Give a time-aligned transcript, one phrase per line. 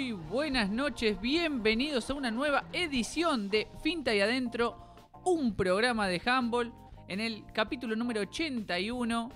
[0.00, 4.94] muy buenas noches, bienvenidos a una nueva edición de Finta y Adentro,
[5.26, 6.72] un programa de handball
[7.06, 9.30] en el capítulo número 81.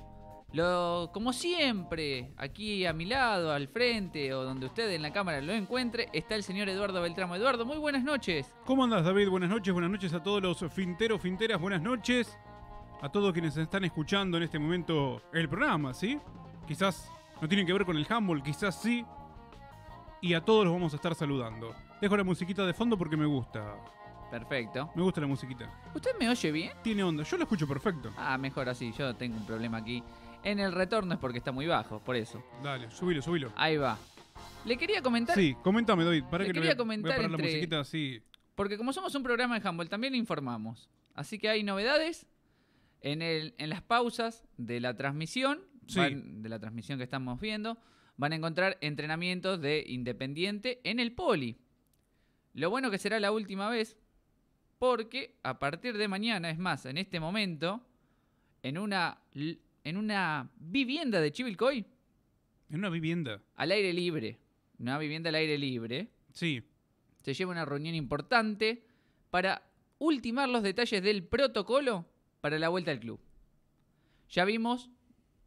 [0.54, 5.42] Lo, como siempre, aquí a mi lado, al frente o donde usted en la cámara
[5.42, 7.34] lo encuentre, está el señor Eduardo Beltramo.
[7.36, 8.54] Eduardo, muy buenas noches.
[8.64, 9.28] ¿Cómo andas, David?
[9.28, 12.38] Buenas noches, buenas noches a todos los finteros, finteras, buenas noches.
[13.02, 16.18] A todos quienes están escuchando en este momento el programa, ¿sí?
[16.66, 17.12] Quizás
[17.42, 19.04] no tienen que ver con el handball, quizás sí.
[20.24, 21.74] Y a todos los vamos a estar saludando.
[22.00, 23.76] Dejo la musiquita de fondo porque me gusta.
[24.30, 24.90] Perfecto.
[24.94, 25.68] Me gusta la musiquita.
[25.94, 26.72] ¿Usted me oye bien?
[26.82, 28.10] Tiene onda, yo la escucho perfecto.
[28.16, 30.02] Ah, mejor así, yo tengo un problema aquí.
[30.42, 32.42] En el retorno es porque está muy bajo, por eso.
[32.62, 33.52] Dale, subilo, subilo.
[33.54, 33.98] Ahí va.
[34.64, 36.24] Le quería comentar, Sí, coméntame, David.
[36.30, 38.22] Para Le que le quería voy a- comentar voy a parar entre- la musiquita así.
[38.54, 40.88] porque como somos un programa de handball, también informamos.
[41.14, 42.26] Así que hay novedades
[43.02, 45.98] en, el, en las pausas de la transmisión, Sí.
[45.98, 47.76] van- de la transmisión que estamos viendo,
[48.16, 51.56] van a encontrar entrenamientos de Independiente en el Poli.
[52.54, 53.96] Lo bueno que será la última vez,
[54.78, 57.80] porque a partir de mañana, es más, en este momento,
[58.62, 61.84] en una, en una vivienda de Chivilcoy,
[62.70, 63.40] En una vivienda.
[63.56, 64.38] al aire libre,
[64.78, 66.62] una vivienda al aire libre, Sí.
[67.22, 68.84] se lleva una reunión importante
[69.30, 69.62] para
[69.98, 72.06] ultimar los detalles del protocolo
[72.40, 73.18] para la vuelta al club.
[74.30, 74.90] Ya vimos,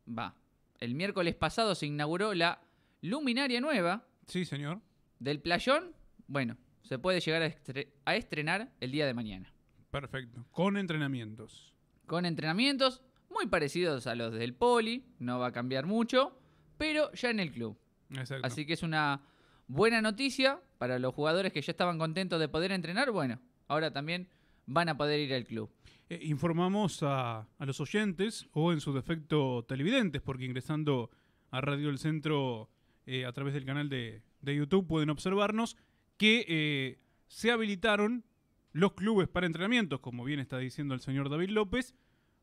[0.07, 0.35] va,
[0.79, 2.61] el miércoles pasado se inauguró la
[3.01, 4.81] luminaria nueva Sí, señor.
[5.19, 5.93] del playón.
[6.27, 9.51] Bueno, se puede llegar a, estre- a estrenar el día de mañana.
[9.91, 10.45] Perfecto.
[10.51, 11.73] Con entrenamientos.
[12.05, 16.37] Con entrenamientos muy parecidos a los del poli, no va a cambiar mucho,
[16.77, 17.77] pero ya en el club.
[18.11, 18.45] Exacto.
[18.45, 19.21] Así que es una
[19.67, 23.11] buena noticia para los jugadores que ya estaban contentos de poder entrenar.
[23.11, 24.29] Bueno, ahora también
[24.65, 25.69] van a poder ir al club.
[26.09, 31.11] Eh, informamos a, los oyentes o en su defecto televidentes, porque ingresando
[31.51, 32.69] a Radio El Centro
[33.05, 35.77] eh, a través del canal de, de YouTube pueden observarnos
[36.17, 38.23] que eh, se habilitaron
[38.71, 41.93] los clubes para entrenamientos, como bien está diciendo el señor David López,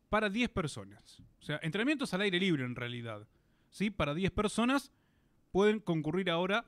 [0.09, 1.23] para 10 personas.
[1.41, 3.27] O sea, entrenamientos al aire libre en realidad.
[3.71, 3.91] ¿Sí?
[3.91, 4.93] Para 10 personas
[5.51, 6.67] pueden concurrir ahora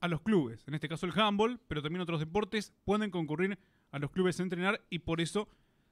[0.00, 0.66] a los clubes.
[0.66, 3.58] En este caso el handball, pero también otros deportes pueden concurrir
[3.92, 5.48] a los clubes a entrenar y por eso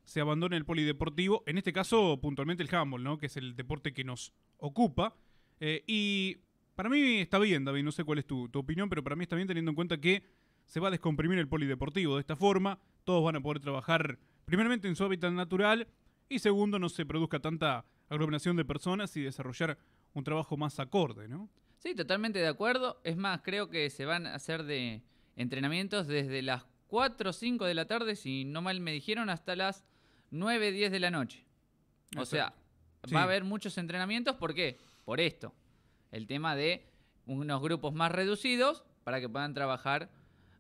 [0.08, 1.44] se abandona el polideportivo.
[1.46, 3.18] En este caso, puntualmente el handball, ¿no?
[3.18, 5.14] Que es el deporte que nos ocupa.
[5.60, 6.38] Eh, y
[6.74, 9.24] para mí está bien, David, no sé cuál es tu, tu opinión, pero para mí
[9.24, 10.22] está bien teniendo en cuenta que
[10.64, 12.78] se va a descomprimir el polideportivo de esta forma.
[13.04, 15.88] Todos van a poder trabajar primeramente en su hábitat natural
[16.30, 19.76] y segundo no se produzca tanta aglomeración de personas y desarrollar
[20.14, 21.50] un trabajo más acorde, ¿no?
[21.76, 22.98] Sí, totalmente de acuerdo.
[23.04, 25.02] Es más, creo que se van a hacer de
[25.36, 29.54] entrenamientos desde las 4 o 5 de la tarde, si no mal me dijeron, hasta
[29.54, 29.84] las
[30.30, 31.44] 9, 10 de la noche.
[32.16, 32.54] O sea,
[33.14, 34.36] va a haber muchos entrenamientos.
[34.36, 34.78] ¿Por qué?
[35.04, 35.54] Por esto.
[36.10, 36.86] El tema de
[37.26, 40.10] unos grupos más reducidos para que puedan trabajar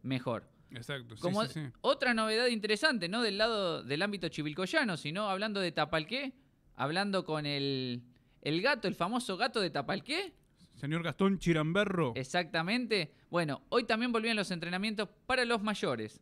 [0.02, 0.48] mejor.
[0.70, 1.60] Exacto, sí, Como sí.
[1.80, 6.34] otra novedad interesante, no del lado del ámbito chivilcoyano, sino hablando de Tapalqué,
[6.76, 8.02] hablando con el,
[8.42, 10.34] el gato, el famoso gato de Tapalqué.
[10.74, 12.12] Señor Gastón Chiramberro.
[12.14, 13.12] Exactamente.
[13.30, 16.20] Bueno, hoy también volvían los entrenamientos para los mayores.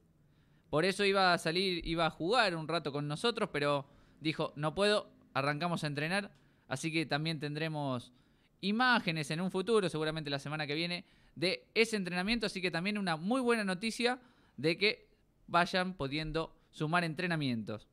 [0.71, 3.87] Por eso iba a salir, iba a jugar un rato con nosotros, pero
[4.21, 6.31] dijo, no puedo, arrancamos a entrenar.
[6.69, 8.12] Así que también tendremos
[8.60, 12.47] imágenes en un futuro, seguramente la semana que viene, de ese entrenamiento.
[12.47, 14.19] Así que también una muy buena noticia
[14.56, 15.09] de que
[15.47, 17.88] vayan pudiendo sumar entrenamientos.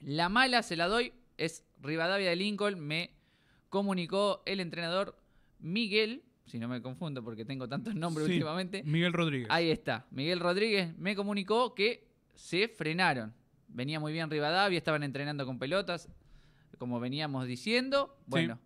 [0.00, 3.10] La mala se la doy, es Rivadavia de Lincoln, me
[3.70, 5.16] comunicó el entrenador
[5.58, 8.82] Miguel, si no me confundo porque tengo tantos nombres Sí, últimamente.
[8.84, 9.48] Miguel Rodríguez.
[9.50, 13.34] Ahí está, Miguel Rodríguez me comunicó que se frenaron.
[13.68, 16.08] Venía muy bien Rivadavia, estaban entrenando con pelotas,
[16.78, 18.16] como veníamos diciendo.
[18.26, 18.58] Bueno,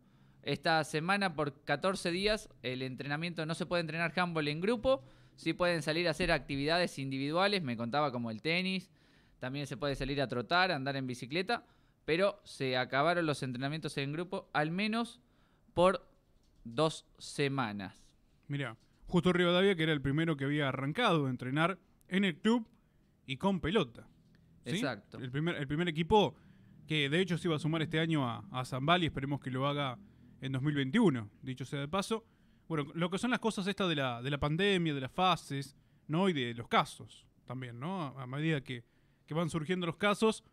[0.43, 5.03] esta semana por 14 días el entrenamiento no se puede entrenar handball en grupo,
[5.37, 8.91] sí pueden salir a hacer actividades individuales, me contaba como el tenis,
[9.39, 11.65] también se puede salir a trotar, andar en bicicleta,
[12.05, 15.21] pero se acabaron los entrenamientos en grupo al menos
[15.75, 16.08] por
[16.75, 18.03] dos semanas.
[18.47, 18.77] Mira,
[19.07, 21.79] justo Rivadavia, que era el primero que había arrancado a entrenar
[22.09, 22.67] en el club
[23.27, 24.09] y con pelota.
[24.65, 24.77] ¿sí?
[24.77, 25.19] Exacto.
[25.19, 26.35] El primer, el primer equipo
[26.87, 29.67] que de hecho se iba a sumar este año a, a Zambali, esperemos que lo
[29.67, 29.99] haga
[30.41, 32.25] en 2021, dicho sea de paso.
[32.67, 35.77] Bueno, lo que son las cosas estas de la, de la pandemia, de las fases,
[36.07, 36.29] ¿no?
[36.29, 38.03] Y de los casos también, ¿no?
[38.03, 38.85] A, a medida que,
[39.27, 40.45] que van surgiendo los casos,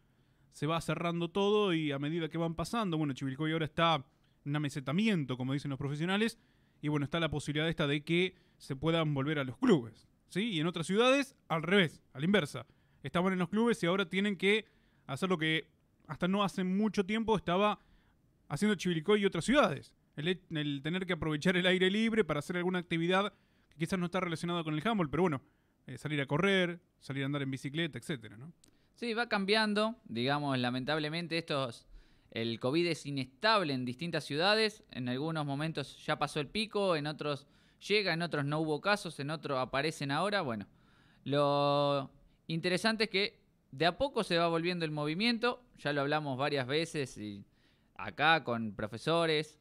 [0.52, 4.06] se va cerrando todo y a medida que van pasando, bueno, Chivilcoy ahora está
[4.46, 6.38] un amesetamiento, como dicen los profesionales,
[6.82, 10.52] y bueno, está la posibilidad esta de que se puedan volver a los clubes, ¿sí?
[10.52, 12.66] Y en otras ciudades, al revés, a la inversa.
[13.04, 14.66] Estaban en los clubes y ahora tienen que
[15.08, 15.68] hacer lo que
[16.08, 17.80] hasta no hace mucho tiempo estaba
[18.48, 19.94] haciendo Chivilcoy y otras ciudades.
[20.16, 23.34] El, tener que aprovechar el aire libre para hacer alguna actividad
[23.70, 25.42] que quizás no está relacionado con el handball, pero bueno,
[25.88, 28.54] eh, salir a correr, salir a andar en bicicleta, etcétera, ¿no?
[28.94, 31.86] Sí, va cambiando, digamos, lamentablemente estos
[32.36, 37.08] el COVID es inestable en distintas ciudades, en algunos momentos ya pasó el pico, en
[37.08, 37.48] otros
[37.88, 40.68] llega, en otros no hubo casos, en otros aparecen ahora, bueno.
[41.24, 42.12] Lo
[42.48, 43.40] interesante es que
[43.72, 47.46] de a poco se va volviendo el movimiento, ya lo hablamos varias veces y
[47.96, 49.58] acá con profesores,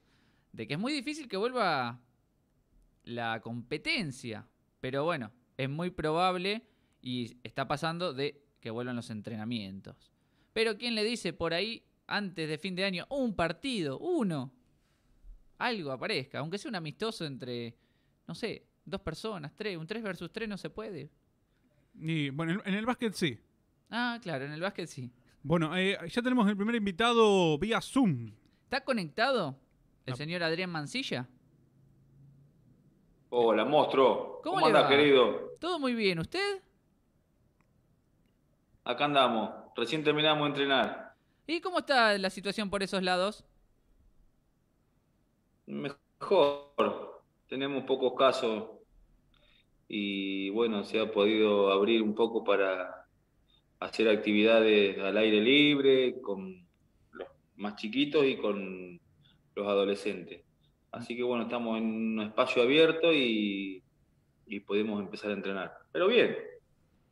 [0.51, 2.01] de que es muy difícil que vuelva
[3.05, 4.49] la competencia,
[4.81, 6.67] pero bueno, es muy probable
[7.01, 10.11] y está pasando de que vuelvan los entrenamientos.
[10.53, 14.53] Pero ¿quién le dice por ahí, antes de fin de año, un partido, uno?
[15.59, 17.77] Algo aparezca, aunque sea un amistoso entre,
[18.27, 21.11] no sé, dos personas, tres, un tres versus tres no se puede.
[21.95, 23.39] Y bueno, en el básquet sí.
[23.91, 25.11] Ah, claro, en el básquet sí.
[25.43, 28.33] Bueno, eh, ya tenemos el primer invitado vía Zoom.
[28.65, 29.57] ¿Está conectado
[30.07, 30.17] el Ah.
[30.17, 31.29] señor Adrián Mancilla?
[33.31, 34.41] Hola, monstruo.
[34.43, 34.89] ¿Cómo ¿Cómo, va?
[34.89, 35.57] querido?
[35.61, 36.63] Todo muy bien, ¿usted?
[38.85, 39.51] Acá andamos.
[39.77, 41.04] Recién terminamos de entrenar.
[41.47, 43.45] ¿Y cómo está la situación por esos lados?
[45.67, 47.23] Mejor.
[47.49, 48.71] Tenemos pocos casos.
[49.89, 53.07] Y bueno, se ha podido abrir un poco para
[53.81, 56.67] hacer actividades al aire libre con
[57.13, 58.99] los más chiquitos y con
[59.55, 60.43] los adolescentes.
[60.91, 63.83] Así que bueno, estamos en un espacio abierto y,
[64.47, 65.77] y podemos empezar a entrenar.
[65.93, 66.37] Pero bien,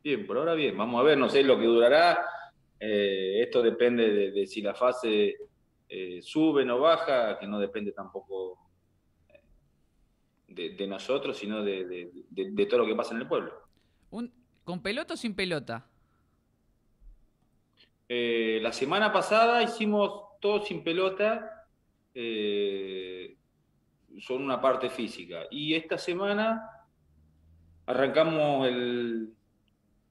[0.02, 0.76] bien, por ahora bien.
[0.78, 2.24] Vamos a ver, no sé lo que durará.
[2.84, 5.36] Eh, esto depende de, de si la fase
[5.88, 8.58] eh, sube o baja, que no depende tampoco
[9.28, 9.40] eh,
[10.48, 12.10] de, de nosotros, sino de,
[12.68, 13.52] todo lo que pasa en el pueblo.
[14.10, 14.32] Un,
[14.64, 15.86] ¿Con pelota o sin pelota?
[18.08, 21.68] Eh, la semana pasada hicimos todo sin pelota,
[24.18, 25.42] son una parte física.
[25.52, 26.68] Y esta semana
[27.86, 29.34] arrancamos el,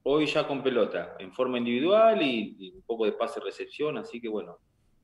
[0.04, 4.30] hoy ya con pelota, en forma individual y, y un poco de pase-recepción, así que
[4.30, 4.58] bueno,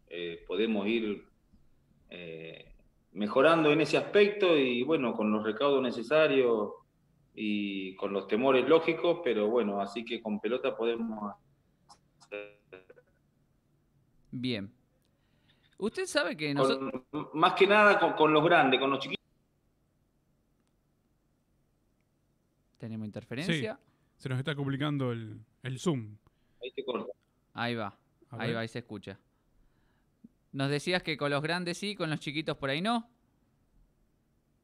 [0.09, 1.23] eh, podemos ir
[2.09, 2.73] eh,
[3.13, 6.71] mejorando en ese aspecto y bueno, con los recaudos necesarios
[7.35, 11.33] y con los temores lógicos, pero bueno, así que con pelota podemos
[12.19, 12.57] hacer
[14.31, 14.71] Bien.
[15.77, 16.91] Usted sabe que nosotros...
[17.11, 19.23] Con- más que nada con, con los grandes, con los chiquitos.
[22.77, 23.79] Tenemos interferencia.
[24.18, 26.16] Se nos está complicando el, el Zoom.
[26.62, 27.12] Ahí te corta.
[27.54, 27.96] Ahí va.
[28.31, 29.19] Ahí va, ahí se escucha.
[30.52, 33.10] Nos decías que con los grandes sí, con los chiquitos por ahí no.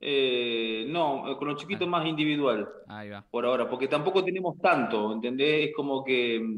[0.05, 3.23] Eh, no, eh, con los chiquitos más individual Ahí va.
[3.31, 5.69] por ahora, porque tampoco tenemos tanto, ¿entendés?
[5.69, 6.57] Es como que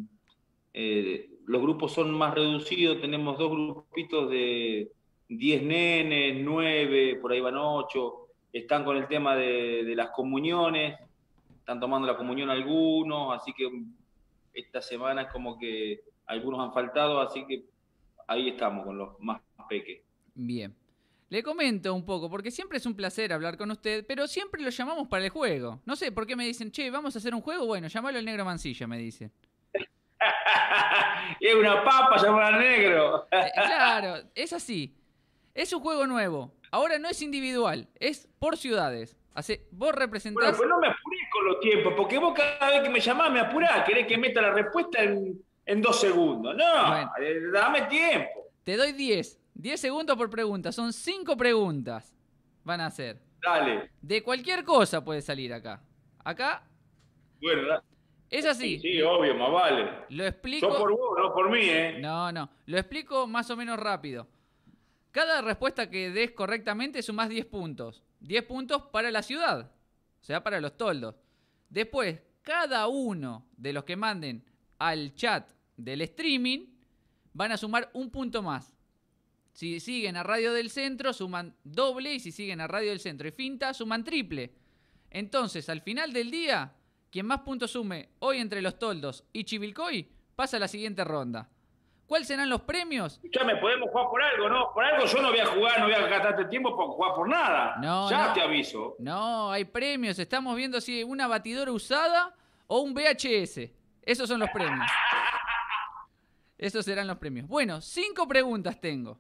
[0.74, 4.92] eh, los grupos son más reducidos, tenemos dos grupitos de
[5.30, 8.14] 10 nenes, 9, por ahí van 8,
[8.52, 10.98] están con el tema de, de las comuniones,
[11.66, 13.68] están tomando la comunión algunos, así que
[14.54, 17.66] esta semana es como que algunos han faltado, así que
[18.28, 20.04] ahí estamos con los más peques.
[20.36, 20.76] Bien.
[21.28, 24.70] Le comento un poco, porque siempre es un placer hablar con usted, pero siempre lo
[24.70, 25.82] llamamos para el juego.
[25.86, 27.66] No sé por qué me dicen, che, vamos a hacer un juego.
[27.66, 29.32] Bueno, llamalo al negro Mancilla, me dicen.
[31.40, 33.28] es una papa, llamar al negro.
[33.32, 34.96] Eh, claro, es así.
[35.56, 36.54] Es un juego nuevo.
[36.70, 39.18] Ahora no es individual, es por ciudades.
[39.36, 40.56] Hace, vos Bueno, representás.
[40.58, 43.42] pues no me apuré con los tiempos, porque vos cada vez que me llamás me
[43.42, 46.56] apurás, querés que meta la respuesta en, en dos segundos.
[46.56, 47.12] No, Bueno.
[47.22, 48.30] eh, dame tiempo.
[48.64, 49.40] Te doy 10.
[49.56, 50.72] 10 segundos por pregunta.
[50.72, 52.16] Son 5 preguntas.
[52.64, 53.22] Van a ser.
[53.42, 53.92] Dale.
[54.02, 55.82] De cualquier cosa puede salir acá.
[56.24, 56.64] Acá
[57.42, 57.84] Bueno, da-
[58.30, 58.80] es así.
[58.80, 59.92] sí, obvio, más vale.
[60.10, 60.68] Lo explico.
[60.70, 61.98] Yo por vos, no por mí, ¿eh?
[62.00, 62.50] No, no.
[62.66, 64.28] Lo explico más o menos rápido.
[65.16, 68.04] Cada respuesta que des correctamente sumás 10 puntos.
[68.20, 69.72] 10 puntos para la ciudad.
[70.20, 71.16] O sea, para los toldos.
[71.70, 74.44] Después, cada uno de los que manden
[74.78, 76.66] al chat del streaming
[77.32, 78.74] van a sumar un punto más.
[79.54, 82.16] Si siguen a Radio del Centro, suman doble.
[82.16, 84.52] Y si siguen a Radio del Centro y Finta, suman triple.
[85.10, 86.76] Entonces, al final del día,
[87.10, 91.50] quien más puntos sume hoy entre los toldos y Chivilcoy pasa a la siguiente ronda.
[92.08, 93.14] ¿Cuáles serán los premios?
[93.16, 94.72] Escuchame, podemos jugar por algo, ¿no?
[94.74, 97.28] Por algo yo no voy a jugar, no voy a gastarte tiempo por jugar por
[97.28, 97.78] nada.
[97.82, 98.34] No, ya no.
[98.34, 98.96] te aviso.
[99.00, 100.20] No, hay premios.
[100.20, 102.36] Estamos viendo si una batidora usada
[102.68, 103.72] o un VHS.
[104.04, 104.86] Esos son los premios.
[106.60, 107.48] Esos serán los premios.
[107.48, 109.18] Bueno, cinco preguntas tengo.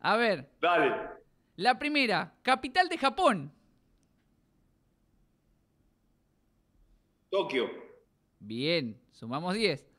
[0.00, 0.96] A ver, Dale.
[1.56, 3.52] la primera, capital de Japón.
[7.30, 7.70] Tokio.
[8.40, 9.91] Bien, sumamos 10.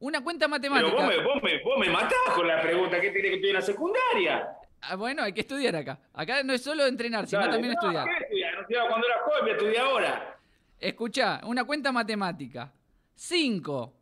[0.00, 0.94] Una cuenta Pero matemática.
[0.94, 3.00] vos me, vos, me, vos me matás con la pregunta.
[3.00, 4.48] ¿Qué tiene que estoy en la secundaria?
[4.80, 5.98] Ah, bueno, hay que estudiar acá.
[6.14, 7.52] Acá no es solo entrenar, sino Dale.
[7.52, 8.06] también No, estudiar.
[8.06, 8.54] ¿qué estudiar?
[8.54, 10.38] No estudiaba cuando era joven, estudié ahora.
[10.78, 12.72] Escucha, una cuenta matemática.
[13.16, 13.92] 5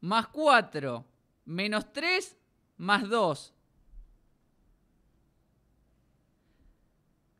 [0.00, 1.04] más 4
[1.44, 2.36] menos 3
[2.78, 3.54] más 2.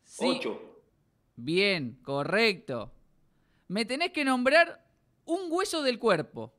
[0.05, 0.81] Sí, Ocho.
[1.35, 2.93] Bien, correcto.
[3.67, 4.85] Me tenés que nombrar
[5.25, 6.55] un hueso del cuerpo.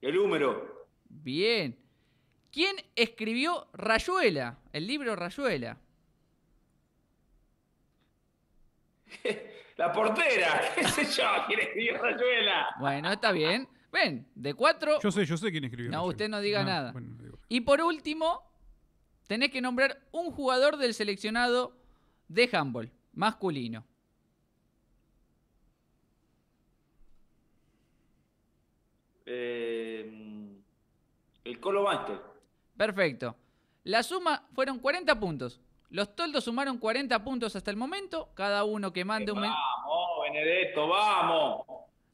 [0.00, 0.86] El número.
[1.08, 1.76] Bien.
[2.52, 4.58] ¿Quién escribió Rayuela?
[4.72, 5.78] El libro Rayuela.
[9.76, 10.72] La portera.
[10.74, 11.24] ¿Qué sé yo?
[11.46, 12.68] ¿Quién escribió Rayuela?
[12.80, 13.68] Bueno, está bien.
[13.92, 15.90] Ven, de 4 Yo sé, yo sé quién escribió.
[15.90, 16.10] No, Rayuela.
[16.10, 16.92] usted no diga nada.
[16.92, 17.38] bueno, no digo.
[17.48, 18.42] Y por último,
[19.26, 21.76] tenés que nombrar un jugador del seleccionado
[22.28, 23.84] de handball masculino.
[29.26, 30.48] Eh,
[31.44, 32.20] el Colo Master.
[32.76, 33.36] Perfecto.
[33.84, 35.60] La suma fueron 40 puntos.
[35.90, 38.30] Los toldos sumaron 40 puntos hasta el momento.
[38.34, 41.64] Cada uno que mande un Vamos, Benedetto, vamos.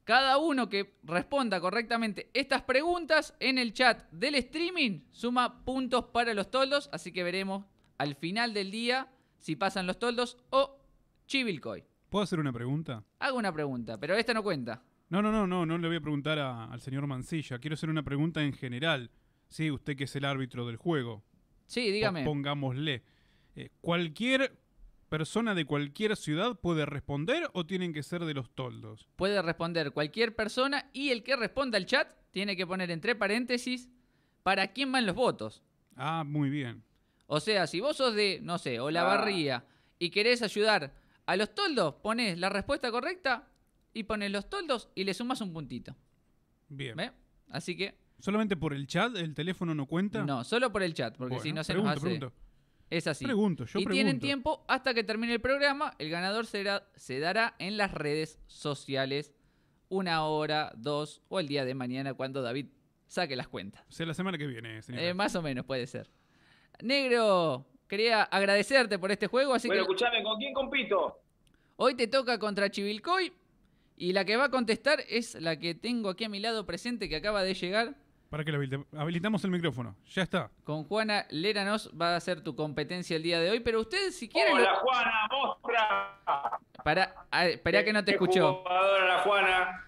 [0.05, 6.35] cada uno que responda correctamente estas preguntas en el chat del streaming suma puntos para
[6.35, 7.65] los toldos, así que veremos
[7.99, 10.77] al final del día si pasan los toldos o
[11.27, 11.85] Chivilcoy.
[12.11, 13.03] ¿Puedo hacer una pregunta?
[13.21, 14.83] Hago una pregunta, pero esta no cuenta.
[15.13, 17.59] No, no, no, no, no le voy a preguntar a- al señor Mancilla.
[17.59, 19.11] Quiero hacer una pregunta en general.
[19.51, 21.23] Sí, usted que es el árbitro del juego.
[21.67, 22.25] Sí, dígame.
[22.25, 23.03] Pongámosle.
[23.55, 24.57] Eh, ¿Cualquier
[25.11, 29.07] persona de cualquier ciudad puede responder o tienen que ser de los toldos?
[29.17, 33.91] Puede responder cualquier persona y el que responda al chat tiene que poner entre paréntesis
[34.43, 35.63] para quién van los votos.
[35.95, 36.83] Ah, muy bien.
[37.27, 39.67] O sea, si vos sos de, no sé, Olavarría
[39.99, 40.95] y querés ayudar
[41.27, 43.51] a los toldos, pones la respuesta correcta
[43.95, 45.95] y pones los toldos y le sumas un puntito.
[46.69, 46.97] Bien.
[46.97, 47.11] ¿Ve?
[47.51, 50.23] Así que, ¿Solamente por el chat el teléfono no cuenta?
[50.25, 52.19] no, solo por el chat, porque Bueno, si no se pregunto, nos hace...
[52.19, 52.33] pregunto.
[52.89, 53.25] Es así.
[53.25, 55.95] Pregunto, yo y tienen tiempo hasta que termine el programa.
[55.99, 59.33] El ganador será, se dará en las redes sociales
[59.89, 62.67] una hora, dos o el día de mañana cuando David
[63.07, 63.83] saque las cuentas.
[63.89, 65.03] O sea, la semana que viene, señor.
[65.03, 66.11] Eh, más o menos puede ser.
[66.83, 71.19] Negro, quería agradecerte por este juego, así Bueno, que escuchame, ¿con quién compito?
[71.77, 73.33] hoy te toca contra Chivilcoy
[73.97, 77.09] y la que va a contestar es la que tengo aquí a mi lado presente
[77.09, 77.95] que acaba de llegar.
[78.31, 79.95] Para que lo habilite- habilitamos el micrófono.
[80.15, 80.51] Ya está.
[80.65, 84.29] Con Juana Leranos va a ser tu competencia el día de hoy, pero usted si
[84.29, 84.53] quiere...
[84.53, 86.59] Hola, Juana, mostra.
[86.83, 87.15] Para,
[87.51, 88.55] espera que no te escuchó.
[88.63, 89.87] jugadora la Juana.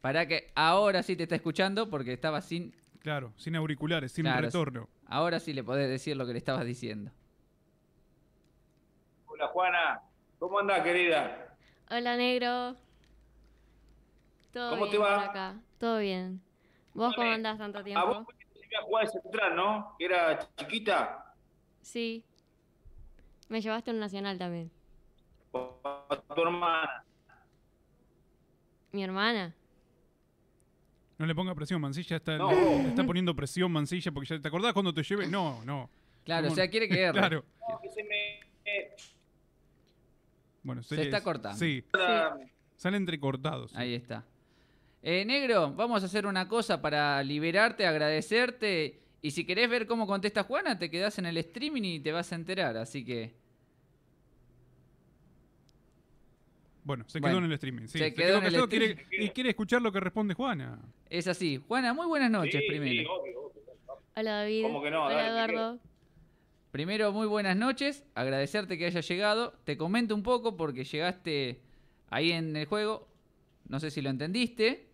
[0.00, 2.74] Para que ahora sí te está escuchando porque estaba sin...
[2.98, 4.88] Claro, sin auriculares, sin Claro, retorno.
[5.06, 7.12] Ahora sí le podés decir lo que le estabas diciendo.
[9.26, 10.00] Hola, Juana.
[10.40, 11.56] ¿Cómo andás, querida?
[11.90, 12.76] Hola, negro.
[14.54, 15.14] Todo ¿Cómo bien te va?
[15.16, 15.60] por acá.
[15.78, 16.40] Todo bien.
[16.94, 18.32] ¿Vos cómo Escúchame, andás tanto A vos tiempo?
[18.70, 19.94] te a jugar de central, ¿no?
[19.98, 21.34] Que era chiquita.
[21.82, 22.24] Sí.
[23.48, 24.70] Me llevaste a un nacional también.
[25.52, 27.04] A tu hermana.
[28.92, 29.54] Mi hermana.
[31.18, 32.50] No le ponga presión, Mancilla está, No.
[32.50, 35.26] le- está poniendo presión, Mancilla, porque ya te acordás cuando te lleve.
[35.28, 35.90] No, no.
[36.24, 37.18] Claro, o sea, quiere que erre.
[37.18, 37.44] Claro.
[37.68, 38.40] No, que se me...
[40.62, 41.58] Bueno, Se está cortando.
[41.58, 41.84] Sí,
[42.76, 43.74] sale entrecortados.
[43.76, 44.24] Ahí está.
[45.06, 49.00] Eh, negro, vamos a hacer una cosa para liberarte, agradecerte.
[49.20, 52.32] Y si querés ver cómo contesta Juana, te quedás en el streaming y te vas
[52.32, 52.76] a enterar.
[52.78, 53.34] Así que
[56.84, 57.86] Bueno, se Bueno, quedó en el streaming.
[57.86, 58.94] Sí, se quedó en el callado, streaming.
[59.08, 60.78] quiere- y quiere escuchar lo que responde Juana.
[61.08, 61.62] es así.
[61.68, 63.02] Juana, muy buenas noches sí, primero.
[63.02, 63.62] sí, obvio, obvio.
[64.16, 64.62] Hola, David.
[64.62, 65.04] ¿Cómo que no?
[65.06, 65.78] Hola, Dale, ¿qué Eduardo.
[66.70, 68.04] Primero, muy buenas noches.
[68.14, 69.52] Agradecerte que hayas llegado.
[69.64, 71.60] Te comento un poco porque llegaste
[72.10, 73.06] ahí en el juego.
[73.68, 74.88] No sé si lo entendiste.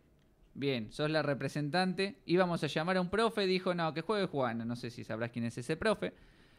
[0.54, 2.16] Bien, sos la representante.
[2.26, 3.46] Íbamos a llamar a un profe.
[3.46, 4.64] Dijo, no, que juegue Juana.
[4.64, 6.12] No sé si sabrás quién es ese profe.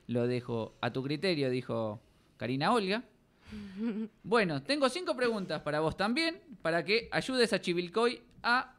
[0.07, 2.01] Lo dejo a tu criterio, dijo
[2.38, 3.03] Karina Olga.
[4.24, 6.41] Bueno, tengo cinco preguntas para vos también.
[6.62, 8.75] Para que ayudes a Chivilcoy a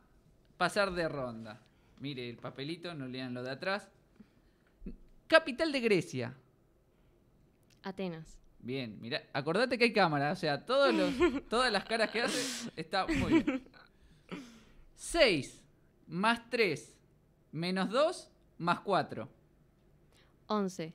[0.56, 1.60] pasar de ronda.
[2.00, 3.88] Mire el papelito, no lean lo de atrás.
[5.26, 6.34] Capital de Grecia.
[7.82, 8.38] Atenas.
[8.60, 11.12] Bien, mira, acordate que hay cámara, o sea, todos los,
[11.48, 13.64] todas las caras que hace está muy bien.
[15.06, 15.60] 6
[16.06, 16.94] más 3
[17.50, 19.28] menos 2 más 4.
[20.46, 20.92] 11.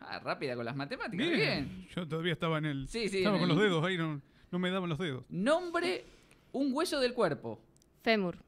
[0.00, 1.86] Ah, rápida con las matemáticas, bien.
[1.94, 2.88] Yo todavía estaba en el.
[2.88, 5.24] Sí, sí, Estaba en con el- los dedos ahí, no, no me daban los dedos.
[5.28, 6.04] Nombre
[6.52, 7.60] un hueso del cuerpo.
[8.02, 8.38] Fémur.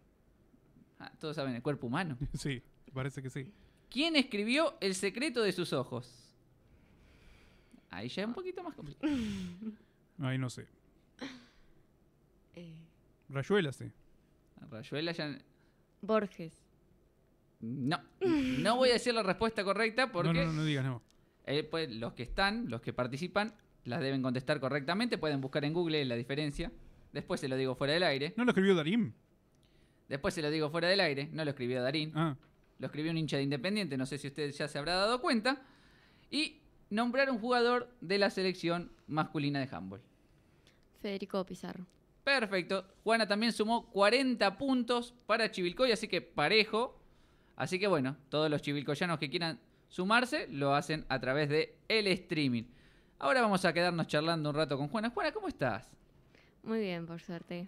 [0.99, 2.17] Ah, todos saben, el cuerpo humano.
[2.39, 2.63] Sí,
[2.95, 3.53] parece que sí.
[3.91, 6.33] ¿Quién escribió El secreto de sus ojos?
[7.91, 9.13] Ahí ya es un poquito más complicado.
[10.21, 10.67] Ahí no sé.
[12.55, 12.75] Eh,
[13.29, 13.91] Rayuela, sí.
[14.71, 15.39] Rayuela ya...
[16.01, 16.53] Borges.
[17.61, 20.33] No, no voy a decir la respuesta correcta porque...
[20.33, 21.03] No, no, no, no digas no.
[21.47, 25.19] eh, pues, los que están, los que participan, las deben contestar correctamente.
[25.19, 26.71] Pueden buscar en Google la diferencia.
[27.13, 28.35] Después se lo digo fuera del aire.
[28.37, 29.15] ¿No lo escribió Darín?
[30.09, 31.29] Después se lo digo fuera del aire.
[31.33, 32.13] No lo escribió Darín.
[32.15, 32.37] Ah,
[32.79, 33.97] Lo escribió un hincha de Independiente.
[33.97, 35.63] No sé si usted ya se habrá dado cuenta.
[36.31, 36.61] Y
[36.91, 40.01] nombrar un jugador de la selección masculina de handball.
[41.01, 41.87] Federico Pizarro.
[42.29, 42.85] Perfecto.
[43.05, 47.01] Juana también sumó 40 puntos para Chivilcoy, así que parejo.
[47.57, 49.59] Así que bueno, todos los chivilcoyanos que quieran
[49.89, 52.65] sumarse lo hacen a través de el streaming.
[53.19, 55.09] Ahora vamos a quedarnos charlando un rato con Juana.
[55.09, 55.91] Juana, ¿cómo estás?
[56.63, 57.67] Muy bien, por suerte.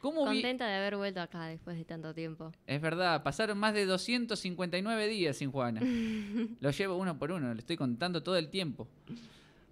[0.00, 2.52] ¿Cómo Contenta de haber vuelto acá después de tanto tiempo.
[2.66, 5.82] Es verdad, pasaron más de 259 días sin Juana.
[6.60, 8.88] Lo llevo uno por uno, le estoy contando todo el tiempo.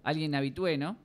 [0.04, 0.98] Alguien habitué, ¿no?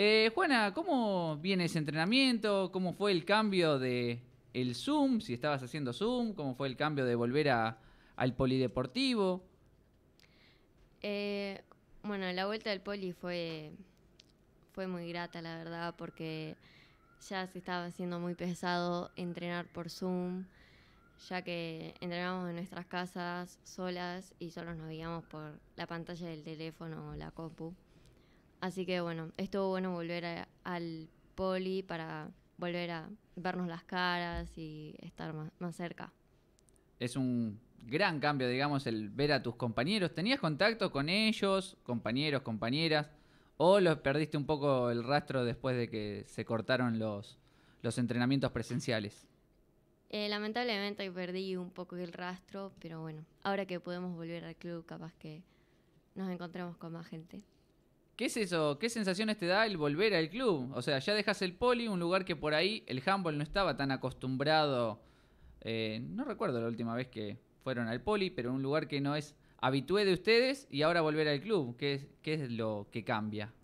[0.00, 2.70] Eh, Juana, ¿cómo viene ese entrenamiento?
[2.70, 5.20] ¿Cómo fue el cambio de el Zoom?
[5.20, 7.80] Si estabas haciendo Zoom, ¿cómo fue el cambio de volver a,
[8.14, 9.42] al polideportivo?
[11.02, 11.60] Eh,
[12.04, 13.72] bueno, la vuelta del poli fue,
[14.70, 16.54] fue muy grata, la verdad, porque
[17.28, 20.44] ya se estaba haciendo muy pesado entrenar por Zoom,
[21.28, 26.44] ya que entrenamos en nuestras casas solas y solo nos veíamos por la pantalla del
[26.44, 27.74] teléfono o la compu.
[28.60, 34.56] Así que bueno, estuvo bueno volver a- al poli para volver a vernos las caras
[34.58, 36.12] y estar más, más cerca.
[36.98, 40.12] Es un gran cambio, digamos, el ver a tus compañeros.
[40.14, 43.08] ¿Tenías contacto con ellos, compañeros, compañeras?
[43.56, 47.38] ¿O los perdiste un poco el rastro después de que se cortaron los,
[47.82, 49.26] los entrenamientos presenciales?
[50.10, 54.84] Eh, lamentablemente perdí un poco el rastro, pero bueno, ahora que podemos volver al club,
[54.86, 55.42] capaz que
[56.14, 57.42] nos encontremos con más gente.
[58.18, 58.80] ¿Qué es eso?
[58.80, 60.72] ¿Qué sensaciones te da el volver al club?
[60.74, 63.76] O sea, ya dejas el poli, un lugar que por ahí el handball no estaba
[63.76, 65.00] tan acostumbrado.
[65.60, 69.14] eh, no recuerdo la última vez que fueron al poli, pero un lugar que no
[69.14, 71.76] es habitué de ustedes y ahora volver al club.
[71.76, 73.54] ¿Qué es, lo que cambia?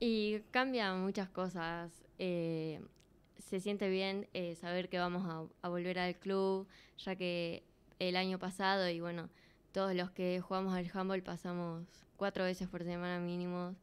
[0.00, 2.02] Y cambian muchas cosas.
[2.18, 2.80] eh,
[3.36, 7.62] se siente bien eh, saber que vamos a, a volver al club, ya que
[7.98, 9.28] el año pasado, y bueno,
[9.72, 13.74] todos los que jugamos al handball pasamos cuatro veces por semana mínimo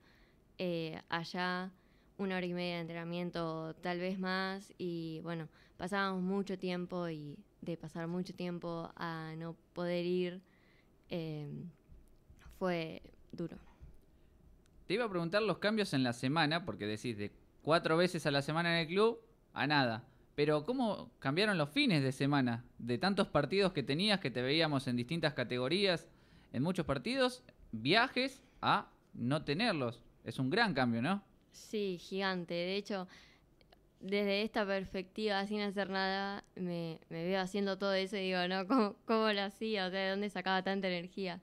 [0.60, 1.72] eh, allá,
[2.18, 7.40] una hora y media de entrenamiento, tal vez más, y bueno, pasábamos mucho tiempo y
[7.62, 10.42] de pasar mucho tiempo a no poder ir,
[11.10, 11.50] eh,
[12.60, 13.58] fue duro.
[14.86, 17.32] Te iba a preguntar los cambios en la semana, porque decís de
[17.64, 19.20] cuatro veces a la semana en el club
[19.54, 20.04] a nada.
[20.36, 22.66] Pero ¿cómo cambiaron los fines de semana?
[22.78, 26.10] De tantos partidos que tenías, que te veíamos en distintas categorías,
[26.52, 27.44] en muchos partidos,
[27.82, 30.02] viajes a no tenerlos.
[30.24, 31.24] Es un gran cambio, ¿no?
[31.52, 32.54] Sí, gigante.
[32.54, 33.08] De hecho,
[34.00, 38.68] desde esta perspectiva, sin hacer nada, me, me veo haciendo todo eso y digo, ¿no?
[38.68, 39.88] ¿Cómo, cómo lo hacía?
[39.88, 41.42] O sea, ¿de dónde sacaba tanta energía?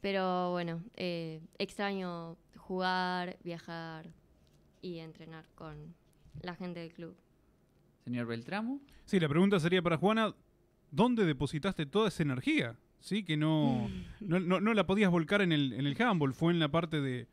[0.00, 4.10] Pero bueno, eh, extraño jugar, viajar
[4.80, 5.94] y entrenar con
[6.42, 7.16] la gente del club.
[8.04, 8.80] Señor Beltramo.
[9.04, 10.34] Sí, la pregunta sería para Juana,
[10.90, 12.76] ¿dónde depositaste toda esa energía?
[13.02, 16.52] Sí, que no, no, no- no la podías volcar en el, en el handball, fue
[16.52, 17.26] en la parte de,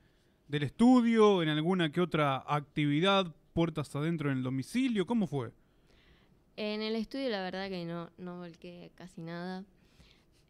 [0.47, 5.51] del estudio, en alguna que otra actividad, puertas adentro en el domicilio, ¿cómo fue?
[6.58, 9.63] En el estudio la verdad que no, no volqué casi nada.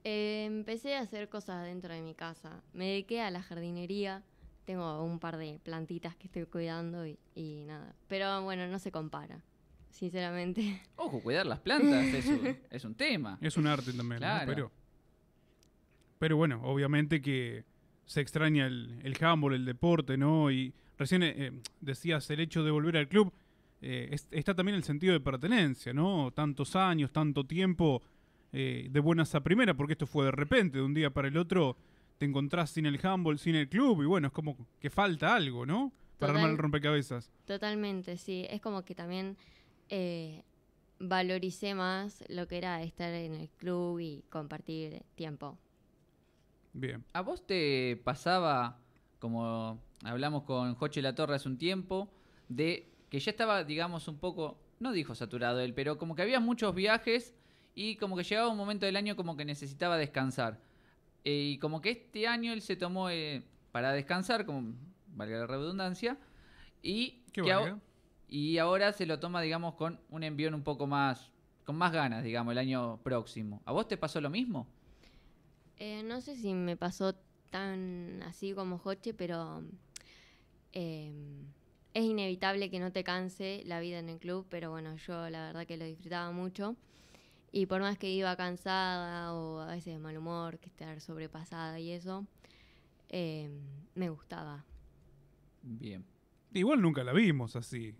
[0.03, 2.63] Eh, empecé a hacer cosas dentro de mi casa.
[2.73, 4.23] Me dediqué a la jardinería.
[4.65, 7.93] Tengo un par de plantitas que estoy cuidando y, y nada.
[8.07, 9.43] Pero bueno, no se compara,
[9.89, 10.81] sinceramente.
[10.95, 13.37] Ojo, cuidar las plantas es un, es un tema.
[13.41, 14.27] Es un arte también, ¿no?
[14.27, 14.45] Claro.
[14.47, 14.71] Pero,
[16.19, 17.63] pero bueno, obviamente que
[18.05, 20.51] se extraña el, el handball, el deporte, ¿no?
[20.51, 21.51] Y recién eh, eh,
[21.81, 23.31] decías el hecho de volver al club,
[23.81, 26.31] eh, es- está también el sentido de pertenencia, ¿no?
[26.31, 28.01] Tantos años, tanto tiempo
[28.51, 31.37] eh, de buenas a primera, porque esto fue de repente, de un día para el
[31.37, 31.77] otro
[32.17, 35.65] te encontrás sin el handball, sin el club, y bueno, es como que falta algo,
[35.65, 35.93] ¿no?
[36.17, 36.51] Para armar Total.
[36.51, 37.31] el rompecabezas.
[37.45, 38.45] Totalmente, sí.
[38.49, 39.37] Es como que también
[39.87, 40.43] eh,
[40.99, 45.57] valoricé más lo que era estar en el club y compartir tiempo.
[46.73, 47.03] Bien.
[47.13, 48.79] ¿A vos te pasaba,
[49.19, 52.09] como hablamos con Joche La Torre hace un tiempo,
[52.47, 56.39] de que ya estaba, digamos, un poco, no dijo saturado él, pero como que había
[56.39, 57.35] muchos viajes
[57.75, 60.59] y como que llegaba un momento del año como que necesitaba descansar.
[61.23, 64.73] Eh, y como que este año él se tomó eh, para descansar, como
[65.07, 66.17] valga la redundancia,
[66.81, 67.75] y, Qué que
[68.29, 71.31] y ahora se lo toma, digamos, con un envión un poco más,
[71.65, 73.61] con más ganas, digamos, el año próximo.
[73.65, 74.67] ¿A vos te pasó lo mismo?
[75.79, 77.15] Eh, no sé si me pasó
[77.49, 79.63] tan así como Joche, pero
[80.73, 81.11] eh,
[81.93, 85.47] es inevitable que no te canse la vida en el club, pero bueno, yo la
[85.47, 86.75] verdad que lo disfrutaba mucho.
[87.51, 91.79] Y por más que iba cansada o a veces de mal humor, que estar sobrepasada
[91.79, 92.27] y eso,
[93.07, 93.49] eh,
[93.95, 94.65] me gustaba.
[95.63, 96.05] Bien.
[96.53, 97.95] Igual nunca la vimos así.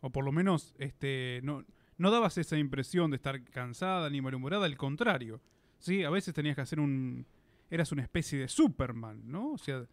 [0.00, 1.64] O por lo menos este, no,
[1.96, 5.40] no dabas esa impresión de estar cansada ni malhumorada, al contrario.
[5.84, 6.02] ¿Sí?
[6.02, 7.26] A veces tenías que hacer un...
[7.70, 9.52] Eras una especie de Superman, ¿no?
[9.52, 9.86] O sea,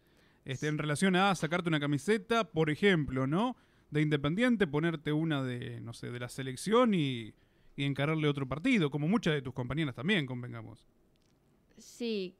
[0.44, 3.56] este, en relación a sacarte una camiseta, por ejemplo, ¿no?
[3.90, 7.34] De Independiente, ponerte una de, no sé, de la selección y,
[7.76, 10.86] y encararle otro partido, como muchas de tus compañeras también, convengamos.
[11.78, 12.36] Sí,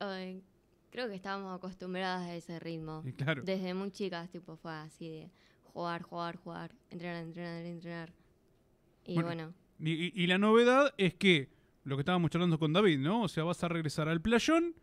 [0.00, 0.40] eh,
[0.90, 3.02] creo que estábamos acostumbradas a ese ritmo.
[3.06, 3.42] Y claro.
[3.42, 5.30] Desde muy chicas, tipo, fue así de
[5.72, 8.12] jugar, jugar, jugar, entrenar, entrenar, entrenar.
[9.06, 11.48] Y Bueno, bueno, Y, y- y la novedad es que,
[11.84, 13.22] lo que estábamos charlando con David, ¿no?
[13.22, 14.74] O sea, vas a regresar al playón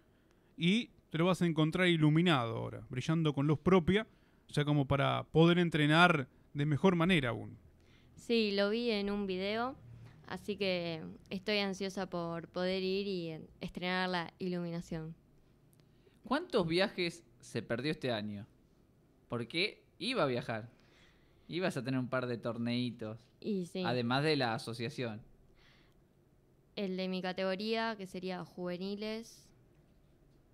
[0.58, 4.08] y te lo vas a encontrar iluminado ahora, brillando con luz propia,
[4.50, 7.58] o sea, como para poder entrenar de mejor manera aún.
[8.16, 9.76] sí, lo vi en un video,
[10.28, 15.16] así que estoy ansiosa por poder ir y estrenar la iluminación.
[16.24, 18.46] ¿Cuántos viajes se perdió este año?
[19.28, 20.70] Porque iba a viajar.
[21.48, 23.18] Ibas a tener un par de torneitos.
[23.42, 25.22] Y sí, Además de la asociación.
[26.76, 29.48] El de mi categoría, que sería juveniles.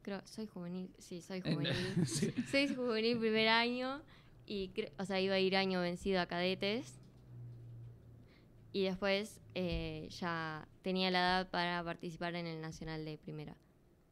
[0.02, 1.76] Creo, soy juvenil, sí, soy En- juvenil.
[2.06, 2.32] Sí.
[2.50, 4.02] Soy juvenil primer año
[4.46, 7.00] y, cre- o sea, iba a ir año vencido a cadetes.
[8.74, 13.56] Y después eh, ya tenía la edad para participar en el nacional de primera.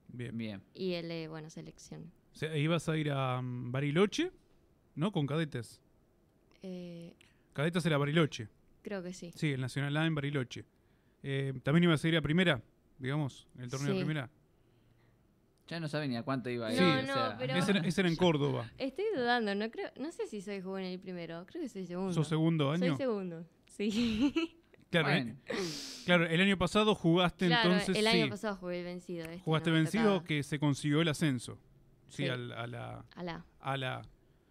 [0.07, 0.37] Bien.
[0.37, 0.61] Bien.
[0.73, 2.11] Y el de, bueno, selección.
[2.33, 4.31] O sea, ibas a ir a mm, Bariloche,
[4.95, 5.11] ¿no?
[5.11, 5.79] Con cadetes.
[6.63, 7.13] Eh,
[7.53, 8.49] Cadetes era Bariloche.
[8.81, 9.31] creo que sí.
[9.35, 10.65] Sí, el Nacional A en Bariloche.
[11.27, 12.61] Eh, También ibas a ir a primera,
[12.99, 14.29] digamos, el torneo de primera.
[15.67, 16.79] Ya no sabe ni a cuánto iba a ir.
[16.79, 18.69] No, o no, sea, pero- Ese era, ese era en Córdoba.
[18.77, 22.13] Estoy dudando, no creo, no sé si soy juvenil primero, creo que soy segundo.
[22.13, 22.85] ¿Sos segundo año?
[22.89, 24.33] Soy segundo, sí.
[24.91, 25.53] Claro, Bueno, eh,
[26.05, 27.97] claro, el año pasado jugaste claro, entonces.
[27.97, 29.25] el sí, año pasado jugué vencido.
[29.25, 30.23] este jugaste no vencido tocaba.
[30.25, 31.57] que se consiguió el ascenso.
[32.07, 32.29] Sí, Sí.
[32.29, 33.05] al- a la.
[33.15, 33.45] Alá.
[33.59, 34.01] A la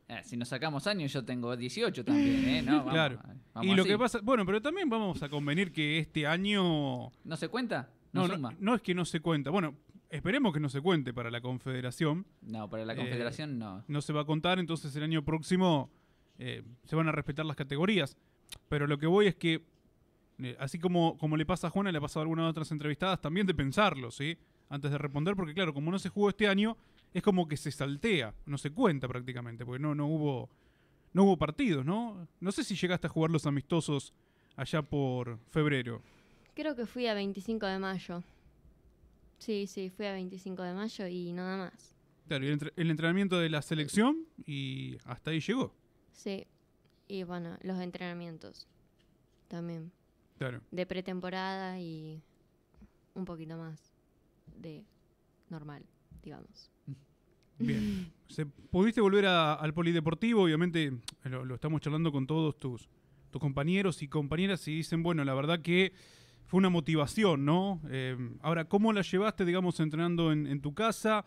[0.08, 2.62] eh, si nos sacamos años, yo tengo 18 también, ¿eh?
[2.62, 3.18] No, vamos, Claro.
[3.54, 3.90] vamos y lo así.
[3.90, 7.88] que pasa, bueno, pero también vamos a convenir que este año ¿No se cuenta?
[8.12, 8.54] No, no, no, suma.
[8.60, 9.50] no es que no se cuenta.
[9.50, 9.74] Bueno,
[10.10, 12.26] esperemos que no se cuente para la Confederación.
[12.42, 13.82] No, para la Eh, confederación no.
[13.88, 15.90] No se va a contar, entonces el año próximo
[16.38, 18.16] eh, se van a respetar las categorías.
[18.68, 19.64] Pero lo que voy es que,
[20.38, 23.20] eh, así como, como le pasa a Juana, le ha pasado a algunas otras entrevistadas,
[23.20, 24.36] también de pensarlo, ¿sí?
[24.68, 26.76] Antes de responder, porque claro, como no se jugó este año,
[27.14, 30.50] es como que se saltea, no se cuenta prácticamente, porque no, no hubo
[31.14, 32.26] no hubo partidos, ¿no?
[32.40, 34.12] No sé si llegaste a jugar los amistosos
[34.56, 36.02] allá por febrero.
[36.54, 38.22] Creo que fui a 25 de mayo.
[39.38, 41.94] Sí, sí, fui a 25 de mayo y nada más.
[42.26, 45.72] Claro, y el, entre- el entrenamiento de la selección y hasta ahí llegó.
[46.12, 46.46] Sí.
[47.06, 48.66] Y bueno, los entrenamientos
[49.46, 49.92] también.
[50.38, 50.62] Claro.
[50.72, 52.20] De pretemporada y
[53.14, 53.92] un poquito más
[54.56, 54.84] de
[55.48, 55.84] normal,
[56.22, 56.70] digamos.
[57.58, 58.12] Bien.
[58.28, 60.92] Se, pudiste volver al polideportivo, obviamente
[61.24, 62.88] lo, lo estamos charlando con todos tus,
[63.38, 65.92] compañeros y compañeras y dicen, bueno, la verdad que
[66.46, 67.80] fue una motivación, ¿no?
[67.90, 71.24] Eh, ahora, ¿cómo la llevaste, digamos, entrenando en, tu casa?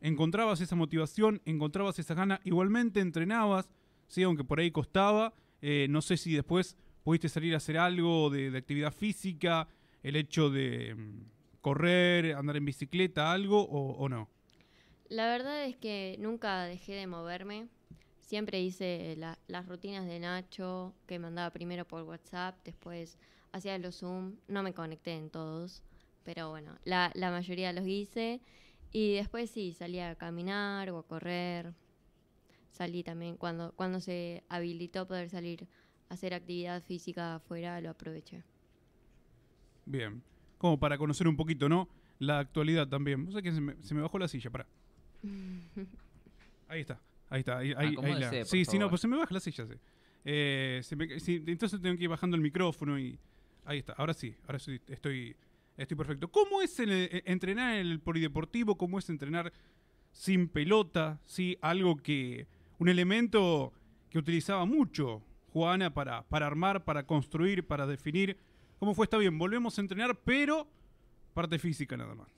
[0.00, 1.40] ¿Encontrabas esa motivación?
[1.44, 2.40] ¿Encontrabas esa gana?
[2.44, 3.68] Igualmente entrenabas,
[4.06, 5.34] sí, aunque por ahí costaba.
[5.62, 9.66] Eh, no sé si después pudiste salir a hacer algo de, actividad física,
[10.02, 14.28] el hecho de mm, correr, andar en bicicleta, algo o no.
[15.12, 17.68] La verdad es que nunca dejé de moverme.
[18.22, 23.18] Siempre hice la- las rutinas de Nacho, que mandaba primero por WhatsApp, después
[23.52, 24.36] hacía los Zoom.
[24.48, 25.82] No me conecté en todos,
[26.24, 28.40] pero bueno, la, mayoría los hice.
[28.90, 31.74] Y después sí, salía a caminar o a correr.
[32.70, 35.68] Salí también cuando, cuando se habilitó poder salir
[36.08, 38.44] a hacer actividad física afuera, lo aproveché.
[39.84, 40.22] Bien.
[40.56, 41.90] Como para conocer un poquito, ¿no?
[42.18, 43.28] La actualidad también.
[43.28, 44.66] O sea que se me, se me bajó la silla, pará.
[46.68, 47.00] Ahí está.
[47.30, 47.58] Ahí está.
[47.58, 49.74] Ahí, ahí- ahí Acomódese, la- Sí, sí, no, pues se me baja la silla, sí.
[50.24, 53.18] Eh, se me- sí, entonces tengo que ir bajando el micrófono y...
[53.64, 53.92] Ahí está.
[53.94, 54.34] Ahora sí.
[54.46, 55.36] Ahora sí estoy,
[55.76, 56.28] estoy perfecto.
[56.30, 58.76] ¿Cómo es el, eh, entrenar en el polideportivo?
[58.76, 59.52] ¿Cómo es entrenar
[60.12, 61.20] sin pelota?
[61.26, 62.46] Sí, algo que...
[62.78, 63.72] Un elemento
[64.10, 68.36] que utilizaba mucho Juana para, para armar, para construir, para definir.
[68.80, 69.04] ¿Cómo fue?
[69.06, 70.66] Está bien, volvemos a entrenar, pero
[71.34, 72.28] parte física nada más.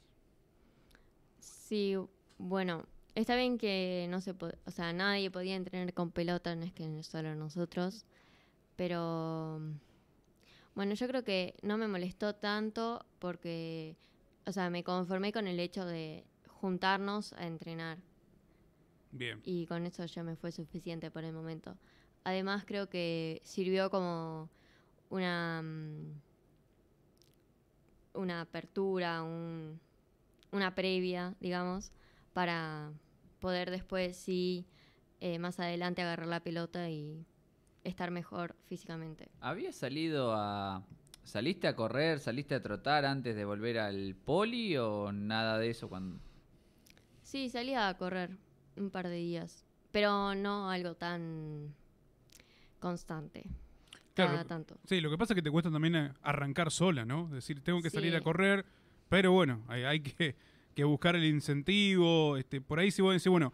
[1.39, 1.97] Sí,
[2.45, 4.33] bueno, está bien que no se
[4.67, 8.05] o sea, nadie podía entrenar con pelota, no es que solo nosotros,
[8.77, 9.61] pero
[10.75, 13.97] bueno, yo creo que no me molestó tanto porque,
[14.45, 17.99] o sea, me conformé con el hecho de juntarnos a entrenar
[19.11, 19.41] Bien.
[19.43, 21.79] y con eso ya me fue suficiente por el momento.
[22.25, 24.51] Además, creo que sirvió como
[25.09, 26.13] una mm,
[28.15, 29.81] una apertura, un-
[30.53, 31.91] una previa, digamos,
[32.35, 32.93] para
[33.41, 34.67] poder después sí,
[35.21, 37.25] eh, más adelante agarrar la pelota y
[37.85, 39.31] estar mejor físicamente.
[39.41, 40.85] ¿Habías salido a...
[41.23, 45.89] ¿Saliste a correr, saliste a trotar antes de volver al poli o nada de eso
[45.89, 46.21] cuando...
[47.23, 48.37] Sí, salí a correr
[48.77, 51.75] un par de días, pero no algo tan
[52.79, 53.45] constante.
[54.13, 54.33] Claro.
[54.33, 54.77] Cada tanto.
[54.85, 57.25] Sí, lo que pasa es que te cuesta también eh, arrancar sola, ¿no?
[57.29, 58.67] Es decir, tengo que salir a correr,
[59.09, 60.37] pero bueno, hay, hay que,
[60.75, 62.37] que buscar el incentivo.
[62.37, 63.53] Este, por ahí si vos decís, bueno,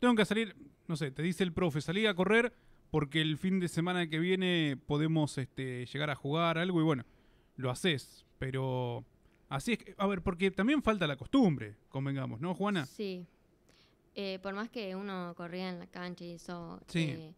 [0.00, 0.54] tengo que salir,
[0.86, 2.52] no sé, te dice el profe, salí a correr
[2.90, 7.04] porque el fin de semana que viene podemos este, llegar a jugar algo y bueno,
[7.56, 8.24] lo haces.
[8.38, 9.04] Pero
[9.48, 12.86] así es que, a ver, porque también falta la costumbre, convengamos, ¿no, Juana?
[12.86, 13.26] Sí.
[14.14, 17.00] Eh, por más que uno corría en la cancha y eso, Sí.
[17.10, 17.34] eh,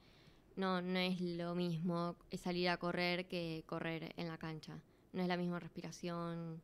[0.56, 4.78] no, no es lo mismo salir a correr que correr en la cancha.
[5.12, 6.62] No es la misma respiración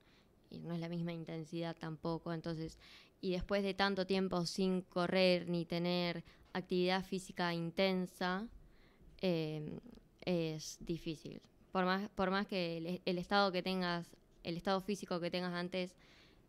[0.51, 2.33] y no es la misma intensidad tampoco.
[2.33, 2.79] Entonces,
[3.21, 8.47] y después de tanto tiempo sin correr ni tener actividad física intensa,
[9.21, 9.79] eh,
[10.25, 11.41] es difícil.
[11.73, 15.95] Por más, por más que el, estado que tengas, el estado físico que tengas antes,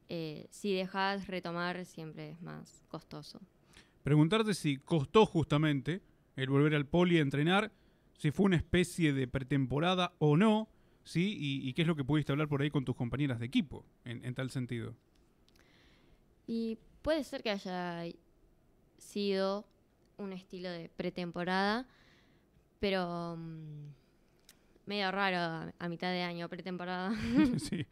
[0.10, 3.42] eh, si dejas retomar siempre es más costoso.
[4.04, 6.02] Preguntarte si costó justamente
[6.38, 7.72] el volver al poli a entrenar,
[8.18, 10.70] si fue una especie de pretemporada o no,
[11.08, 11.36] ¿sí?
[11.40, 13.86] Y, y qué es lo que pudiste hablar por ahí con tus compañeras de equipo,
[14.06, 14.94] en, en tal sentido.
[16.46, 18.04] Y puede ser que haya
[18.98, 19.66] sido
[20.18, 21.88] un estilo de pretemporada,
[22.80, 23.88] pero mm,
[24.86, 27.14] medio raro a, a mitad de año, pretemporada.
[27.60, 27.86] sí.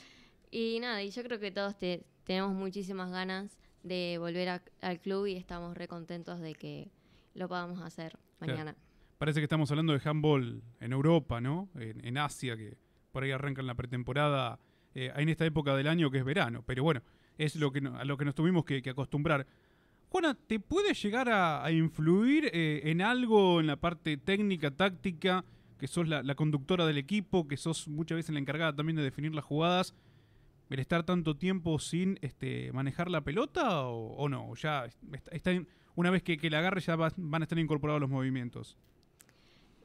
[0.50, 5.00] y nada, y yo creo que todos te- tenemos muchísimas ganas de volver a- al
[5.00, 6.90] club y estamos re contentos de que
[7.34, 8.74] lo podamos hacer Claro.
[9.20, 11.68] Parece que estamos hablando de handball en Europa, ¿no?
[11.74, 12.78] En, Asia, que
[13.12, 14.58] por ahí arrancan la pretemporada
[14.94, 16.62] eh, en esta época del año que es verano.
[16.64, 17.02] Pero bueno,
[17.36, 19.46] es lo que a lo que nos tuvimos que, acostumbrar.
[20.08, 25.44] Juana, ¿te puede llegar a, influir eh, en algo en la parte técnica, táctica,
[25.78, 29.34] que sos la, conductora del equipo, que sos muchas veces la encargada también de definir
[29.34, 29.94] las jugadas,
[30.70, 34.48] el estar tanto tiempo sin este, manejar la pelota o, o no?
[34.48, 35.50] ¿O ya está, está
[35.94, 38.78] una vez que, que la agarre ya va- van a estar incorporados los movimientos?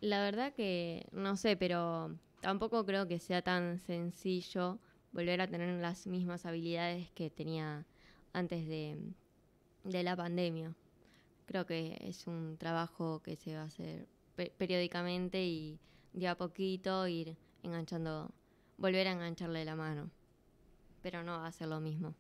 [0.01, 4.79] La verdad que no sé, pero tampoco creo que sea tan sencillo
[5.11, 7.85] volver a tener las mismas habilidades que tenía
[8.33, 8.97] antes de,
[9.83, 10.75] de la pandemia.
[11.45, 15.79] Creo que es un trabajo que se va a hacer pe- periódicamente y
[16.13, 18.31] de a poquito ir enganchando,
[18.77, 20.11] volver a engancharle la mano.
[21.01, 22.15] Pero no va a ser lo mismo.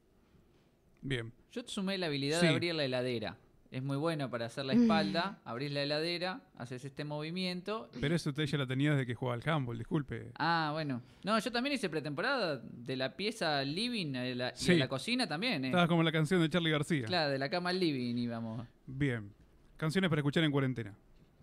[1.01, 1.33] Bien.
[1.51, 2.45] Yo te sumé la habilidad Sí.
[2.47, 3.37] de abrir la heladera.
[3.71, 7.89] Es muy bueno para hacer la espalda, abrís la heladera, haces este movimiento.
[7.95, 10.31] y- Pero eso usted ya la tenía desde que jugaba al handball, disculpe.
[10.37, 11.01] Ah, bueno.
[11.23, 15.27] No, yo también hice pretemporada de la pieza living a la- y a la cocina
[15.27, 15.67] también, ¿eh?
[15.69, 17.05] Estabas como la canción de Charlie García.
[17.05, 18.65] Claro, de la cama al living íbamos.
[18.87, 19.31] Bien.
[19.77, 20.93] Canciones para escuchar en cuarentena,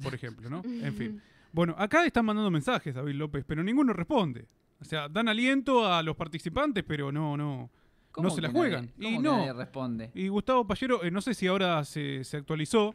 [0.02, 0.62] por ejemplo, ¿no?
[0.82, 1.20] En fin.
[1.52, 4.46] Bueno, acá están mandando mensajes, David López, pero ninguno responde.
[4.80, 7.68] O sea, dan aliento a los participantes, pero no, no.
[8.12, 8.86] ¿Cómo no se la nadie- juegan.
[8.96, 9.36] cómo Y que no.
[9.38, 10.10] nadie responde.
[10.14, 12.94] Y Gustavo Pallero, eh, no sé si ahora se, se actualizó.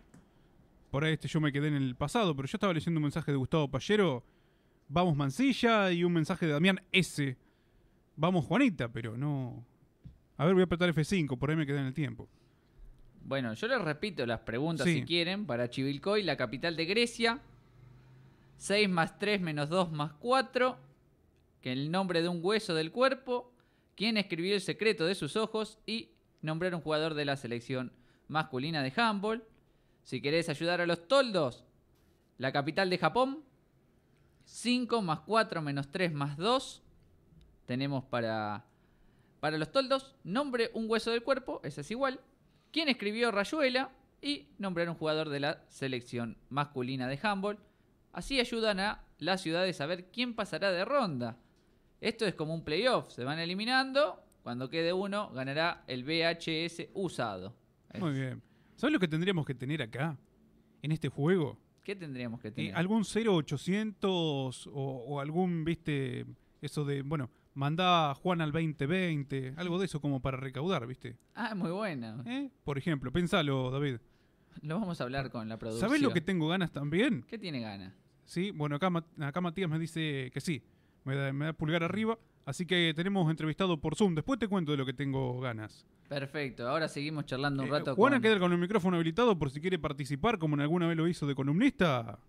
[0.91, 3.31] Por ahí este yo me quedé en el pasado, pero yo estaba leyendo un mensaje
[3.31, 4.23] de Gustavo Pallero.
[4.87, 7.35] Vamos Mancilla y un mensaje de Damián S.
[8.15, 9.65] Vamos Juanita, pero no.
[10.37, 12.29] A ver, voy a apretar F5, por ahí me quedé en el tiempo.
[13.23, 14.93] Bueno, yo les repito las preguntas Sí.
[14.99, 15.45] si quieren.
[15.45, 17.41] Para Chivilcoy, la capital de Grecia.
[18.57, 20.77] 6 más 3 menos 2 más 4.
[21.61, 23.51] Que el nombre de un hueso del cuerpo.
[23.97, 25.79] ¿Quién escribió el secreto de sus ojos?
[25.87, 26.11] Y
[26.43, 27.91] nombrar un jugador de la selección
[28.27, 29.43] masculina de handball.
[30.03, 31.65] Si querés ayudar a los toldos,
[32.37, 33.43] la capital de Japón.
[34.45, 36.83] 5 más 4 menos 3 más 2.
[37.65, 38.65] Tenemos para,
[39.39, 42.21] para los toldos, nombre un hueso del cuerpo, ese es igual.
[42.71, 43.89] ¿Quién escribió Rayuela?
[44.21, 47.57] Y nombrar un jugador de la selección masculina de handball.
[48.13, 51.37] Así ayudan a las ciudades a ver quién pasará de ronda.
[52.01, 54.21] Esto es como un playoff, se van eliminando.
[54.43, 57.55] Cuando quede uno, ganará el VHS usado.
[57.99, 58.41] Muy bien.
[58.75, 60.17] ¿Sabes lo que tendríamos que tener acá?
[60.81, 61.57] En este juego.
[61.83, 62.75] ¿Qué tendríamos que Eh, tener?
[62.75, 66.25] algún 0800 o, o algún, viste,
[66.61, 71.17] eso de, bueno, mandá a Juan al 2020, algo de eso como para recaudar, viste.
[71.33, 72.21] Ah, muy buena.
[72.25, 72.49] ¿Eh?
[72.63, 73.97] Por ejemplo, pensalo, David.
[74.61, 75.89] Lo vamos a hablar con la producción.
[75.89, 77.23] ¿Sabés lo que tengo ganas también?
[77.27, 77.93] ¿Qué tiene ganas?
[78.25, 80.61] Sí, bueno, acá Matías me dice que sí,
[81.07, 84.13] me da, me da pulgar arriba, así que tenemos entrevistado por Zoom.
[84.13, 85.85] Después te cuento de lo que tengo ganas.
[86.09, 88.21] Perfecto, ahora seguimos charlando un Eh, rato Juana con...
[88.23, 91.25] queda con el micrófono habilitado por si quiere participar, como en alguna vez lo hizo
[91.25, 92.19] de columnista.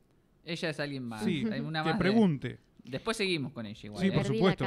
[0.45, 1.23] Ella es alguien más.
[1.25, 2.59] Sí, que más de- pregunte.
[2.85, 4.01] Después seguimos con ella igual.
[4.01, 4.13] Sí, ¿eh?
[4.13, 4.65] por supuesto.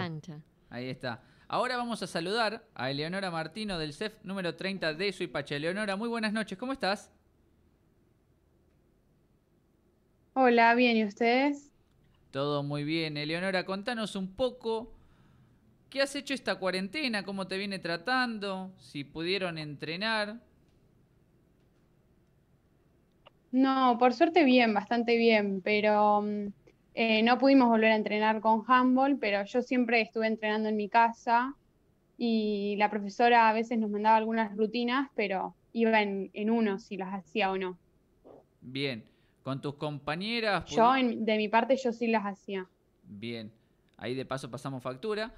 [0.70, 1.24] Ahí está.
[1.48, 5.56] Ahora vamos a saludar a Eleonora Martino del CEF número 30 de Suipacha.
[5.56, 7.12] Eleonora, muy buenas noches, ¿cómo estás?
[10.34, 11.71] Hola, bien, ¿y ustedes?
[12.32, 13.18] Todo muy bien.
[13.18, 14.92] Eleonora, contanos un poco
[15.90, 20.40] qué has hecho esta cuarentena, cómo te viene tratando, si pudieron entrenar.
[23.52, 26.48] No, por suerte bien, bastante bien, pero mm,
[26.94, 30.90] eh, no pudimos volver a entrenar con handball, pero yo siempre estuve entrenando en mi
[30.90, 31.54] casa
[32.18, 36.98] y la profesora a veces nos mandaba algunas rutinas, pero iba en, en uno si
[36.98, 37.80] las hacía o no.
[38.62, 39.11] Bien,
[39.44, 40.66] con tus compañeras.
[40.70, 42.68] Yo, en- de mi parte, yo sí las hacía.
[43.04, 43.52] Bien,
[43.98, 45.32] ahí de paso pasamos factura.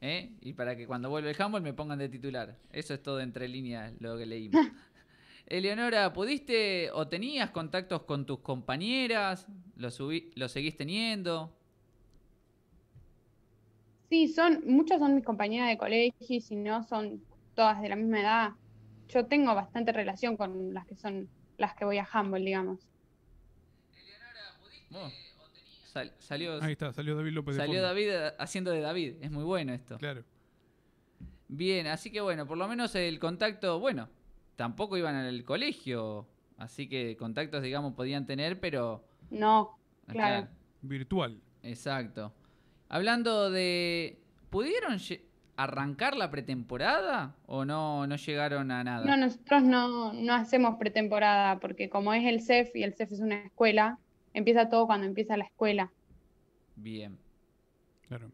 [0.00, 0.30] ¿eh?
[0.40, 2.56] Y para que cuando vuelva el handball me pongan de titular.
[2.72, 4.60] Eso es todo entre líneas lo que leímos.
[5.46, 9.46] Eleonora, ¿pudiste o tenías contactos con tus compañeras?
[9.76, 11.52] ¿Lo, subí- lo seguís teniendo?
[14.08, 17.22] Sí, son, muchas son mis compañeras de colegio y si no son
[17.54, 18.50] todas de la misma edad.
[19.08, 22.80] Yo tengo bastante relación con las que son las que voy a handball, digamos.
[25.92, 27.82] Sal- salió Ahí está, salió David López salió.
[27.82, 29.14] David eh, haciendo de David.
[29.20, 29.98] Es muy bueno esto.
[29.98, 30.22] Claro.
[31.48, 34.08] Bien, así que bueno, por lo menos el contacto, bueno,
[34.56, 36.28] tampoco iban al colegio.
[36.58, 39.04] Así que contactos, digamos, podían tener, pero...
[39.30, 40.48] No, Claro.
[40.82, 41.40] Virtual.
[41.62, 42.32] Exacto.
[42.88, 44.20] Hablando de...
[44.50, 44.98] ¿Pudieron
[45.56, 49.04] arrancar la pretemporada o no, no llegaron a nada?
[49.06, 53.20] no, nosotros no, no hacemos pretemporada porque como es el CEF y el CEF es
[53.20, 53.98] una escuela,
[54.34, 55.90] empieza todo cuando empieza la escuela.
[56.76, 57.18] Bien.
[58.08, 58.30] Claro.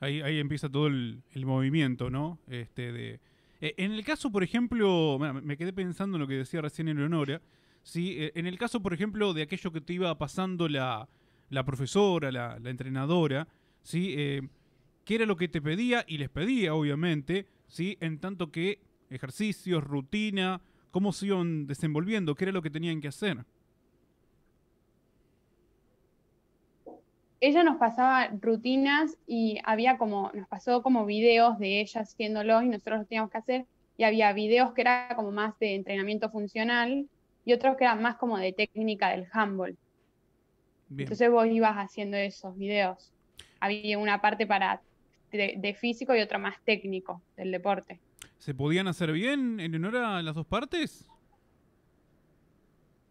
[0.00, 2.38] Ahí, ahí empieza todo el, el movimiento, ¿no?
[2.48, 3.20] Este de.
[3.60, 7.40] eh, en el caso, por ejemplo, me quedé pensando en lo que decía recién Eleonora.
[7.82, 11.08] Sí, Eh, en el caso, por ejemplo, de aquello que te iba pasando la,
[11.50, 13.46] la profesora, la, la entrenadora,
[13.82, 14.14] ¿sí?
[14.16, 14.42] Eh,
[15.04, 16.04] ¿Qué era lo que te pedía?
[16.06, 17.96] Y les pedía, obviamente, ¿sí?
[18.00, 18.80] En tanto que
[19.10, 23.44] ejercicios, rutina, cómo se iban desenvolviendo, qué era lo que tenían que hacer.
[27.40, 32.68] Ella nos pasaba rutinas y había como, nos pasó como videos de ella haciéndolo y
[32.68, 33.66] nosotros lo teníamos que hacer.
[33.96, 37.06] Y había videos que era como más de entrenamiento funcional
[37.44, 39.76] y otros que eran más como de técnica del handball.
[40.88, 41.06] Bien.
[41.06, 43.12] Entonces vos ibas haciendo esos videos.
[43.58, 44.82] Había una parte para
[45.32, 48.00] de, de físico y otra más técnico del deporte.
[48.38, 51.09] ¿Se podían hacer bien, Eleonora, las dos partes?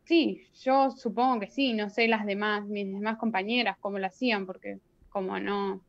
[0.09, 4.47] Sí, yo supongo que sí, no sé las demás, mis demás compañeras cómo lo hacían,
[4.47, 5.85] porque como no,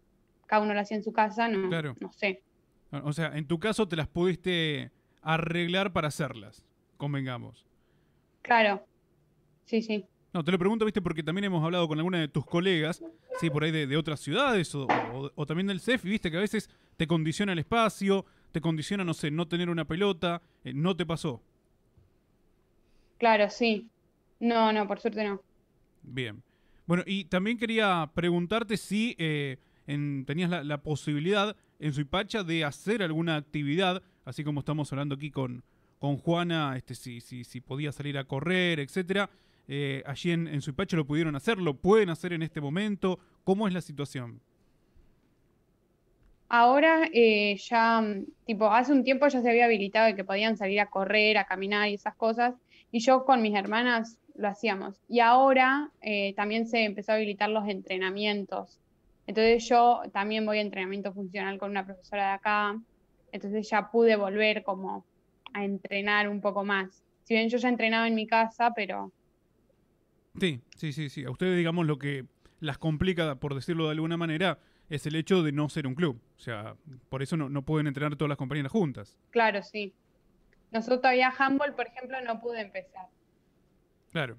[0.46, 1.96] cada uno lo hacía en su casa, no, Claro.
[2.02, 2.42] no sé.
[3.02, 4.90] O sea, en tu caso te las pudiste
[5.22, 6.62] arreglar para hacerlas,
[6.98, 7.64] convengamos.
[8.42, 8.84] Claro,
[9.64, 10.04] sí, sí.
[10.34, 13.02] No, te lo pregunto, viste, porque también hemos hablado con alguna de tus colegas,
[13.40, 16.30] sí, por ahí de, de otras ciudades o, o- o también del CEF, y viste
[16.30, 20.42] que a veces te condiciona el espacio, te condiciona, no sé, no tener una pelota,
[20.62, 21.40] eh, no te pasó.
[23.18, 23.88] Claro, sí.
[24.40, 25.40] No, no, por suerte no.
[26.02, 26.42] Bien.
[26.86, 32.64] Bueno, y también quería preguntarte si eh, en- tenías la, la posibilidad en Suipacha de
[32.64, 35.62] hacer alguna actividad, así como estamos hablando aquí con,
[35.98, 39.30] con Juana, este, si, si, si podía salir a correr, etcétera.
[39.68, 43.20] Eh, allí en, en Suipacha lo pudieron hacer, lo pueden hacer en este momento.
[43.44, 44.40] ¿Cómo es la situación?
[46.48, 48.02] Ahora eh, ya,
[48.44, 51.44] tipo, hace un tiempo ya se había habilitado de que podían salir a correr, a
[51.44, 52.54] caminar y esas cosas,
[52.90, 55.00] y yo con mis hermanas lo hacíamos.
[55.08, 58.78] Y ahora eh, también se empezó a habilitar los entrenamientos.
[59.26, 62.80] Entonces yo también voy a entrenamiento funcional con una profesora de acá,
[63.32, 65.04] entonces ya pude volver como
[65.52, 67.04] a entrenar un poco más.
[67.24, 69.12] Si bien yo ya entrenaba en mi casa, pero
[70.38, 71.24] Sí, sí, sí, sí.
[71.24, 72.24] A ustedes, digamos, lo que
[72.60, 76.20] las complica, por decirlo de alguna manera, es el hecho de no ser un club.
[76.36, 76.76] O sea,
[77.08, 79.18] por eso no, no pueden entrenar todas las compañeras juntas.
[79.30, 79.92] claro, sí.
[80.72, 83.06] Nosotros todavía handball, por ejemplo, no pude empezar.
[84.10, 84.36] Claro.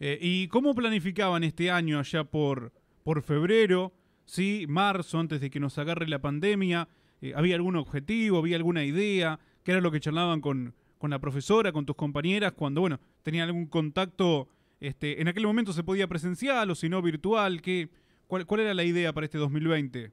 [0.00, 2.72] Eh, ¿Y cómo planificaban este año allá por,
[3.04, 3.92] por febrero,
[4.24, 6.88] sí, marzo, antes de que nos agarre la pandemia?
[7.20, 8.38] Eh, ¿Había algún objetivo?
[8.38, 9.38] ¿Había alguna idea?
[9.62, 13.48] ¿Qué era lo que charlaban con, con la profesora, con tus compañeras, cuando, bueno, tenían
[13.48, 14.48] algún contacto?
[14.80, 17.62] Este, ¿En aquel momento se podía presencial o si no virtual?
[17.62, 17.88] ¿Qué,
[18.26, 20.10] cuál, ¿Cuál era la idea para este 2020?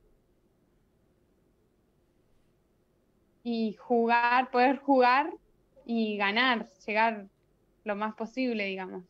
[3.44, 5.32] y jugar, poder jugar
[5.86, 7.28] y ganar, llegar
[7.84, 9.04] lo más posible, digamos.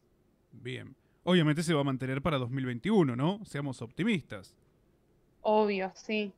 [0.52, 0.96] Bien.
[1.24, 3.44] Obviamente se va a mantener para 2021, ¿no?
[3.46, 4.56] Seamos optimistas.
[5.42, 6.32] Obvio, sí.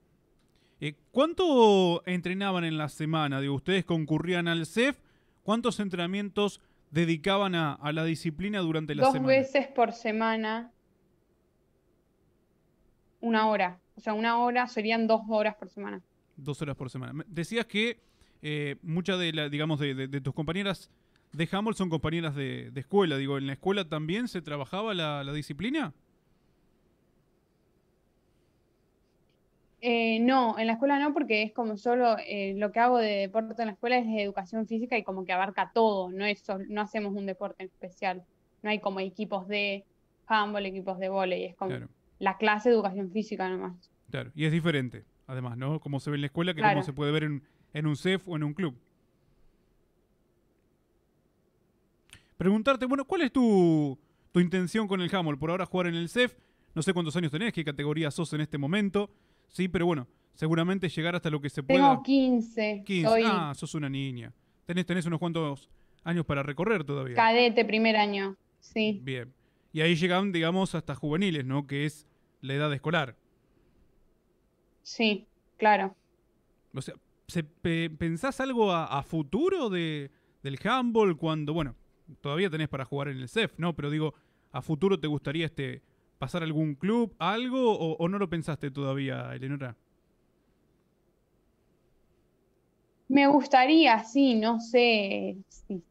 [0.79, 3.39] Eh, ¿Cuánto entrenaban en la semana?
[3.39, 4.97] Digo, ustedes concurrían al CEF.
[5.43, 6.59] ¿Cuántos entrenamientos
[6.89, 9.27] dedicaban a, a la disciplina durante la Dos semana?
[9.33, 10.71] veces por semana,
[13.19, 13.79] una hora.
[13.95, 16.01] O sea, una hora serían dos horas por semana.
[16.35, 17.23] Dos horas por semana.
[17.27, 17.99] Decías que
[18.41, 20.89] eh, muchas de, la, digamos, de, de- de tus compañeras
[21.31, 23.17] de handball son compañeras de, de escuela.
[23.17, 25.93] Digo, ¿en la escuela también se trabajaba la, la disciplina?
[29.83, 33.07] Eh, no, en la escuela no, porque es como solo eh, lo que hago de
[33.27, 36.67] deporte en la escuela es educación física y como que abarca todo, no es sol-
[36.69, 38.23] no hacemos un deporte en especial.
[38.61, 39.87] No hay como equipos de
[40.27, 43.91] handball, equipos de vóley, es como Claro, la clase de educación física nomás.
[44.11, 44.31] claro.
[44.35, 45.79] Y es diferente, además, ¿no?
[45.79, 46.75] Como se ve en la escuela que Claro.
[46.75, 48.79] como se puede ver en, en un CEF o en un club.
[52.41, 53.99] Preguntarte, bueno, ¿cuál es tu,
[54.31, 55.37] tu intención con el handball?
[55.37, 56.33] Por ahora jugar en el CEF,
[56.73, 59.11] no sé cuántos años tenés, qué categoría sos en este momento,
[59.47, 61.89] sí, pero bueno, seguramente llegar hasta lo que se pueda.
[61.91, 63.07] Tengo 15, 15.
[63.07, 64.33] soy Ah, sos una niña.
[64.65, 65.69] Tenés, tenés unos cuantos
[66.03, 67.15] años para recorrer todavía.
[67.15, 69.31] cadete primer año, sí, Bien.
[69.71, 71.67] Y ahí llegan, digamos, hasta juveniles, ¿no?
[71.67, 72.07] Que es
[72.41, 73.15] la edad escolar.
[74.81, 75.27] sí,
[75.57, 75.95] claro.
[76.73, 76.95] O sea,
[77.27, 80.09] ¿se pe- ¿pensás algo a, a futuro de,
[80.41, 81.75] del handball cuando, bueno,
[82.21, 83.75] todavía tenés para jugar en el CEF, ¿no?
[83.75, 84.13] Pero digo,
[84.51, 85.81] ¿a futuro te gustaría este
[86.17, 89.75] pasar a algún club, algo, o, o no lo pensaste todavía, Eleonora?
[93.07, 95.83] Me gustaría, sí, no sé si,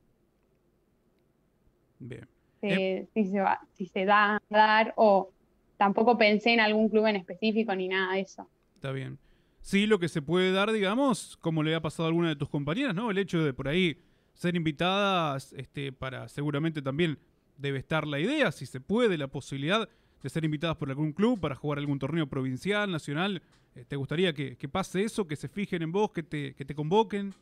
[1.99, 2.27] Bien.
[2.61, 5.33] se- si se va, si se da a dar o
[5.77, 8.49] tampoco pensé en algún club en específico ni nada de eso.
[8.77, 9.19] Está bien.
[9.63, 12.49] Sí, lo que se puede dar, digamos, como le ha pasado a alguna de tus
[12.49, 13.11] compañeras, ¿no?
[13.11, 13.99] El hecho de por ahí
[14.41, 17.19] ser invitadas, este, para seguramente también
[17.59, 19.87] debe estar la idea, si se puede, la posibilidad
[20.23, 23.43] de ser invitadas por algún club para jugar algún torneo provincial, nacional.
[23.75, 26.65] Eh, ¿Te gustaría que, que pase eso, que se fijen en vos, que te, que
[26.65, 27.35] te convoquen?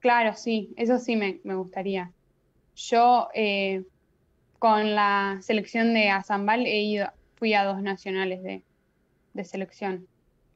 [0.00, 2.12] Claro, sí, eso sí me, me gustaría.
[2.76, 3.82] Yo eh,
[4.58, 8.62] con la selección de Azambal he ido, fui a dos nacionales de,
[9.32, 10.06] de selección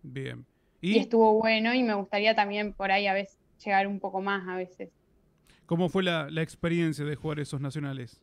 [0.03, 0.45] Bien.
[0.83, 4.21] Y ¿Y estuvo bueno y me gustaría también por ahí a veces llegar un poco
[4.21, 4.91] más a veces.
[5.67, 8.21] cómo fue la, la experiencia de jugar esos nacionales?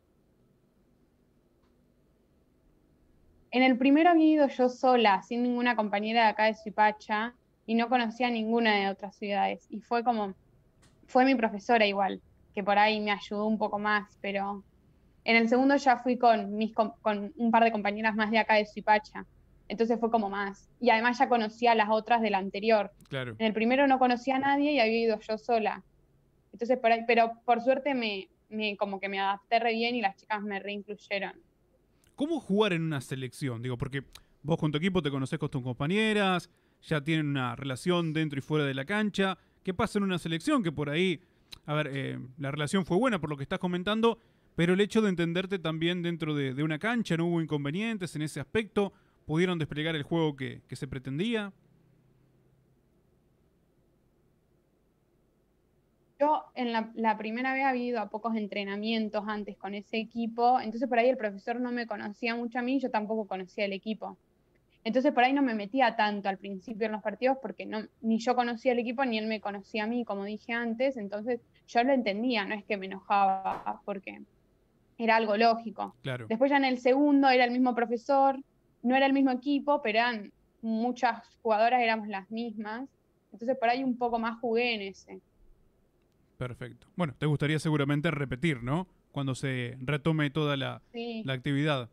[3.52, 7.34] En el primero había ido yo sola, sin ninguna compañera de acá de Suipacha,
[7.66, 9.66] y no conocía a ninguna de otras ciudades.
[9.70, 10.36] Y fue como,
[11.08, 12.22] fue mi profesora igual,
[12.54, 14.64] que por ahí me ayudó un poco más, pero
[15.24, 18.56] en el segundo ya fui con, mis, con un par de compañeras más de acá
[18.56, 19.26] de Suipacha.
[19.70, 20.68] Entonces fue como más.
[20.82, 22.92] Y además ya conocía a las otras del anterior.
[23.08, 23.36] Claro.
[23.38, 25.84] En el primero no conocía a nadie y había ido yo sola.
[26.52, 30.02] Entonces por ahí, pero por suerte me, me como que me adapté re bien y
[30.02, 31.34] las chicas me reincluyeron.
[32.16, 33.62] ¿Cómo jugar en una selección?
[33.62, 34.04] Digo, porque
[34.42, 36.50] vos con tu equipo te conocés con tus compañeras,
[36.82, 39.38] ya tienen una relación dentro y fuera de la cancha.
[39.64, 40.64] ¿Qué pasa en una selección?
[40.64, 41.22] Que por ahí,
[41.66, 44.20] a ver, eh, la relación fue buena por lo que estás comentando,
[44.56, 48.24] pero el hecho de entenderte también dentro de, de una cancha, no hubo inconvenientes en
[48.24, 48.94] ese aspecto,
[49.30, 51.54] pudieron desplegar el juego que, que se pretendía.
[56.20, 60.60] Yo en la, la primera vez había ido a pocos entrenamientos antes con ese equipo,
[60.60, 63.74] entonces por ahí el profesor no me conocía mucho a mí, yo tampoco conocía el
[63.74, 64.18] equipo.
[64.84, 68.18] Entonces por ahí no me metía tanto al principio en los partidos porque no, ni
[68.18, 71.84] yo conocía el equipo ni él me conocía a mí, como dije antes, entonces yo
[71.84, 74.24] lo entendía, no es que me enojaba porque
[74.98, 75.94] era algo lógico.
[76.02, 76.26] Claro.
[76.28, 78.40] Después ya en el segundo era el mismo profesor,
[78.84, 82.88] no era el mismo equipo, pero eran muchas jugadoras, éramos las mismas,
[83.32, 85.20] entonces por ahí un poco más jugué en ese.
[86.38, 86.88] Perfecto.
[86.96, 88.88] Bueno, te gustaría seguramente repetir, ¿no?
[89.12, 91.22] Cuando se retome toda la, Sí.
[91.26, 91.90] la actividad.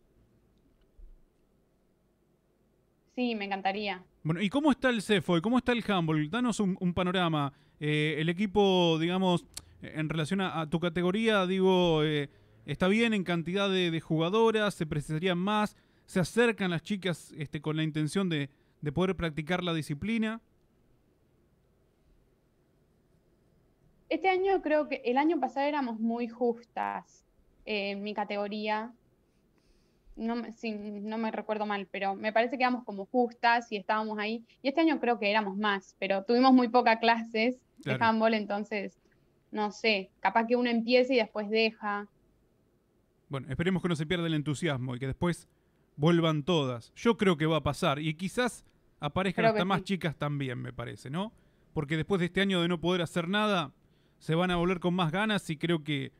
[3.14, 4.02] Sí, me encantaría.
[4.22, 5.38] Bueno, ¿y cómo está el CEFO?
[5.38, 6.28] ¿Y cómo está el handball?
[6.30, 7.52] Danos un, un panorama.
[7.80, 9.44] Eh, el equipo, digamos,
[9.82, 12.28] en relación a, a tu categoría, digo, eh,
[12.66, 14.74] ¿está bien en cantidad de, de jugadoras?
[14.74, 15.76] ¿Se precisarían más?
[16.06, 18.48] ¿Se acercan las chicas este, con la intención de,
[18.80, 20.40] de poder practicar la disciplina?
[24.08, 27.24] Este año creo que el año pasado éramos muy justas
[27.64, 28.92] eh, en mi categoría.
[30.14, 34.18] No sí, no me recuerdo mal, pero me parece que éramos como justas y estábamos
[34.18, 34.44] ahí.
[34.62, 37.98] Y este año creo que éramos más, pero tuvimos muy pocas clases Claro.
[37.98, 38.98] de handball, entonces,
[39.50, 42.08] no sé, capaz que uno empiece y después deja.
[43.28, 45.46] Bueno, esperemos que no se pierda el entusiasmo y que después
[45.96, 46.92] vuelvan todas.
[46.94, 48.64] Yo creo que va a pasar y quizás
[49.00, 49.84] aparezcan hasta más sí.
[49.84, 51.32] chicas también, me parece, ¿no?
[51.72, 53.72] Porque después de este año de no poder hacer nada,
[54.18, 56.12] se van a volver con más ganas y creo que,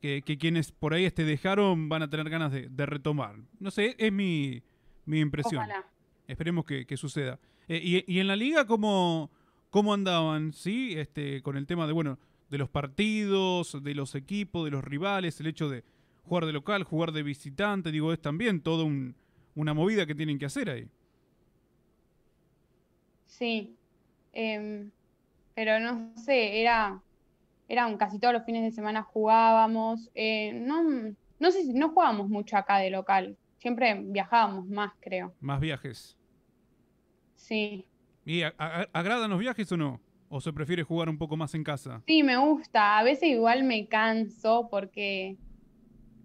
[0.00, 3.36] que, que quienes por ahí este dejaron van a tener ganas de, de retomar.
[3.58, 4.62] No sé, es mi,
[5.04, 5.62] mi impresión.
[5.62, 5.86] Ojalá.
[6.26, 7.38] Esperemos que, que suceda.
[7.68, 9.30] Eh, y, y en la liga cómo,
[9.70, 10.52] cómo andaban?
[10.52, 10.94] ¿Sí?
[10.96, 12.18] Este, con el tema de, bueno,
[12.48, 15.84] de los partidos, de los equipos, de los rivales, el hecho de
[16.24, 19.14] jugar de local, jugar de visitante, digo, es también toda un-
[19.54, 20.88] una movida que tienen que hacer ahí.
[23.26, 23.76] Sí.
[24.32, 24.90] Em,
[25.54, 27.00] pero no sé, era,
[27.68, 30.10] eran casi todos los fines de semana jugábamos.
[30.14, 30.82] eh, no,
[31.38, 33.36] no sé si no jugábamos mucho acá de local.
[33.58, 35.34] Siempre viajábamos más, creo.
[35.40, 36.16] Más viajes.
[37.34, 37.86] Sí.
[38.24, 40.00] ¿Y a- a- agradan los viajes o no?
[40.28, 42.02] ¿O se prefiere jugar un poco más en casa?
[42.06, 42.98] Sí, me gusta.
[42.98, 45.36] A veces igual me canso porque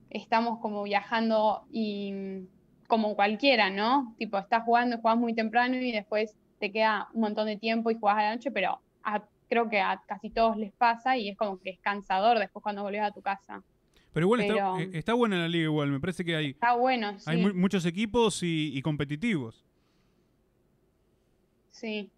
[0.10, 2.44] estamos como viajando y
[2.88, 4.16] como cualquiera, ¿no?
[4.18, 7.96] Tipo, estás jugando, jugás muy temprano y después te queda un montón de tiempo y
[7.96, 11.38] jugás a la noche, pero a- creo que a casi todos les pasa y es
[11.38, 13.64] como que es cansador después cuando volvés a tu casa.
[14.12, 16.74] Pero igual está, Pero- eh, está buena la liga igual, me parece que hay, Está
[16.76, 17.26] bueno, sí.
[17.30, 19.64] hay mu- muchos equipos y, y competitivos.
[21.70, 22.10] Sí.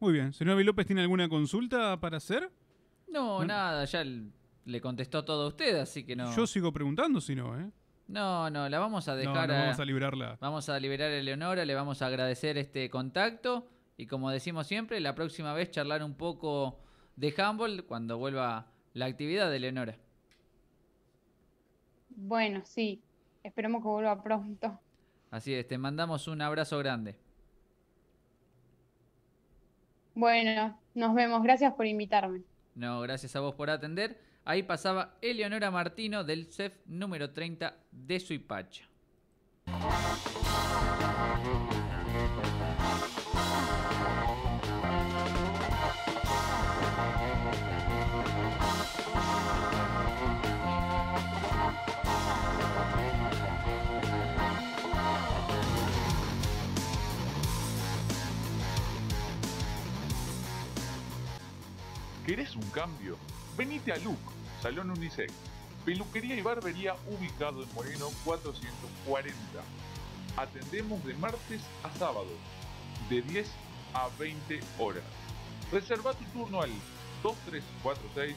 [0.00, 0.32] Muy bien.
[0.32, 2.50] Señor Avi López, ¿tiene alguna consulta para hacer?
[3.08, 3.48] No, Bueno.
[3.54, 4.28] nada, ya l-
[4.64, 6.34] le contestó todo a usted, así que no.
[6.34, 7.70] Yo sigo preguntando si no, ¿eh?
[8.08, 10.36] No, no, la vamos a No, dejar no a- vamos a librarla.
[10.40, 15.00] Vamos a liberar a Eleonora, le vamos a agradecer este contacto y como decimos siempre,
[15.00, 16.80] la próxima vez charlar un poco
[17.16, 19.96] de handball cuando vuelva la actividad de Eleonora.
[22.10, 23.02] Bueno, sí.
[23.42, 24.78] Esperemos que vuelva pronto.
[25.30, 27.16] Así es, te mandamos un abrazo grande.
[30.14, 31.42] Bueno, nos vemos.
[31.42, 32.42] Gracias por invitarme.
[32.74, 34.20] No, gracias a vos por atender.
[34.46, 38.84] Ahí pasaba Eleonora Martino del CEF número 30 de Suipacha.
[62.26, 63.16] ¿Querés un cambio?
[63.56, 64.23] Venite a Look,
[64.64, 65.30] Salón Unisex.
[65.84, 69.36] Peluquería y barbería ubicado en Moreno 440.
[70.38, 72.30] Atendemos de martes a sábado,
[73.10, 73.46] de 10
[73.92, 75.04] a 20 horas.
[75.70, 76.70] Reserva tu turno al
[77.22, 78.34] 2346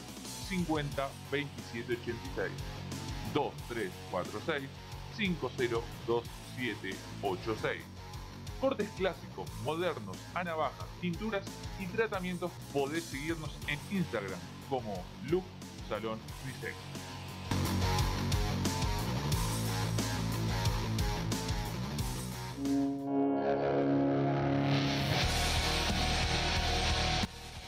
[0.49, 2.51] 50 27 86.
[3.33, 4.69] 2346
[5.15, 7.83] 502786.
[8.59, 11.45] Cortes clásicos, modernos, a navaja, pinturas
[11.79, 15.45] y tratamientos podés seguirnos en Instagram como Look
[15.87, 16.75] Salón Unisex.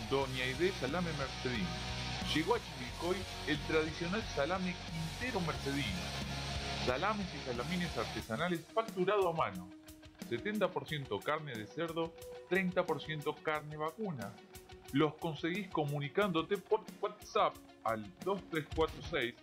[0.10, 1.68] Doña Aide Salame Mercedino.
[2.34, 3.18] Llegó a Chivilcoy
[3.48, 4.76] el tradicional salame
[5.20, 5.86] Quintero Mercedino.
[6.86, 9.70] Salames y salamines artesanales facturado a mano.
[10.30, 12.14] 70% carne de cerdo,
[12.50, 14.34] 30% carne vacuna.
[14.94, 19.36] Los conseguís comunicándote por WhatsApp al 2346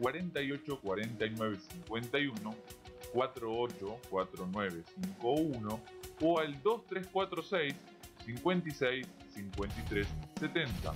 [0.00, 2.54] 48 49 51
[3.12, 4.82] 48 49
[5.20, 5.80] 51
[6.20, 7.74] o al 2346
[8.24, 10.06] 56 53
[10.40, 10.94] 70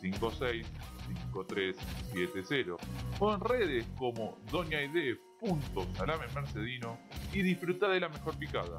[0.00, 0.66] 56
[1.08, 1.76] 53
[2.12, 2.76] 70
[3.18, 6.98] o en redes como doñaide.salame mercedino
[7.32, 8.78] y disfruta de la mejor picada.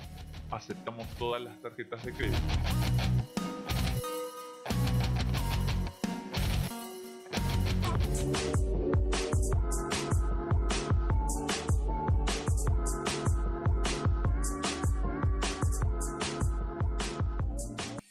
[0.50, 2.40] Aceptamos todas las tarjetas de crédito.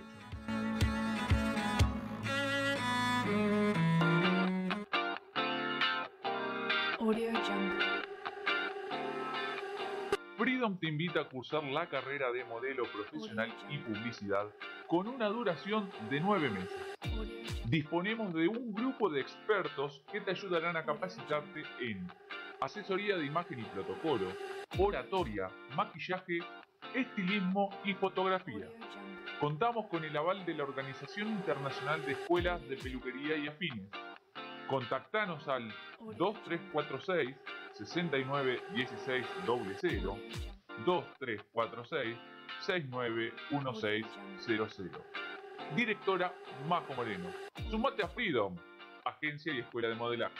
[6.99, 8.01] Audio Jungle.
[10.37, 14.47] Freedom te invita a cursar la carrera de modelo profesional y publicidad
[14.91, 16.97] con una duración de 9 meses.
[17.69, 22.05] Disponemos de un grupo de expertos que te ayudarán a capacitarte en
[22.59, 24.27] asesoría de imagen y protocolo,
[24.77, 26.39] oratoria, maquillaje,
[26.93, 28.67] estilismo y fotografía.
[29.39, 33.89] Contamos con el aval de la Organización Internacional de Escuelas de Peluquería y Afines.
[34.67, 35.73] Contactanos al
[36.17, 37.37] 2346
[37.75, 40.17] 6916 00
[40.85, 42.17] 2346
[42.61, 45.01] 691600.
[45.75, 46.33] Directora
[46.67, 47.31] Majo Moreno.
[47.69, 48.55] Sumate a Freedom,
[49.05, 50.35] agencia y escuela de modelaje.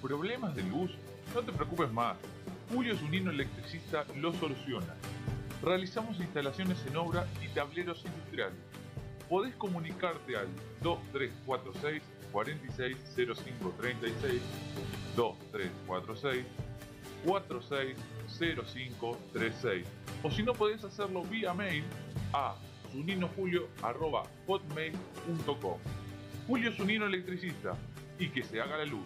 [0.00, 0.90] ¿Problemas de luz?
[1.34, 2.16] No te preocupes más.
[2.72, 4.96] Julio Zunino Electricista lo soluciona.
[5.62, 8.58] Realizamos instalaciones en obra y tableros industriales.
[9.28, 10.48] Podés comunicarte al
[10.82, 12.02] 2346
[12.32, 14.40] 460536
[15.14, 16.46] 2346
[17.26, 19.86] 460536
[20.22, 21.84] o si no podés hacerlo vía mail
[22.32, 22.54] a
[22.90, 25.78] zuninojulio.hotmail.com
[26.46, 27.76] Julio Zunino Electricista
[28.18, 29.04] y que se haga la luz.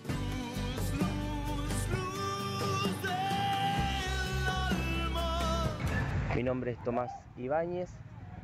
[6.37, 7.89] Mi nombre es Tomás Ibáñez,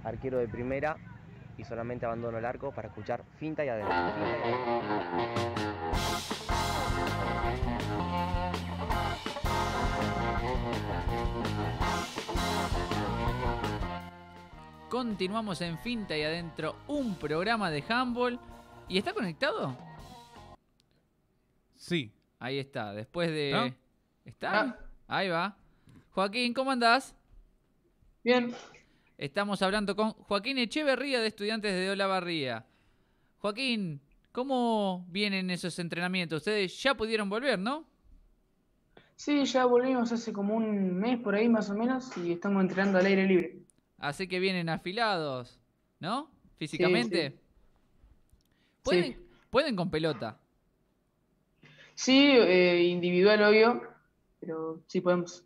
[0.02, 0.96] arquero de primera
[1.58, 3.94] y solamente abandono el arco para escuchar finta y adentro.
[14.88, 18.40] Continuamos en Finta y Adentro, un programa de handball.
[18.88, 19.76] ¿Y está conectado?
[21.76, 22.10] Sí.
[22.38, 23.50] Ahí está, después de...
[23.50, 23.76] ¿Está?
[24.24, 24.60] ¿Está?
[24.60, 24.78] Ah.
[25.08, 25.54] Ahí va.
[26.12, 27.14] Joaquín, ¿cómo andás?
[28.24, 28.54] Bien,
[29.18, 32.66] Estamos hablando con Joaquín Echeverría de Estudiantes de Olavarría.
[33.38, 34.00] Joaquín,
[34.32, 36.38] ¿cómo vienen esos entrenamientos?
[36.38, 37.86] Ustedes ya pudieron volver, ¿no?
[39.14, 42.98] sí, ya volvimos hace como un mes por ahí más o menos y estamos entrenando
[42.98, 43.58] al aire libre.
[43.98, 45.60] Así que vienen afilados,
[46.00, 46.28] ¿no?
[46.56, 47.38] Físicamente.
[48.82, 49.16] ¿Pueden, Sí.
[49.50, 50.40] ¿Pueden con pelota?
[51.94, 53.82] Sí, eh, individual obvio,
[54.40, 55.44] pero sí podemos.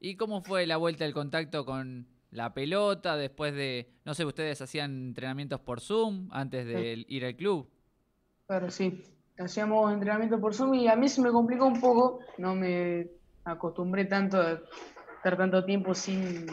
[0.00, 4.60] ¿Y cómo fue la vuelta del contacto con la pelota después de, no sé, ustedes
[4.60, 7.70] hacían entrenamientos por Zoom antes de ir al club?
[8.46, 9.02] Claro, sí.
[9.38, 13.10] Hacíamos entrenamiento por Zoom y a mí se me complicó un poco, no me
[13.44, 14.52] acostumbré tanto a
[15.16, 16.46] estar tanto tiempo sin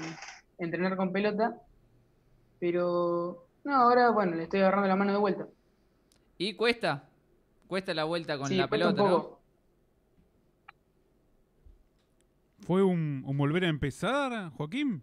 [0.58, 1.62] entrenar con pelota,
[2.60, 5.48] pero no, ahora bueno, le estoy agarrando la mano de vuelta.
[6.38, 7.10] ¿Y cuesta?
[7.68, 9.22] Cuesta la vuelta con Sí, la pelota, ¿no?
[9.22, 9.40] poco.
[12.66, 15.02] ¿Fue un, un volver a empezar, Joaquín?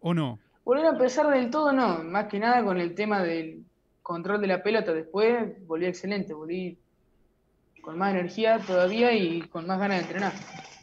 [0.00, 0.38] ¿O no?
[0.64, 3.64] Volver a empezar del todo no, más que nada con el tema del
[4.02, 4.92] control de la pelota.
[4.92, 6.78] Después volví excelente, volví
[7.82, 10.32] con más energía todavía y con más ganas de entrenar.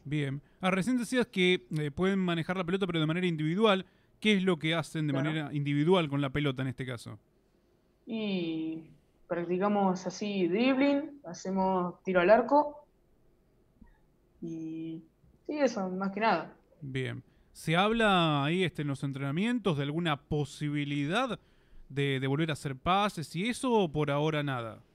[0.05, 0.41] Bien.
[0.61, 3.85] Ah, recién decías que eh, pueden manejar la pelota, pero de manera individual.
[4.19, 5.29] ¿Qué es lo que hacen de Claro.
[5.29, 7.19] manera individual con la pelota en este caso?
[8.05, 8.83] Y
[9.27, 12.85] practicamos así dribbling, hacemos tiro al arco
[14.41, 15.03] y
[15.51, 16.57] sí, eso, más que nada.
[16.81, 17.23] Bien.
[17.53, 21.39] ¿Se habla ahí este, en los entrenamientos de alguna posibilidad
[21.89, 24.85] de, de volver a hacer pases y eso o por ahora nada?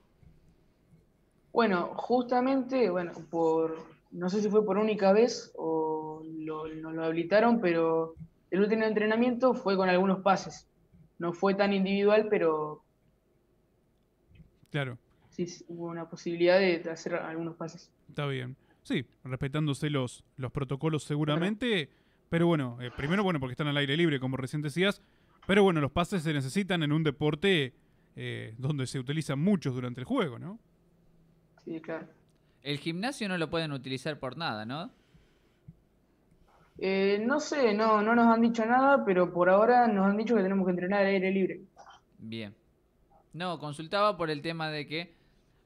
[1.53, 7.03] Bueno, justamente, bueno, por, no sé si fue por única vez o lo, nos lo
[7.05, 8.17] habilitaron, pero
[8.51, 10.69] el último entrenamiento fue con algunos pases.
[11.19, 12.85] No fue tan individual, pero
[14.71, 14.97] Claro,
[15.29, 17.91] sí hubo una posibilidad de hacer algunos pases.
[18.09, 18.57] está bien.
[18.87, 21.89] Sí, respetándose los, los protocolos seguramente.
[22.29, 25.01] Pero bueno, eh, primero, bueno, porque están al aire libre, como recién decías.
[25.45, 27.73] Pero bueno, los pases se necesitan en un deporte
[28.15, 30.57] eh, donde se utilizan muchos durante el juego, ¿no?
[31.65, 32.07] Sí, claro.
[32.63, 34.89] El gimnasio no lo pueden utilizar por nada, ¿no?
[36.77, 40.33] Eh, no sé, no, no nos han dicho nada, pero por ahora nos han dicho
[40.33, 41.61] que tenemos que entrenar al aire libre.
[42.19, 42.55] Bien.
[43.33, 45.13] No, consultaba por el tema de que,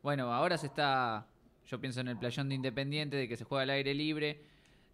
[0.02, 1.28] bueno, ahora se está,
[1.68, 4.42] yo pienso en el playón de Independiente, de que se juega al aire libre,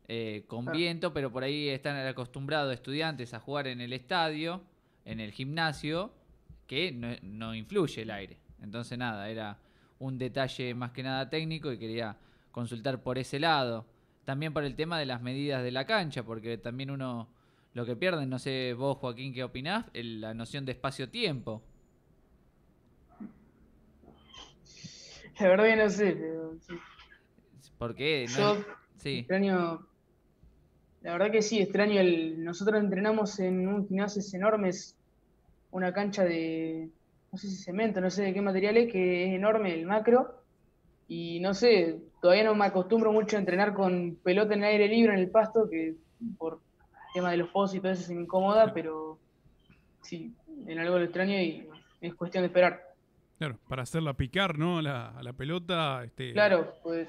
[0.07, 0.77] eh, con Claro.
[0.77, 4.61] viento, pero por ahí están acostumbrados estudiantes a jugar en el estadio,
[5.05, 6.11] en el gimnasio,
[6.67, 8.37] que no, no influye el aire.
[8.61, 9.57] Entonces nada, era
[9.99, 12.15] un detalle más que nada técnico y quería
[12.51, 13.85] consultar por ese lado.
[14.25, 17.29] También por el tema de las medidas de la cancha, porque también uno
[17.73, 21.61] lo que pierde, no sé vos Joaquín qué opinás, el- la noción de espacio-tiempo.
[25.39, 26.73] La verdad que no sé, pero sí.
[27.77, 28.65] Porque no Yo
[28.97, 29.87] sí, extraño,
[31.01, 34.95] la verdad que sí, extraño el, nosotros entrenamos en un gimnasio enorme, es
[35.71, 36.89] una cancha de,
[37.31, 40.41] no sé si cemento, no sé de qué material es, que es enorme el macro,
[41.07, 44.87] y no sé, todavía no me acostumbro mucho a entrenar con pelota en el aire
[44.87, 45.95] libre en el pasto, que
[46.37, 49.19] por el tema de los pozos y todo eso se me incomoda, pero
[50.01, 50.33] sí,
[50.65, 51.69] en algo lo extraño y
[52.01, 52.86] es cuestión de esperar.
[53.37, 54.79] Claro, para hacerla picar, ¿no?
[54.79, 57.07] A la, a la pelota, este, Claro, pues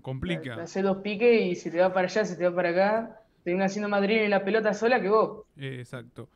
[0.00, 0.54] complica.
[0.62, 3.66] hacer dos piques y se te va para allá, se te va para acá, termina
[3.66, 5.44] haciendo más dribbling en la pelota sola que vos.
[5.56, 6.28] Eh, exacto.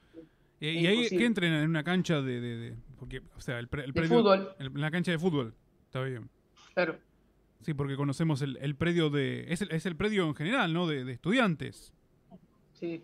[0.61, 3.69] Eh, ¿Y ahí qué entrenan en una cancha de, de- de- porque, o sea, el,
[3.69, 4.49] pre- el De predio- fútbol.
[4.59, 5.55] el- en la cancha de fútbol,
[5.87, 6.29] está bien.
[6.75, 6.97] Claro.
[7.63, 10.87] Sí, porque conocemos el, el predio de, es el, es el predio en general, ¿no?
[10.87, 11.93] De, de estudiantes.
[12.75, 13.03] Sí.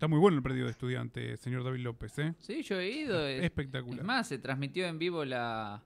[0.00, 2.34] Está muy bueno el predio de estudiantes, señor David López, ¿eh?
[2.38, 3.26] sí, yo he ido.
[3.26, 3.98] es- Espectacular.
[3.98, 5.82] Es más, se transmitió en vivo la,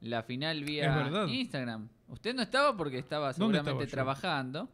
[0.00, 1.24] la final vía.
[1.28, 1.88] Instagram.
[2.08, 4.68] Usted no estaba porque estaba ¿Dónde seguramente estaba trabajando,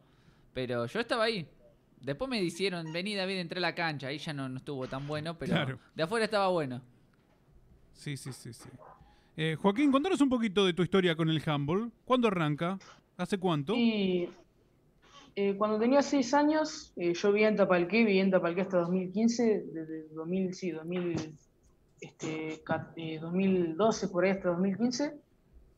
[0.55, 1.47] pero yo estaba ahí.
[2.01, 4.07] Después me dijeron, vení David, entré a la cancha.
[4.07, 5.79] Ahí ya no, no estuvo tan bueno, pero Claro.
[5.93, 6.81] de afuera estaba bueno.
[7.93, 8.69] Sí, sí, sí, sí.
[9.37, 11.91] Eh, Joaquín, contanos un poquito de tu historia con el handball.
[12.05, 12.79] ¿Cuándo arranca?
[13.17, 13.75] ¿Hace cuánto?
[13.75, 14.29] Y
[15.35, 19.63] eh, cuando tenía seis años, eh, yo vivía en Tapalqué, viví en Tapalqué hasta 2015,
[19.73, 21.37] desde 2000, sí, 2000,
[22.01, 25.13] este, ca- eh, 2012 por ahí hasta 2015,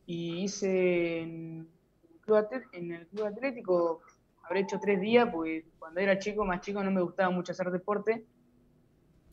[0.06, 1.68] y hice en
[2.02, 4.02] el Club, en el club Atlético,
[4.44, 7.70] habré hecho tres días, porque cuando era chico, más chico, no me gustaba mucho hacer
[7.70, 8.26] deporte,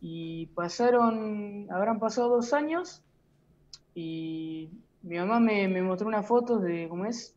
[0.02, 3.04] y pasaron, habrán pasado dos años,
[3.96, 7.36] y mi mamá me, me mostró unas fotos de, ¿cómo es?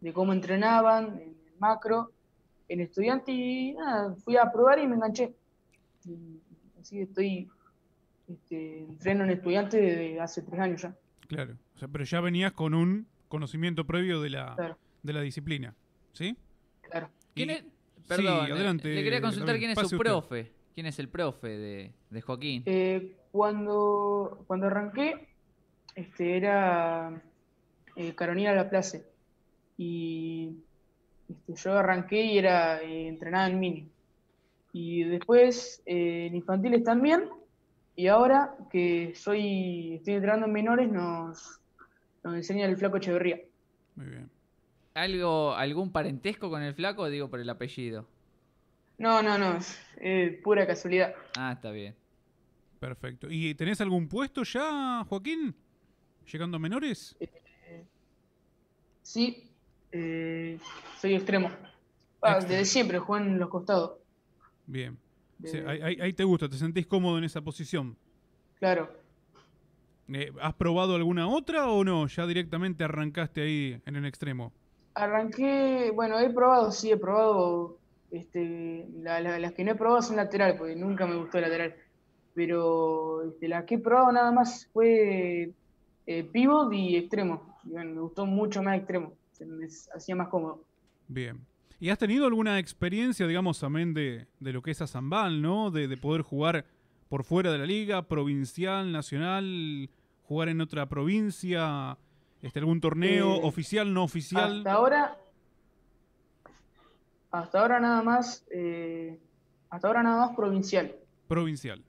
[0.00, 2.12] de cómo entrenaban macro,
[2.68, 5.34] en estudiante y nada, fui a probar y me enganché.
[6.04, 6.40] Y
[6.80, 7.48] así que estoy,
[8.28, 10.94] este, entreno en estudiante desde hace tres años ya.
[11.28, 11.54] Claro.
[11.74, 14.78] O sea, pero ya venías con un conocimiento previo de la, Claro.
[15.02, 15.74] de la disciplina.
[16.12, 16.36] ¿Sí?
[16.82, 17.10] Claro.
[17.34, 17.64] ¿Quién es?
[18.06, 18.88] Perdón, sí, adelante.
[18.88, 20.08] le quería consultar quién es pase su usted.
[20.10, 20.52] profe.
[20.74, 22.62] ¿Quién es el profe de, de Joaquín?
[22.64, 25.28] Eh, cuando, cuando arranqué,
[25.94, 27.20] este, era
[27.96, 29.04] eh, Carolina Laplace.
[29.76, 30.56] Y
[31.28, 33.88] este, yo arranqué y era eh, entrenada en mini.
[34.72, 37.28] Y después eh, en infantiles también.
[37.96, 41.60] Y ahora que soy, estoy entrenando en menores, nos,
[42.22, 43.40] nos enseña el flaco Echeverría.
[43.96, 44.30] Muy bien.
[44.94, 48.06] ¿Algo, ¿Algún parentesco con el flaco o digo por el apellido?
[48.98, 51.14] No, no, no, es eh, pura casualidad.
[51.36, 51.94] Ah, está bien.
[52.80, 53.28] Perfecto.
[53.30, 55.54] ¿Y tenés algún puesto ya, Joaquín?
[56.30, 57.16] ¿Llegando a menores?
[59.02, 59.47] Sí,
[59.92, 60.58] eh,
[61.00, 61.50] soy extremo.
[62.20, 62.48] Ah, Extremo.
[62.58, 63.92] desde siempre juego en los costados.
[64.66, 64.98] Bien.
[65.66, 67.96] Ahí, ahí- ahí te gusta, te sentís cómodo en esa posición.
[68.58, 68.90] Claro.
[70.12, 72.06] Eh, ¿Has probado alguna otra o no?
[72.08, 74.52] Ya directamente arrancaste ahí en el extremo.
[74.94, 77.78] Arranqué, bueno, he probado, sí, he probado,
[78.10, 81.44] este, la- la- las que no he probado son lateral, porque nunca me gustó el
[81.44, 81.74] lateral.
[82.34, 85.52] Pero este, las que he probado nada más fue
[86.06, 87.58] eh, pivot y extremo.
[87.64, 90.64] Y bueno, me gustó mucho más extremo, se me hacía más cómodo.
[91.06, 91.40] Bien.
[91.80, 95.70] ¿Y has tenido alguna experiencia, digamos, amén de, de lo que es a Zambal, ¿no?
[95.70, 96.64] De, de poder jugar
[97.08, 99.88] por fuera de la liga, provincial, nacional,
[100.24, 101.96] jugar en otra provincia,
[102.42, 104.58] este, algún torneo Eh, oficial, no oficial.
[104.58, 105.16] Hasta ahora,
[107.30, 109.18] hasta ahora nada más, eh,
[109.70, 110.94] hasta ahora nada más provincial.
[111.28, 111.82] Provincial.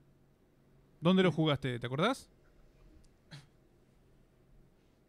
[1.00, 1.78] ¿Dónde lo jugaste?
[1.78, 2.30] ¿Te acordás?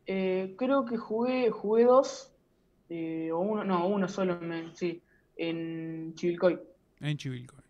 [0.08, 2.31] Eh, creo que jugué, jugué dos,
[2.94, 5.02] eh, o uno, no, uno solo, me- sí,
[5.38, 6.60] en Chivilcoy.
[7.00, 7.62] En Chivilcoy.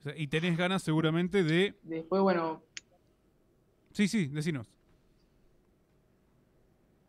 [0.00, 1.74] O sea, y tenés ganas seguramente de...
[1.82, 2.62] Después, bueno,
[3.92, 4.68] Sí, sí, decinos.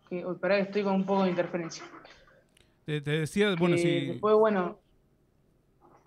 [0.10, 1.84] que, pará, estoy con un poco de interferencia.
[2.86, 4.06] Te, te decía, bueno, Eh, sí.
[4.14, 4.80] Después, bueno,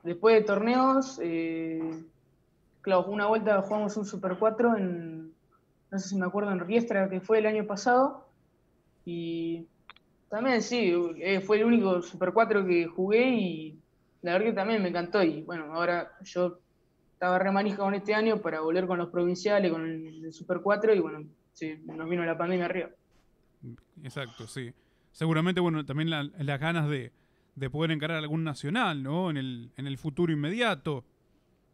[0.04, 2.04] después de torneos, eh,
[2.80, 5.34] claro, una vuelta jugamos un Super 4 en,
[5.90, 8.28] no sé si me acuerdo, en Riestra, que fue el año pasado.
[9.04, 9.66] Y
[10.28, 13.82] también sí, eh, fue el único Super 4 que jugué y
[14.22, 15.22] la verdad que también me encantó.
[15.22, 16.60] Y bueno, ahora yo
[17.14, 20.60] estaba re manija con este año para volver con los provinciales, con el, el Super
[20.62, 22.90] 4 y bueno, sí, nos vino la pandemia arriba.
[24.02, 24.72] Exacto, sí.
[25.12, 27.12] Seguramente, bueno, también la- las ganas de,
[27.54, 29.30] de poder encarar algún nacional, ¿no?
[29.30, 31.04] En el, en el futuro inmediato.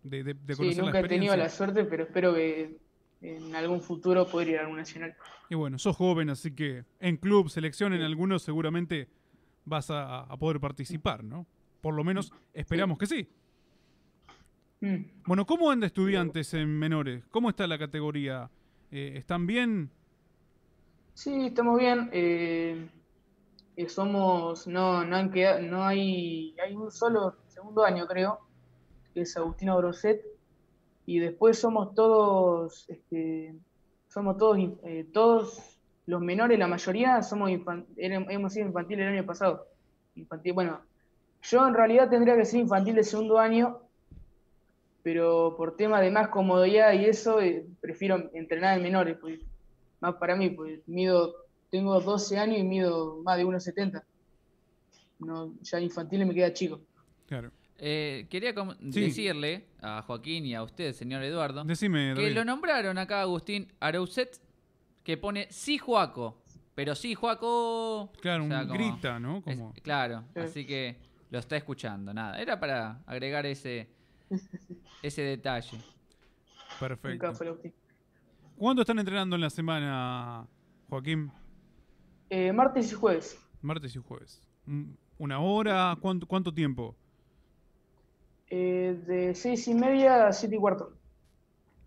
[0.02, 2.78] De, de, de Sí, conocer la nunca he tenido la suerte, pero espero que
[3.20, 5.14] en algún futuro poder ir a algún nacional.
[5.48, 9.08] Y bueno, sos joven, así que en club, selección, en algunos seguramente
[9.64, 11.46] vas a, a poder participar, ¿no?
[11.80, 13.28] Por lo menos esperamos que sí.
[14.80, 15.04] Mm.
[15.26, 17.24] Bueno, ¿cómo anda estudiantes en menores?
[17.30, 18.50] ¿Cómo está la categoría?
[18.90, 19.90] Eh, ¿Están bien?
[21.14, 22.10] Sí, estamos bien.
[22.12, 22.88] eh,
[23.76, 28.38] eh, somos, no, no han quedado, no hay, hay un solo segundo año, creo,
[29.12, 30.22] que es Agustino Grosset,
[31.06, 33.54] y después somos todos, este,
[34.08, 37.50] somos todos, eh, todos los menores, la mayoría somos
[37.96, 39.66] hemos sido infantil el año pasado.
[40.16, 40.80] Infantil, bueno,
[41.42, 43.80] yo en realidad tendría que ser infantil de segundo año,
[45.02, 49.40] pero por tema de más comodidad y eso, eh, prefiero entrenar en menores, pues,
[50.00, 51.34] más para mí, pues mido,
[51.70, 54.02] tengo 12 años y mido más de 1,70.
[55.18, 56.80] No, ya infantil me queda chico.
[57.26, 57.50] Claro.
[57.78, 58.54] Eh, quería
[58.90, 59.00] Sí.
[59.00, 64.40] decirle a Joaquín y a usted, señor Eduardo, Decime, que lo nombraron acá Agustín Arouset,
[65.02, 66.42] que pone sí Juaco,
[66.74, 68.12] pero sí Juaco...
[68.20, 69.42] Claro, o sea, un como- grita, ¿no?
[69.44, 70.40] es- claro, Sí.
[70.40, 70.96] así que
[71.30, 72.40] lo está escuchando, nada.
[72.40, 73.88] Era para agregar ese,
[75.02, 75.78] ese detalle.
[76.78, 77.32] perfecto.
[78.56, 80.46] ¿Cuándo están entrenando en la semana,
[80.88, 81.30] Joaquín?
[82.30, 83.36] Eh, martes y jueves.
[83.60, 84.40] Martes y jueves.
[84.66, 85.96] Mm, ¿Una hora?
[86.00, 86.96] ¿Cuánto, cuánto tiempo?
[88.56, 90.92] Eh, de 6 y media a 7 y cuarto.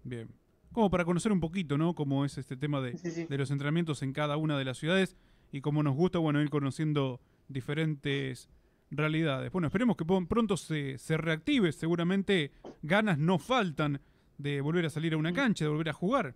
[0.04, 0.28] Bien.
[0.74, 1.96] Como para conocer un poquito, ¿no?
[1.96, 3.24] Cómo es este tema de, Sí, sí.
[3.24, 5.16] de los entrenamientos en cada una de las ciudades
[5.54, 8.50] y cómo nos gusta, bueno, ir conociendo diferentes
[8.92, 9.50] realidades.
[9.50, 11.72] Bueno, esperemos que pronto se, se reactive.
[11.72, 12.52] Seguramente
[12.82, 14.02] ganas no faltan
[14.38, 16.36] de volver a salir a una cancha, de volver a jugar.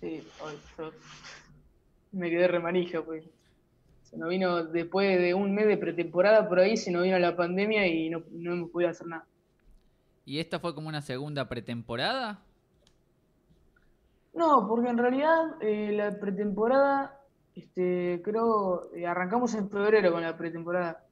[0.00, 0.22] Sí,
[0.78, 0.90] yo
[2.12, 3.24] me quedé remanija, pues.
[4.14, 7.34] Se nos vino después de un mes de pretemporada por ahí, se nos vino la
[7.34, 9.26] pandemia y no, no hemos podido hacer nada.
[10.24, 12.40] ¿Y esta fue como una segunda pretemporada?
[14.32, 17.20] No, porque en realidad eh, la pretemporada,
[17.56, 21.04] este, creo, eh, arrancamos en febrero con la pretemporada.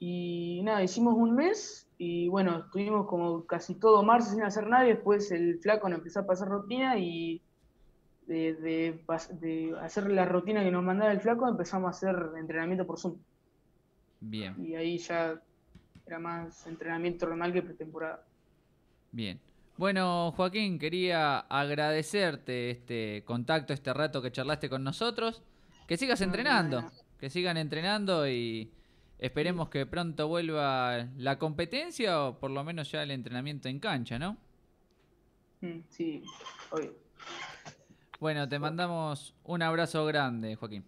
[0.00, 4.84] Y nada, hicimos un mes y bueno, estuvimos como casi todo marzo sin hacer nada.
[4.84, 7.40] y Después el flaco nos empezó a pasar rutina y
[8.32, 12.16] de, de pas- de hacer la rutina que nos mandaba el flaco empezamos a hacer
[12.38, 13.16] entrenamiento por Zoom.
[14.20, 15.40] Bien, Y ahí ya
[16.06, 18.24] era más entrenamiento normal que pretemporada.
[19.10, 19.38] bien.
[19.76, 25.42] Bueno, Joaquín, quería agradecerte este contacto, este rato que charlaste con nosotros.
[25.88, 26.84] Que sigas No, entrenando,
[27.18, 28.70] que sigan entrenando y
[29.18, 34.18] esperemos que pronto vuelva la competencia o por lo menos ya el entrenamiento en cancha,
[34.18, 34.36] ¿no?
[35.62, 36.22] Mm, Sí,
[36.70, 36.92] obvio.
[38.22, 40.84] Bueno, te mandamos un abrazo grande, Joaquín.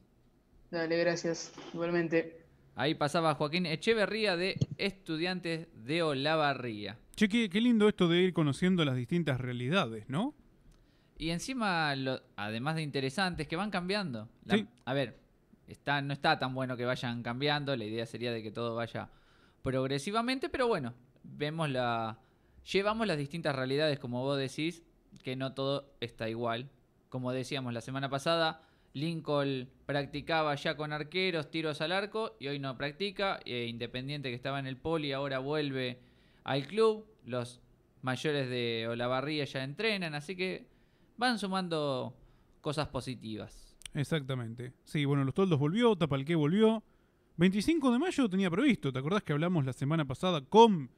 [0.71, 1.53] Dale, gracias.
[1.73, 2.45] Igualmente.
[2.77, 6.97] Ahí pasaba Joaquín Echeverría de Estudiantes de Olavarría.
[7.17, 10.33] Che, qué, qué lindo esto de ir conociendo las distintas realidades, ¿no?
[11.19, 14.29] Y encima, lo- además de interesantes, que van cambiando.
[14.45, 14.69] La- Sí.
[14.85, 15.19] A ver,
[15.67, 17.75] está, no está tan bueno que vayan cambiando.
[17.75, 19.09] La idea sería de que todo vaya
[19.63, 22.17] progresivamente, pero bueno, vemos la.
[22.73, 24.85] Llevamos las distintas realidades, como vos decís,
[25.25, 26.71] que no todo está igual.
[27.15, 28.61] Como decíamos la semana pasada,
[28.93, 33.39] Lincoln practicaba ya con arqueros, tiros al arco, y hoy no practica.
[33.45, 36.01] e Independiente que estaba en el poli, ahora vuelve
[36.43, 37.07] al club.
[37.25, 37.61] Los
[38.03, 40.67] mayores de Olavarría ya entrenan, así que
[41.17, 42.17] van sumando
[42.61, 43.77] cosas positivas.
[43.95, 44.73] Exactamente.
[44.83, 46.83] Sí, bueno, los toldos volvió, Tapalqué volvió.
[47.37, 48.93] 25 de mayo tenía previsto.
[48.93, 50.91] ¿Te acordás que hablamos la semana pasada con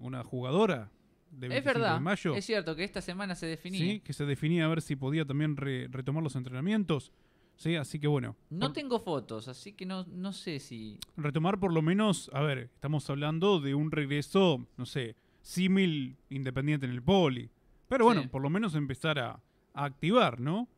[0.00, 0.90] una jugadora
[1.30, 2.34] de 25 Es verdad, de mayo?
[2.34, 3.80] es cierto que esta semana se definía.
[3.80, 7.12] Sí, que se definía a ver si podía también re- retomar los entrenamientos.
[7.56, 8.36] Sí, así que bueno.
[8.50, 10.98] No por- tengo fotos, así que no, no sé si...
[11.16, 16.86] retomar por lo menos, a ver, estamos hablando de un regreso, no sé, símil independiente
[16.86, 17.50] en el poli.
[17.88, 18.28] Pero bueno, Sí.
[18.28, 19.40] por lo menos empezar a,
[19.74, 20.68] a activar, ¿no?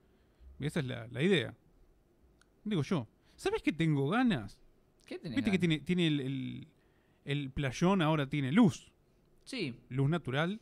[0.59, 1.55] Esa es la, la idea.
[2.64, 3.07] Digo yo.
[3.36, 4.59] ¿Sabes que tengo ganas?
[5.07, 6.68] ¿Qué tenés Viste que tiene, tiene el, el-
[7.24, 8.89] el playón ahora tiene luz.
[9.51, 10.61] Sí, Luz natural,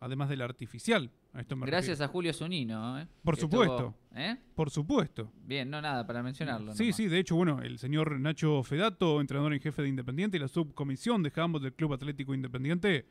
[0.00, 1.10] además de la artificial.
[1.32, 2.98] A esto me gracias a Julio Zunino.
[3.00, 3.08] ¿eh?
[3.22, 3.74] Por que supuesto.
[4.10, 4.36] estuvo- ¿eh?
[4.54, 5.32] Por supuesto.
[5.46, 6.74] Bien, no nada para mencionarlo.
[6.74, 6.96] Sí, nomás.
[6.96, 10.48] sí, de hecho, bueno, el señor Nacho Fedato, entrenador en jefe de Independiente y la
[10.48, 13.06] subcomisión de handball del Club Atlético Independiente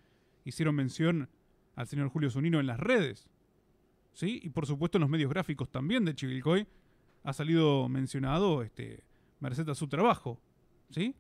[0.46, 1.28] hicieron mención
[1.76, 3.28] al señor Julio Zunino en las redes.
[4.14, 4.40] ¿Sí?
[4.44, 6.68] Y por supuesto en los medios gráficos también de Chivilcoy
[7.24, 9.04] ha salido mencionado este,
[9.40, 10.40] merced a su trabajo.
[10.92, 11.16] ¿Sí?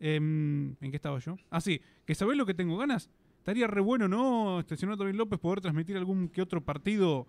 [0.00, 1.36] Em, ¿En qué estaba yo?
[1.48, 3.08] Ah, sí, que sabés lo que tengo ganas.
[3.38, 7.26] Estaría re bueno, ¿no, este señor David López, poder transmitir algún que otro partido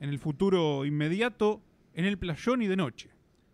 [0.00, 1.62] en el futuro inmediato
[1.94, 3.10] en el playón y de noche.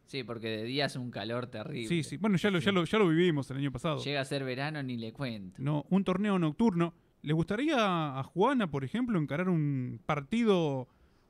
[0.07, 1.89] Sí, porque de día hace un calor terrible.
[1.89, 2.16] Sí, sí.
[2.16, 4.03] Bueno, ya lo, ya lo, ya lo vivimos el año pasado.
[4.03, 5.61] Llega a ser verano ni le cuento.
[5.62, 6.95] No, un torneo nocturno.
[7.20, 10.89] ¿Le gustaría a Juana, por ejemplo, encarar un partido,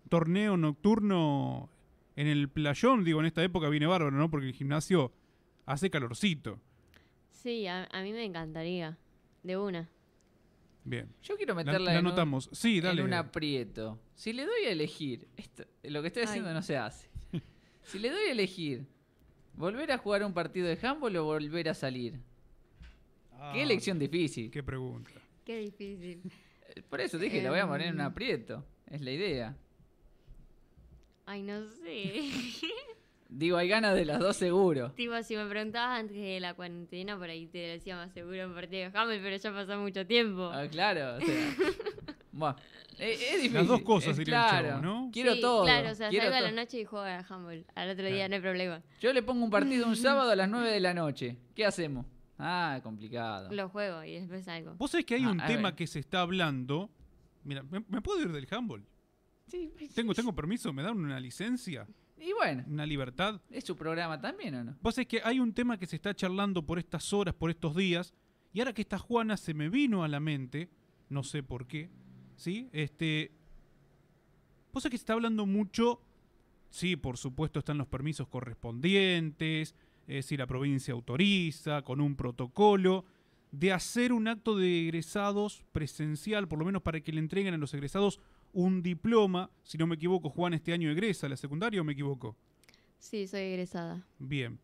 [0.09, 1.71] torneo nocturno
[2.15, 3.03] en el playón?
[3.03, 4.31] Digo, en esta época viene bárbaro, ¿no?
[4.31, 5.13] Porque el gimnasio
[5.67, 6.61] hace calorcito.
[7.33, 8.97] Sí, a, a mí me encantaría.
[9.43, 9.89] De una.
[10.89, 11.09] Bien.
[11.23, 12.49] Yo quiero La, meterla la en, un- anotamos.
[12.53, 13.01] Sí, dale.
[13.01, 13.99] en un aprieto.
[14.15, 16.55] Si le doy a elegir, esto- lo que estoy haciendo Ay.
[16.55, 17.09] no se hace.
[17.83, 18.87] Si le doy a elegir,
[19.55, 22.15] ¿volver a jugar un partido de handball o volver a salir?
[23.33, 24.51] Ah, Qué elección difícil.
[24.51, 25.11] Qué pregunta.
[25.45, 26.21] Qué difícil.
[26.75, 28.07] Eh, Por eso dije, la voy a poner en un Em.
[28.07, 28.65] aprieto.
[28.91, 29.57] Es la idea.
[31.27, 32.31] Ay, no sé.
[33.31, 34.93] Digo, hay ganas de las dos seguro.
[34.93, 38.55] tipo, si me preguntabas antes de la cuarentena, por ahí te decía más seguro un
[38.55, 40.51] partido de Hamel, pero ya pasó mucho tiempo.
[40.53, 41.55] Ah, claro, o sea.
[42.31, 42.55] Bueno,
[43.01, 43.55] es, es difícil.
[43.55, 44.69] Las dos cosas el claro.
[44.69, 45.11] chavo, ¿no?
[45.13, 45.65] Quiero Sí, todo.
[45.65, 47.65] Claro, o sea, quiero salgo a la noche y juego a Humble.
[47.75, 48.29] Al otro día Claro.
[48.29, 48.83] no hay problema.
[49.01, 51.37] Yo le pongo un partido un sábado a las 9 de la noche.
[51.57, 52.07] ¿Qué hacemos?
[52.39, 53.53] Ah, complicado.
[53.53, 54.75] Lo juego y después salgo.
[54.77, 55.75] Vos sabés que hay Ah, un a tema ver.
[55.77, 56.91] que se está hablando.
[57.43, 58.85] Mira, ¿me, me puedo ir del handball?
[59.49, 60.73] Sí, ¿Tengo, ¿Tengo permiso?
[60.73, 61.89] ¿Me dan una licencia?
[62.21, 63.41] Y bueno, ¿Una libertad?
[63.51, 64.77] ¿es su programa también o no?
[64.83, 67.77] Vos sabés que hay un tema que se está charlando por estas horas, por estos
[67.77, 68.13] días,
[68.53, 70.69] y ahora que está Juana se me vino a la mente,
[71.09, 71.91] no sé por qué,
[72.37, 72.69] ¿sí?
[72.73, 73.33] Este.
[74.73, 76.03] Vos sabés que se está hablando mucho,
[76.71, 79.75] sí, por supuesto están los permisos correspondientes,
[80.07, 83.05] eh, si la provincia autoriza, con un protocolo,
[83.51, 87.59] de hacer un acto de egresados presencial, por lo menos para que le entreguen a
[87.59, 88.21] los egresados
[88.53, 89.51] un diploma.
[89.63, 92.37] Si no me equivoco, Juan este año egresa a la secundaria o me equivoco.
[92.99, 94.05] Sí, soy egresada.
[94.19, 94.59] Bien.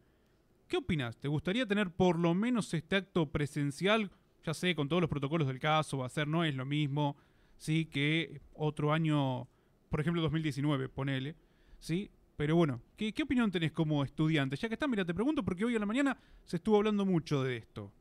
[0.68, 1.16] ¿Qué opinas?
[1.16, 4.10] ¿Te gustaría tener por lo menos este acto presencial?
[4.44, 7.16] Ya sé, con todos los protocolos del caso, va a ser, no es lo mismo,
[7.56, 7.86] ¿sí?
[7.86, 9.48] Que otro año,
[9.88, 11.36] por ejemplo, 2019, ponele,
[11.78, 12.10] ¿sí?
[12.36, 14.56] Pero bueno, ¿qué, qué opinión tenés como estudiante?
[14.56, 17.42] Ya que está, mira, te pregunto porque hoy a la mañana se estuvo hablando mucho
[17.42, 17.92] de esto.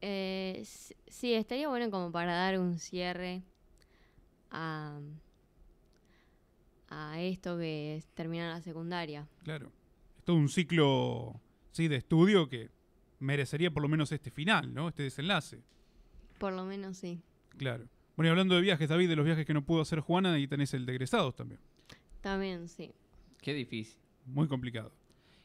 [0.00, 3.42] Eh, sí, estaría bueno como para dar un cierre
[4.50, 4.98] a,
[6.88, 9.26] a esto que es terminar la secundaria.
[9.42, 9.72] Claro.
[10.16, 11.40] Es todo un ciclo,
[11.72, 11.88] ¿sí?
[11.88, 12.70] De estudio que
[13.18, 14.88] merecería por lo menos este final, ¿no?
[14.88, 15.62] Este desenlace.
[16.38, 17.20] Por lo menos sí.
[17.56, 17.88] Claro.
[18.16, 20.46] Bueno, y hablando de viajes, David, de los viajes que no pudo hacer Juana, y
[20.46, 21.60] tenés el de egresados también.
[22.20, 22.92] También sí.
[23.42, 23.98] Qué difícil.
[24.26, 24.92] Muy complicado.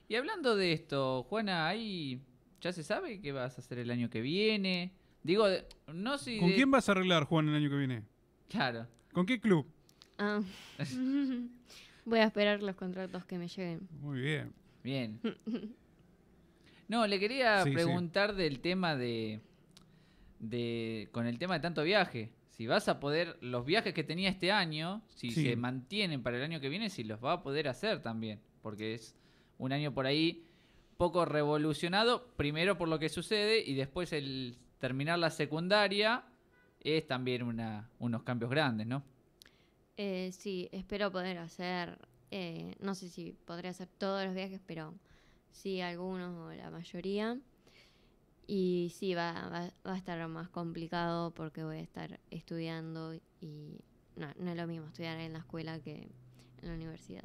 [0.07, 2.21] Y hablando de esto, Juana, ahí
[2.61, 4.93] ya se sabe qué vas a hacer el año que viene.
[5.23, 5.45] Digo,
[5.93, 8.03] no si ¿Con de- quién vas a arreglar, Juan, el año que viene?
[8.51, 8.85] Claro.
[9.13, 9.65] ¿Con qué club?
[10.17, 10.41] Ah.
[12.05, 13.87] Voy a esperar los contratos que me lleguen.
[14.01, 14.53] Muy bien.
[14.83, 15.19] Bien.
[16.87, 17.73] No, le quería Sí, sí.
[17.73, 19.39] preguntar del tema de,
[20.39, 21.07] de.
[21.13, 22.33] con el tema de tanto viaje.
[22.49, 23.37] Si vas a poder.
[23.39, 25.43] Los viajes que tenía este año, si Sí.
[25.45, 28.41] se mantienen para el año que viene, si los va a poder hacer también.
[28.61, 29.15] Porque es
[29.57, 30.43] un año por ahí
[30.97, 32.27] poco revolucionado.
[32.35, 36.25] Primero por lo que sucede y después el terminar la secundaria
[36.83, 39.03] es también una, unos cambios grandes, ¿no?
[39.97, 41.99] Eh, sí, espero poder hacer,
[42.31, 44.95] eh, no sé si podré hacer todos los viajes, pero
[45.51, 47.37] sí algunos o la mayoría.
[48.47, 53.79] Y sí, va, va, va a estar más complicado porque voy a estar estudiando y
[54.17, 56.09] no, no es lo mismo estudiar en la escuela que
[56.61, 57.23] en la universidad.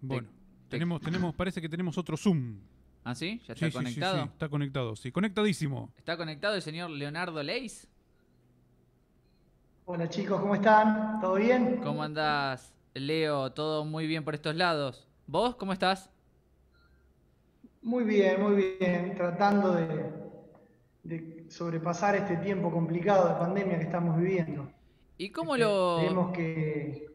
[0.00, 0.28] Bueno,
[0.68, 2.60] te- tenemos, tenemos, parece que tenemos otro Zoom.
[3.04, 3.40] ¿Ah, sí?
[3.46, 4.24] ¿Ya está Sí, sí, sí, conectado?
[4.26, 5.10] sí, está conectado, sí.
[5.10, 5.90] Conectadísimo.
[5.96, 7.88] ¿Está conectado el señor Leonardo Leis?
[9.88, 11.18] Hola chicos, ¿cómo están?
[11.20, 11.80] ¿Todo bien?
[11.80, 13.52] ¿Cómo andás, Leo?
[13.52, 15.08] ¿Todo muy bien por estos lados?
[15.26, 16.10] ¿Vos cómo estás?
[17.82, 19.14] Muy bien, muy bien.
[19.16, 20.12] Tratando de,
[21.02, 24.72] de sobrepasar este tiempo complicado de pandemia que estamos viviendo.
[25.18, 26.32] ¿Y cómo Esperemos lo...?
[26.32, 27.08] que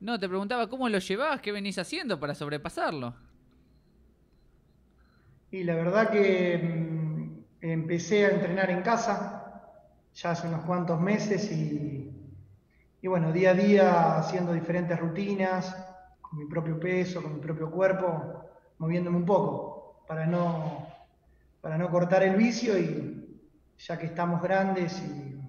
[0.00, 1.40] No, te preguntaba, ¿cómo lo llevás?
[1.40, 3.14] ¿Qué venís haciendo para sobrepasarlo?
[5.50, 9.47] Y la verdad que mm, empecé a entrenar en casa
[10.18, 12.10] ya hace unos cuantos meses y,
[13.00, 15.76] y bueno, día a día haciendo diferentes rutinas,
[16.20, 20.88] con mi propio peso, con mi propio cuerpo, moviéndome un poco para no,
[21.60, 23.40] para no cortar el vicio y
[23.78, 25.40] ya que estamos grandes y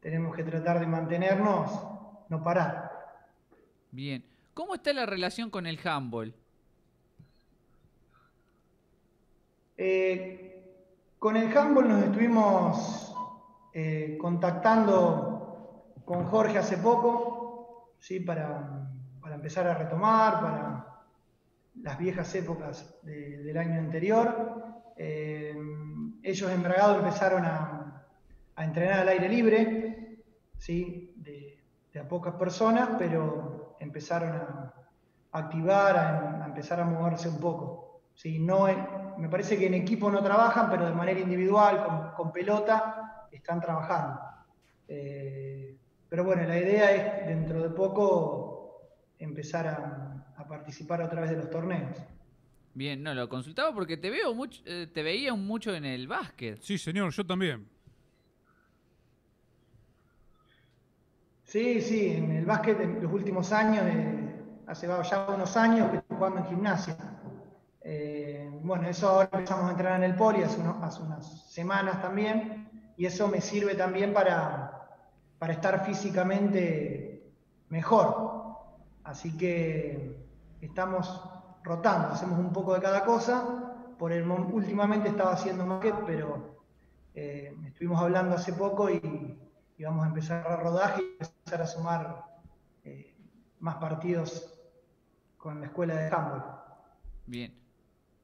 [0.00, 1.70] tenemos que tratar de mantenernos,
[2.28, 2.90] no parar.
[3.92, 4.24] Bien.
[4.52, 6.34] ¿Cómo está la relación con el handball?
[9.76, 10.60] Eh,
[11.20, 13.09] con el handball nos estuvimos
[13.72, 18.20] eh, contactando con Jorge hace poco, ¿sí?
[18.20, 18.90] para,
[19.20, 20.86] para empezar a retomar, para
[21.82, 24.64] las viejas épocas de- del año anterior.
[24.96, 25.56] Eh,
[26.22, 27.76] ellos en Bragado empezaron a,
[28.56, 30.18] entrenar al aire libre,
[30.58, 31.14] ¿sí?
[31.16, 34.74] de, de a pocas personas, pero empezaron a,
[35.32, 38.02] activar, a, empezar a moverse un poco.
[38.14, 38.38] ¿sí?
[38.38, 38.66] No
[39.16, 44.20] me parece que en equipo no trabajan, pero de manera individual, con pelota, están trabajando.
[44.88, 45.76] Eh,
[46.08, 51.36] pero bueno, la idea es dentro de poco empezar a, a participar otra vez de
[51.36, 51.96] los torneos.
[52.74, 56.60] Bien, no, lo consultaba porque te veo mucho, eh, te veía mucho en el básquet.
[56.62, 57.68] Sí, señor, yo también.
[61.44, 65.96] Sí, sí, en el básquet en los últimos años, eh, hace ya unos años que
[65.96, 66.96] estoy jugando en gimnasia.
[67.82, 72.69] Eh, bueno, eso ahora empezamos a entrenar en el poli hace unas semanas también,
[73.00, 74.86] y eso me sirve también para,
[75.38, 77.32] para estar físicamente
[77.70, 78.58] mejor.
[79.04, 80.22] Así que
[80.60, 81.08] estamos
[81.64, 83.94] rotando, hacemos un poco de cada cosa.
[83.98, 86.60] Por el últimamente estaba haciendo básquet, pero
[87.14, 89.00] eh, estuvimos hablando hace poco y,
[89.78, 92.24] y vamos a empezar a rodaje y empezar a sumar
[92.84, 93.16] eh,
[93.60, 94.60] más partidos
[95.38, 96.44] con la escuela de handball.
[97.24, 97.54] Bien.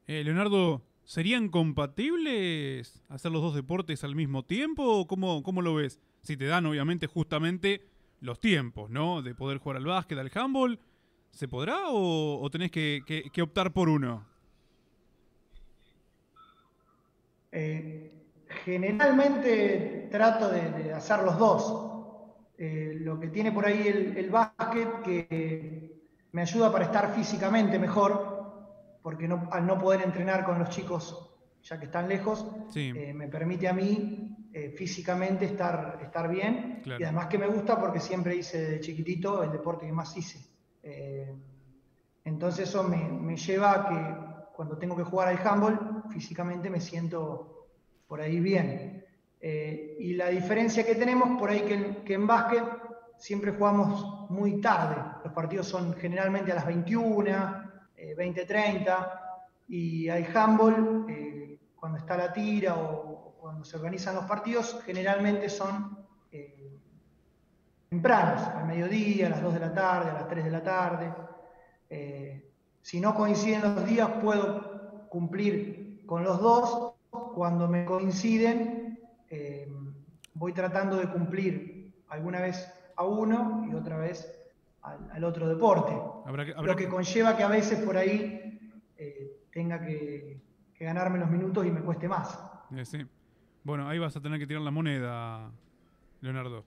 [0.06, 5.74] Eh, Leonardo, ¿serían compatibles hacer los dos deportes al mismo tiempo o cómo, cómo lo
[5.74, 5.98] ves?
[6.20, 7.86] Si te dan, obviamente, justamente
[8.20, 9.22] los tiempos, ¿no?
[9.22, 10.78] De poder jugar al básquet, al handball,
[11.30, 14.26] ¿se podrá o, tenés que, optar por uno?
[17.52, 18.12] Eh,
[18.64, 21.86] generalmente trato de, de hacer los dos.
[22.58, 25.96] Eh, lo que tiene por ahí el, el básquet que
[26.32, 28.35] me ayuda para estar físicamente mejor,
[29.06, 31.30] porque no- al no poder entrenar con los chicos
[31.62, 32.92] ya que están lejos, Sí.
[32.96, 36.80] eh, me permite a mí eh, físicamente estar, estar bien.
[36.82, 37.00] Claro.
[37.00, 40.40] Y además que me gusta porque siempre hice de chiquitito el deporte que más hice.
[40.82, 41.32] Eh,
[42.24, 46.80] entonces eso me, me lleva a que cuando tengo que jugar al handball, físicamente me
[46.80, 47.68] siento
[48.08, 49.04] por ahí bien.
[50.00, 52.64] Y la diferencia que tenemos por ahí que en, que en básquet
[53.18, 54.96] siempre jugamos muy tarde.
[55.22, 57.65] Los partidos son generalmente a las 21,
[57.96, 59.22] eh, 20, 30.
[59.68, 65.48] Y al handball, eh, cuando está la tira o cuando se organizan los partidos, generalmente
[65.48, 66.78] son eh,
[67.88, 71.14] tempranos, al mediodía, a las 2 de la tarde, a las 3 de la tarde.
[71.90, 76.92] Eh, si no coinciden los días, puedo cumplir con los dos.
[77.10, 79.00] Cuando me coinciden,
[80.34, 84.32] voy tratando de cumplir alguna vez a uno y otra vez
[84.82, 85.92] al otro deporte.
[86.26, 88.58] Habrá que- habrá Lo que conlleva que a veces por ahí
[88.98, 90.40] eh, tenga que,
[90.74, 92.38] que ganarme los minutos y me cueste más.
[92.74, 92.98] Eh, sí.
[93.64, 95.50] Bueno, ahí vas a tener que tirar la moneda,
[96.20, 96.64] Leonardo.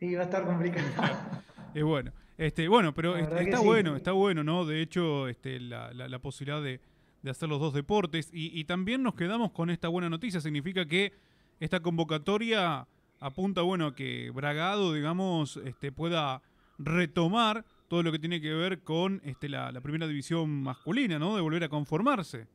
[0.00, 0.86] Y va a estar complicado.
[1.74, 3.64] Y bueno, este, bueno, pero este, está sí.
[3.66, 4.64] bueno, está bueno, ¿no?
[4.64, 6.80] De hecho, este, la, la- la posibilidad de,
[7.22, 8.30] de hacer los dos deportes.
[8.32, 10.40] Y, y también nos quedamos con esta buena noticia.
[10.40, 11.12] Significa que
[11.60, 12.86] esta convocatoria
[13.20, 16.40] apunta, bueno, a que Bragado, digamos, este, pueda
[16.78, 21.34] retomar todo lo que tiene que ver con este, la, primera división masculina, ¿no?
[21.36, 22.46] De volver a conformarse.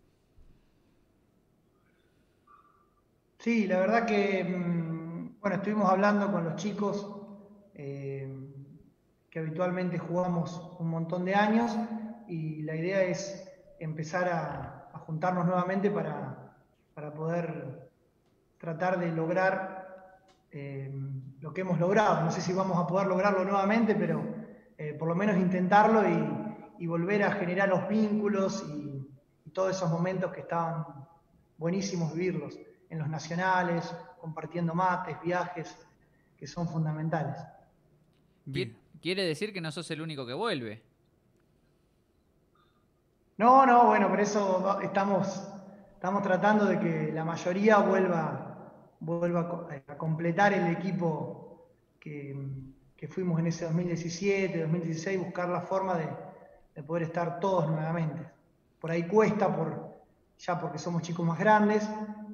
[3.39, 7.05] Sí, la verdad que, mm, bueno, estuvimos hablando con los chicos
[7.74, 8.32] eh,
[9.30, 11.76] que habitualmente jugamos un montón de años
[12.28, 16.55] y la idea es empezar a, a juntarnos nuevamente para,
[16.93, 17.89] para poder
[18.59, 19.84] tratar de lograr
[20.51, 20.89] eh,
[21.43, 22.21] lo que hemos logrado.
[22.23, 24.23] No sé si vamos a poder lograrlo nuevamente, pero
[24.77, 29.05] eh, por lo menos intentarlo y, y volver a generar los vínculos y,
[29.45, 30.86] y todos esos momentos que estaban
[31.57, 32.57] buenísimos vivirlos
[32.89, 35.78] en los nacionales, compartiendo mates, viajes,
[36.37, 37.37] que son fundamentales.
[38.47, 40.82] Qui- Quiere decir que no sos el único que vuelve.
[43.37, 45.41] No, no, bueno, por eso estamos
[46.24, 48.42] tratando de que la mayoría vuelva,
[49.05, 51.67] vuelva a co- a completar el equipo
[52.00, 52.36] que,
[52.96, 56.08] que fuimos en ese 2017, 2016, buscar la forma de,
[56.75, 58.21] de poder estar todos nuevamente.
[58.80, 59.93] Por ahí cuesta, por,
[60.38, 61.89] ya porque somos chicos más grandes,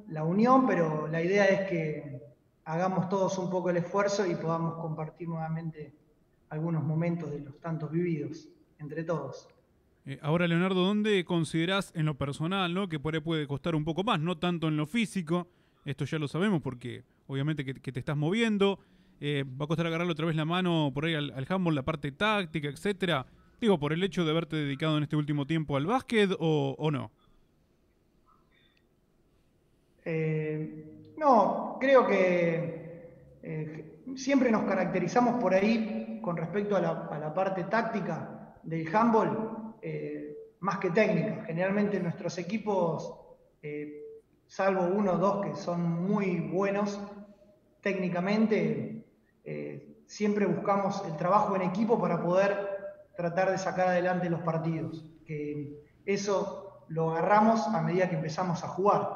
[0.07, 2.21] la unión, pero la idea es que
[2.65, 5.93] hagamos todos un poco el esfuerzo y podamos compartir nuevamente
[6.49, 8.47] algunos momentos de los tantos vividos
[8.79, 9.47] entre todos.
[10.05, 12.89] Eh, ahora, Leonardo, ¿dónde considerás en lo personal, ¿no?
[12.89, 15.47] que por ahí puede costar un poco más, no tanto en lo físico?
[15.85, 18.79] Esto ya lo sabemos porque obviamente que, te estás moviendo.
[19.21, 21.83] eh, va a costar agarrarle otra vez la mano por ahí al, al handball, la
[21.83, 23.25] parte táctica, etcétera.
[23.59, 27.11] Digo, por el hecho de haberte dedicado en este último tiempo al básquet o, no.
[30.05, 33.09] Eh, no, creo que
[33.43, 38.87] eh, siempre nos caracterizamos por ahí con respecto a la, a la parte táctica del
[38.95, 39.75] handball,
[40.61, 41.43] más que técnica.
[41.45, 43.13] Generalmente nuestros equipos,
[44.49, 46.99] salvo uno o dos que son muy buenos
[47.81, 49.05] técnicamente,
[49.45, 52.67] eh, siempre buscamos el trabajo en equipo para poder
[53.15, 55.05] tratar de sacar adelante los partidos.
[55.25, 59.07] Que eso lo agarramos a medida que empezamos a jugar.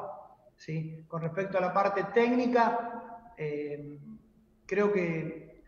[0.56, 1.04] ¿sí?
[1.08, 4.00] Con respecto a la parte técnica, eh,
[4.68, 5.64] creo que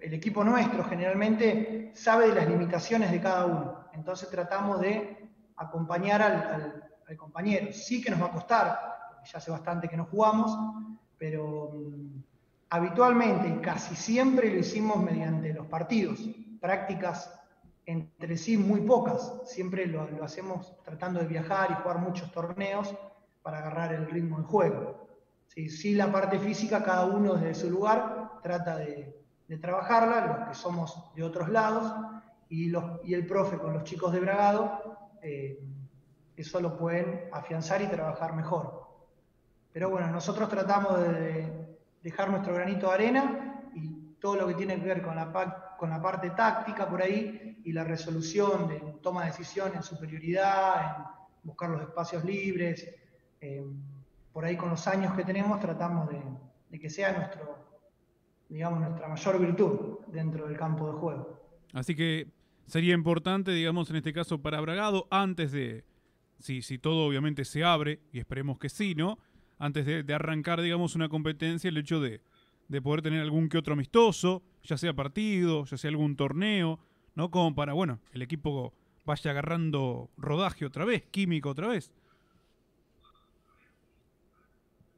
[0.00, 3.84] el equipo nuestro generalmente sabe de las limitaciones de cada uno.
[3.92, 7.72] Entonces tratamos de acompañar al, al compañero.
[7.72, 8.91] Sí que nos va a costar,
[9.24, 10.56] ya hace bastante que no jugamos,
[11.18, 12.22] pero mm,
[12.70, 16.20] habitualmente y casi siempre lo hicimos mediante los partidos,
[16.60, 17.30] prácticas
[17.84, 22.94] entre sí muy pocas, siempre lo, hacemos tratando de viajar y jugar muchos torneos
[23.42, 25.08] para agarrar el ritmo del juego.
[25.48, 29.20] Sí, la parte física, cada uno desde su lugar trata de,
[29.60, 31.92] trabajarla, los que somos de otros lados,
[32.48, 32.72] y
[33.12, 35.62] el profe con los chicos de Bragado, eh,
[36.36, 38.81] eso lo pueden afianzar y trabajar mejor.
[39.72, 44.78] Pero bueno, nosotros tratamos de dejar nuestro granito de arena y todo lo que tiene
[44.78, 49.22] que ver con la, con la parte táctica por ahí y la resolución de toma
[49.22, 51.04] de decisión en superioridad, en
[51.42, 52.88] buscar los espacios libres.
[54.32, 56.08] por ahí con los años que tenemos tratamos
[56.70, 57.58] de, que sea nuestro,
[58.48, 61.40] digamos, nuestra mayor virtud dentro del campo de juego.
[61.72, 62.28] Así que
[62.66, 65.84] sería importante, digamos, en este caso para Bragado, antes de,
[66.38, 69.18] si, si todo obviamente se abre, y esperemos que sí, ¿no?
[69.62, 72.20] Antes de, arrancar, digamos, una competencia, el hecho de,
[72.82, 76.80] poder tener algún que otro amistoso, ya sea partido, ya sea algún torneo,
[77.14, 77.30] ¿no?
[77.30, 78.74] Como para, bueno, el equipo
[79.04, 81.92] vaya agarrando rodaje otra vez, químico otra vez.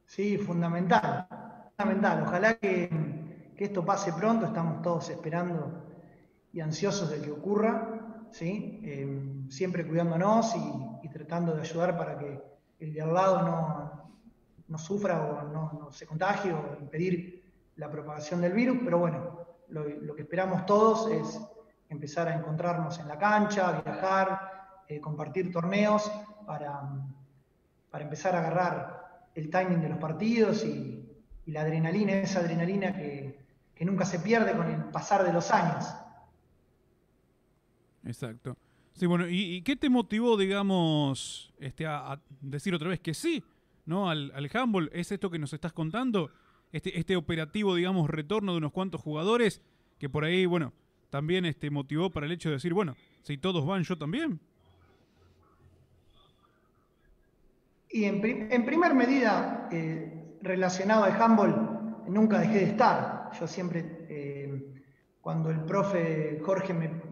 [0.07, 1.27] Sí, fundamental,
[1.77, 2.23] fundamental.
[2.25, 2.89] Ojalá que,
[3.57, 5.85] esto pase pronto, estamos todos esperando
[6.51, 8.81] y ansiosos de que ocurra, ¿sí?
[8.83, 10.55] Eh, siempre cuidándonos
[11.03, 12.41] y, tratando de ayudar para que
[12.79, 14.04] el de al lado no,
[14.67, 17.43] no sufra o no, se contagie o impedir
[17.75, 21.39] la propagación del virus, pero bueno, lo, que esperamos todos es
[21.89, 26.11] empezar a encontrarnos en la cancha, viajar, eh, compartir torneos
[26.45, 26.81] para,
[27.91, 31.01] para, empezar a agarrar el timing de los partidos y,
[31.47, 33.45] la adrenalina, esa adrenalina que,
[33.81, 35.85] nunca se pierde con el pasar de los años.
[38.03, 38.57] Exacto.
[38.93, 43.43] Sí, bueno, ¿y, qué te motivó, digamos, este, a decir otra vez que sí?
[43.85, 44.09] ¿No?
[44.09, 44.49] Al, al.
[44.91, 46.31] ¿Es esto que nos estás contando?
[46.71, 49.61] Este, este operativo, digamos, retorno de unos cuantos jugadores
[49.97, 50.73] que por ahí, bueno,
[51.09, 54.39] también este, motivó para el hecho de decir, bueno, si todos van, yo también.
[57.89, 63.29] Y en, en primer medida, eh, relacionado al handball, nunca dejé de estar.
[63.39, 64.83] Yo siempre, eh,
[65.21, 67.05] cuando el profe Jorge me,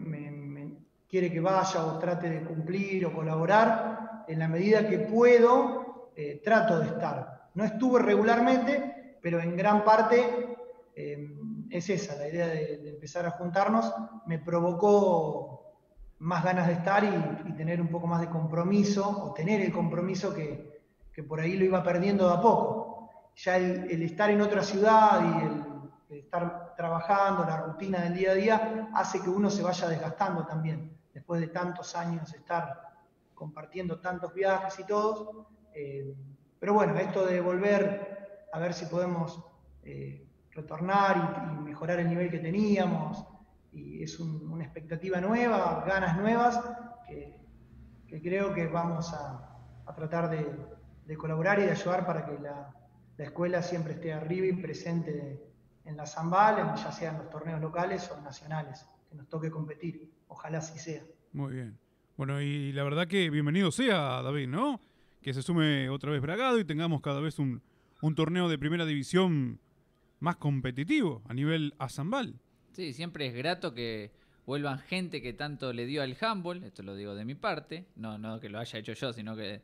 [1.08, 5.82] quiere que vaya o trate de cumplir o colaborar, en la medida que puedo,
[6.15, 7.49] eh, trato de estar.
[7.56, 10.57] No estuve regularmente, pero en gran parte
[10.95, 11.35] eh,
[11.69, 13.94] es esa, la idea de, empezar a juntarnos,
[14.27, 15.76] me provocó
[16.19, 20.34] más ganas de estar y, tener un poco más de compromiso, o tener el compromiso
[20.34, 20.72] que,
[21.27, 23.10] por ahí lo iba perdiendo de a poco.
[23.35, 28.35] Ya el, estar en otra ciudad y el, estar trabajando, la rutina del día a
[28.35, 32.94] día, hace que uno se vaya desgastando también, después de tantos años estar
[33.34, 36.14] compartiendo tantos viajes y todos, eh,
[36.60, 39.44] pero bueno, esto de volver a ver si podemos
[39.84, 43.26] eh, retornar y, mejorar el nivel que teníamos,
[43.72, 46.62] y es una expectativa nueva, ganas nuevas,
[47.08, 47.41] que,
[48.22, 49.50] creo que vamos a,
[49.95, 52.74] tratar de, colaborar y de ayudar para que la,
[53.18, 55.41] escuela siempre esté arriba y presente
[55.86, 60.12] en la Zambal, ya sean los torneos locales o nacionales, que nos toque competir.
[60.28, 61.04] Ojalá así sea.
[61.32, 61.78] Muy bien.
[62.16, 64.80] Bueno, y la verdad que bienvenido sea, David, ¿no?
[65.24, 67.62] Que se sume otra vez Bragado y tengamos cada vez un,
[68.16, 69.60] torneo de primera división
[70.20, 72.36] más competitivo a nivel azambal.
[72.74, 74.12] Sí, siempre es grato que
[74.45, 78.18] vuelvan gente que tanto le dio al handball, esto lo digo de mi parte, no,
[78.18, 79.62] no que lo haya hecho yo, sino que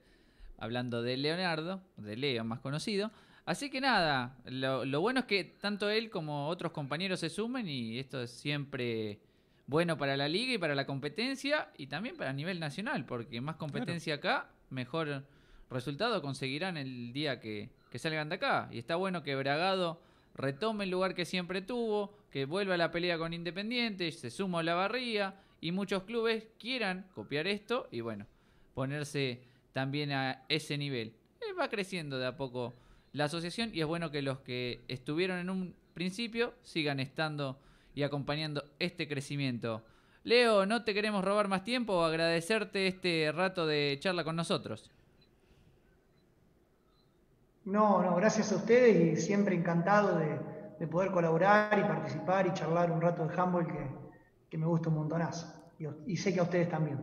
[0.57, 3.11] hablando de Leonardo, de Leo más conocido.
[3.45, 7.68] Así que nada, lo, lo bueno es que tanto él como otros compañeros se sumen
[7.68, 9.19] y esto es siempre
[9.68, 13.56] bueno para la liga y para la competencia y también para nivel nacional, porque más
[13.56, 15.26] competencia acá, mejor
[15.69, 18.69] resultado conseguirán el día que, salgan de acá.
[18.71, 20.01] Y está bueno que Bragado
[20.35, 24.59] retome el lugar que siempre tuvo, que vuelva a la pelea con Independiente, se suma
[24.59, 28.25] a la barría y muchos clubes quieran copiar esto y bueno,
[28.73, 29.41] ponerse
[29.73, 31.13] también a ese nivel.
[31.41, 32.73] Eh, va creciendo de a poco
[33.11, 37.59] la asociación y es bueno que los que estuvieron en un principio sigan estando
[37.95, 39.83] y acompañando este crecimiento.
[40.23, 44.89] Leo, no te queremos robar más tiempo, agradecerte este rato de charla con nosotros.
[47.65, 52.91] No, no, gracias a ustedes y siempre encantado de, poder colaborar y participar y charlar
[52.91, 53.68] un rato de handball
[54.49, 55.53] que, me gusta un montonazo.
[56.06, 56.99] Y, sé que a ustedes también.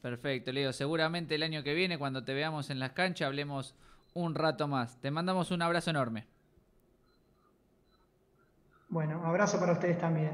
[0.00, 0.72] Perfecto, Leo.
[0.72, 3.74] Seguramente el año que viene, cuando te veamos en las canchas, hablemos
[4.14, 5.00] un rato más.
[5.00, 6.26] Te mandamos un abrazo enorme.
[8.88, 10.30] Bueno, abrazo para ustedes también.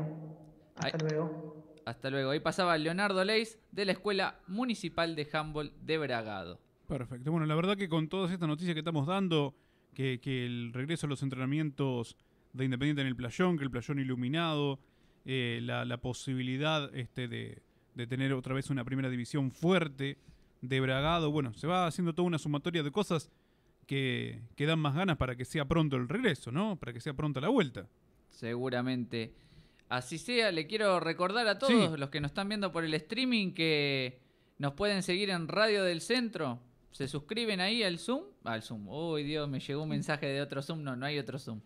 [0.77, 1.57] Hasta luego.
[1.85, 2.31] Hasta luego.
[2.31, 6.59] Ahí pasaba Leonardo Leis de la Escuela Municipal de Handball de Bragado.
[6.89, 7.31] Perfecto.
[7.31, 9.55] Bueno, la verdad que con todas estas noticias que estamos dando,
[9.95, 12.17] que, que el regreso a los entrenamientos
[12.53, 14.79] de Independiente en el playón, que el playón iluminado,
[15.25, 17.63] eh, la, la posibilidad este, de,
[17.95, 20.19] de tener otra vez una primera división fuerte
[20.61, 23.31] de Bragado, bueno, se va haciendo toda una sumatoria de cosas
[23.87, 26.77] que, que dan más ganas para que sea pronto el regreso, ¿no?
[26.77, 27.89] Para que sea pronto la vuelta.
[28.29, 29.35] Seguramente.
[29.89, 31.99] Así sea, le quiero recordar a todos Sí.
[32.01, 34.21] los que nos están viendo por el streaming que
[34.59, 36.61] nos pueden seguir en Radio del Centro.
[36.93, 38.25] Se suscriben ahí al Zoom.
[38.45, 38.87] Al Zoom.
[38.89, 40.83] Uy, Dios, me llegó un mensaje de otro Zoom.
[40.83, 41.61] No, no hay otro Zoom.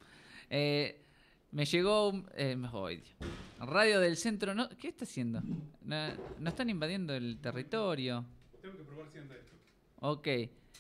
[0.49, 1.03] Eh,
[1.51, 2.09] me llegó.
[2.11, 2.57] un- eh.
[3.59, 4.55] Radio del Centro.
[4.55, 5.41] No, ¿Qué está haciendo?
[5.83, 6.09] No,
[6.39, 8.25] no están invadiendo el territorio.
[8.63, 9.53] Tengo que probar si anda esto.
[10.01, 10.29] Ok.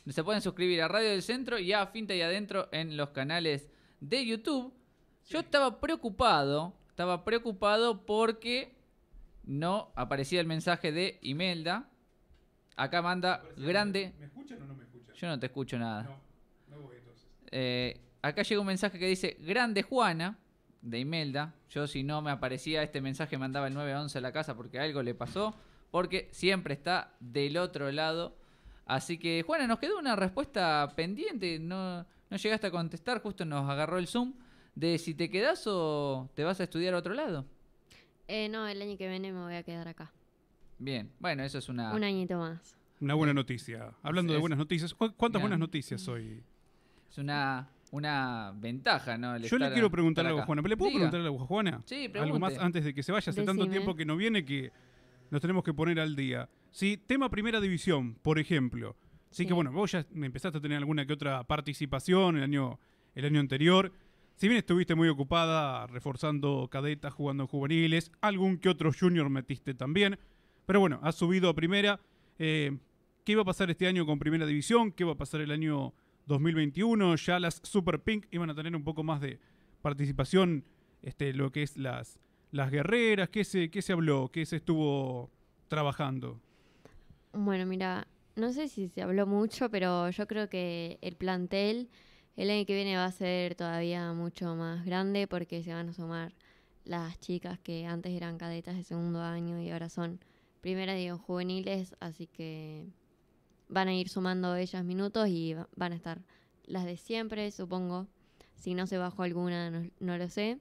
[0.08, 3.68] Se pueden suscribir a Radio del Centro y a Finta y Adentro en los canales
[4.00, 4.72] de YouTube.
[5.28, 8.76] Yo estaba preocupado, estaba preocupado porque
[9.42, 11.88] no aparecía el mensaje de Imelda.
[12.76, 14.12] Acá manda grande.
[14.20, 14.96] ¿Me escuchan o no me escuchan?
[15.16, 16.02] Yo no te escucho nada.
[16.02, 17.26] No, no voy entonces.
[17.50, 20.38] Eh, acá llega un mensaje que dice Grande Juana
[20.82, 21.54] de Imelda.
[21.70, 25.02] Yo si no me aparecía este mensaje mandaba el 911 a la casa porque algo
[25.02, 25.54] le pasó.
[25.90, 28.36] Porque siempre está del otro lado.
[28.84, 31.58] Así que Juana, nos quedó una respuesta pendiente.
[31.58, 33.22] No, no llegaste a contestar.
[33.22, 34.34] Justo nos agarró el Zoom.
[34.74, 37.46] De si te quedás o te vas a estudiar a otro lado.
[38.28, 40.12] Eh, no, el año que viene me voy a quedar acá.
[40.78, 41.94] Bien, bueno, eso es una...
[41.94, 42.76] Un añito más.
[43.00, 43.92] Una buena noticia.
[44.02, 45.44] Hablando de buenas noticias, ¿cu- ¿cuántas Ya.
[45.44, 46.42] buenas noticias hoy?
[47.10, 49.36] Es una, una ventaja, ¿no?
[49.36, 50.46] El Yo le quiero preguntar algo a.
[50.46, 50.62] Juana.
[50.62, 51.00] ¿Le puedo Diga.
[51.10, 51.82] preguntar algo a Juana?
[51.84, 52.38] Sí, Algo pregunte.
[52.38, 53.30] más antes de que se vaya.
[53.30, 54.72] Hace tanto tiempo que no viene que
[55.30, 56.48] nos tenemos que poner al día.
[56.70, 58.96] Sí, tema Primera División, por ejemplo.
[59.30, 59.46] Sí, Sí.
[59.48, 62.78] que bueno, vos ya empezaste a tener alguna que otra participación el año,
[63.14, 63.92] el año anterior.
[64.36, 69.74] Si bien estuviste muy ocupada reforzando cadetas, jugando en juveniles, algún que otro junior metiste
[69.74, 70.18] también.
[70.66, 72.00] Pero bueno, has subido a primera.
[72.38, 72.76] Eh,
[73.26, 74.92] ¿Qué va a pasar este año con Primera División?
[74.92, 75.92] ¿Qué va a pasar el año
[76.26, 77.16] 2021?
[77.16, 79.40] Ya las Super Pink iban a tener un poco más de
[79.82, 80.64] participación,
[81.02, 82.20] este, lo que es las,
[82.52, 83.28] las guerreras.
[83.28, 84.30] ¿Qué se, ¿Qué se habló?
[84.30, 85.28] ¿Qué se estuvo
[85.66, 86.40] trabajando?
[87.32, 91.88] Bueno, mira, no sé si se habló mucho, pero yo creo que el plantel
[92.36, 95.92] el año que viene va a ser todavía mucho más grande porque se van a
[95.92, 96.32] sumar
[96.84, 100.20] las chicas que antes eran cadetas de segundo año y ahora son
[100.60, 102.86] primera digo juveniles, así que
[103.68, 106.20] van a ir sumando ellas minutos y va- van a estar
[106.64, 108.06] las de siempre, supongo.
[108.54, 110.58] Si no se bajó alguna, no, no lo sé.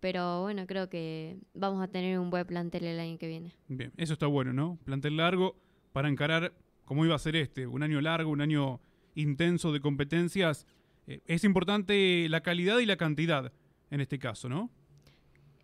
[0.00, 3.52] Pero bueno, creo que vamos a tener un buen plantel el año que viene.
[3.68, 4.76] Bien, eso está bueno, ¿no?
[4.84, 5.56] Plantel largo
[5.92, 6.52] para encarar
[6.84, 8.80] cómo iba a ser este, un año largo, un año
[9.14, 10.66] intenso de competencias.
[11.06, 13.52] Eh, es importante la calidad y la cantidad
[13.90, 14.70] en este caso, ¿no?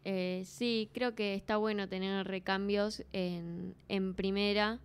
[0.04, 4.80] Eh, sí, creo que está bueno tener recambios en, en primera,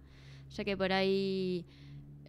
[0.53, 1.65] ya que por ahí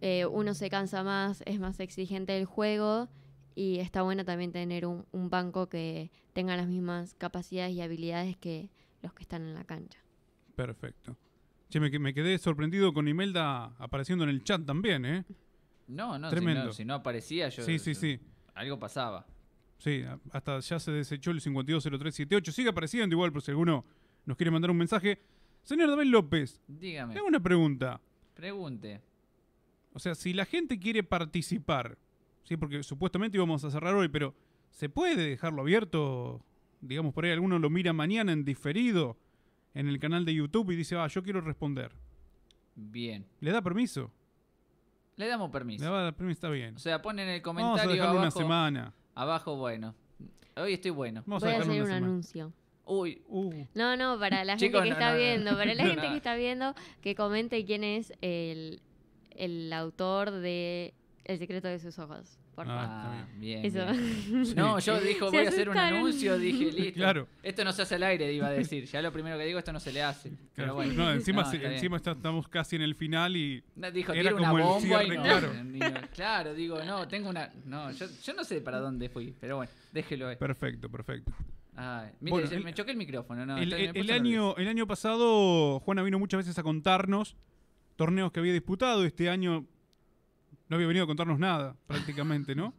[0.01, 3.07] eh, uno se cansa más, es más exigente el juego
[3.55, 8.35] y está bueno también tener un, un banco que tenga las mismas capacidades y habilidades
[8.37, 8.69] que
[9.01, 9.99] los que están en la cancha.
[10.55, 11.17] Perfecto.
[11.69, 15.25] Che, me, que- me quedé sorprendido con Imelda apareciendo en el chat también, ¿eh?
[15.87, 16.65] No, no, si Tremendo.
[16.65, 17.63] no, si no aparecía yo...
[17.63, 18.19] Sí, sí, yo- sí.
[18.53, 19.25] Algo pasaba.
[19.77, 22.51] Sí, hasta ya se desechó el 520378.
[22.51, 23.85] Sigue apareciendo igual por si alguno
[24.25, 25.21] nos quiere mandar un mensaje.
[25.63, 27.99] Señor David López, Dígame, tengo una pregunta.
[28.35, 29.01] Pregunte.
[29.93, 31.97] O sea, si la gente quiere participar,
[32.43, 34.35] sí, porque supuestamente íbamos a cerrar hoy, pero
[34.71, 36.41] ¿se puede dejarlo abierto?
[36.81, 39.17] Digamos, por ahí alguno lo mira mañana en diferido
[39.73, 41.91] en el canal de YouTube y dice, ah, yo quiero responder.
[42.75, 43.25] Bien.
[43.39, 44.11] ¿Le da permiso?
[45.15, 45.83] Le damos permiso.
[45.83, 46.75] Le da permiso, está bien.
[46.75, 48.39] O sea, ponen en el Vamos a comentario dejarlo una abajo.
[48.39, 48.93] semana.
[49.15, 49.95] Abajo, bueno.
[50.57, 51.23] Hoy estoy bueno.
[51.25, 52.05] Vamos Voy a dejarlo hacer un semana.
[52.05, 52.53] anuncio.
[52.85, 55.17] Uy, Uh, No, no, para la Chicos, gente que no, está no, no.
[55.19, 58.81] viendo, para la No, gente que está viendo, que comente quién es el,
[59.31, 60.93] el autor de
[61.23, 62.37] El secreto de sus ojos.
[62.55, 62.83] Por favor.
[62.87, 63.65] Ah, ah, bien.
[63.65, 63.85] Eso.
[63.85, 64.55] bien.
[64.55, 66.93] No, yo dijo, voy a hacer un anuncio, dije, listo.
[66.93, 67.27] Claro.
[67.43, 68.85] Esto no se hace al aire, iba a decir.
[68.85, 70.31] Ya lo primero que digo, esto no se le hace.
[70.55, 70.93] Pero bueno.
[70.93, 71.73] No, encima, No, se- está bien.
[71.77, 73.61] encima está- estamos casi en el final y...
[73.75, 76.07] No, dijo, Era una como el bomba y cierre, no, claro.
[76.13, 77.51] claro, digo, no, tengo una...
[77.65, 80.37] No, yo, yo no sé para dónde fui, pero bueno, déjelo ahí.
[80.37, 81.33] Perfecto, perfecto.
[81.75, 84.67] Ay, mire, Bueno, se- el- me choqué el micrófono, no, el, el- el año, el
[84.67, 87.35] año pasado, Juana vino muchas veces a contarnos
[87.95, 89.03] torneos que había disputado.
[89.05, 89.65] Este año
[90.69, 92.73] no había venido a contarnos nada, prácticamente, ¿no?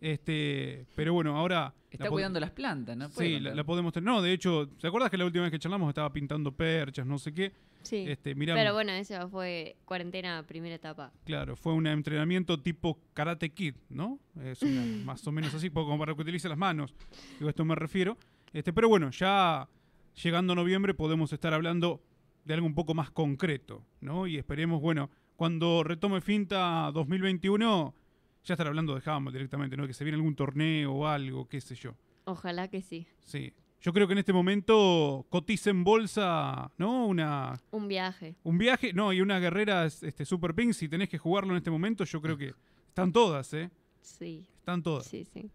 [0.00, 1.74] Este, pero bueno, ahora...
[1.90, 3.08] Está la cuidando las plantas, ¿no?
[3.10, 4.04] Puede Sí, la, la podemos tener.
[4.06, 7.18] No, de hecho, ¿te acuerdas que la última vez que charlamos estaba pintando perchas, no
[7.18, 7.52] sé qué?
[7.82, 8.04] Sí.
[8.06, 11.10] Este, mirá, Pero bueno, eso fue cuarentena primera etapa.
[11.24, 14.18] Claro, fue un entrenamiento tipo Karate Kid, ¿no?
[14.42, 16.94] Es una- más o menos así, como para que utilice las manos.
[17.38, 18.16] Digo, a esto me refiero.
[18.52, 19.68] Este, pero bueno, ya
[20.22, 22.02] llegando a noviembre podemos estar hablando
[22.44, 24.26] de algo un poco más concreto, ¿no?
[24.26, 27.94] Y esperemos, bueno, cuando retome Finta 2021,
[28.44, 29.86] ya estar hablando de handball directamente, ¿no?
[29.86, 31.94] Que se viene algún torneo o algo, qué sé yo.
[32.24, 33.06] Ojalá que sí.
[33.24, 33.52] Sí.
[33.80, 37.06] Yo creo que en este momento cotiza en bolsa, ¿no?
[37.06, 38.34] Una, Un viaje.
[38.42, 41.70] un viaje, no, y una guerrera este, Super Pink, si tenés que jugarlo en este
[41.70, 42.54] momento, yo creo que
[42.88, 43.70] están todas, ¿eh?
[44.00, 44.48] Sí.
[44.58, 45.06] Están todas.
[45.06, 45.48] Sí, sí.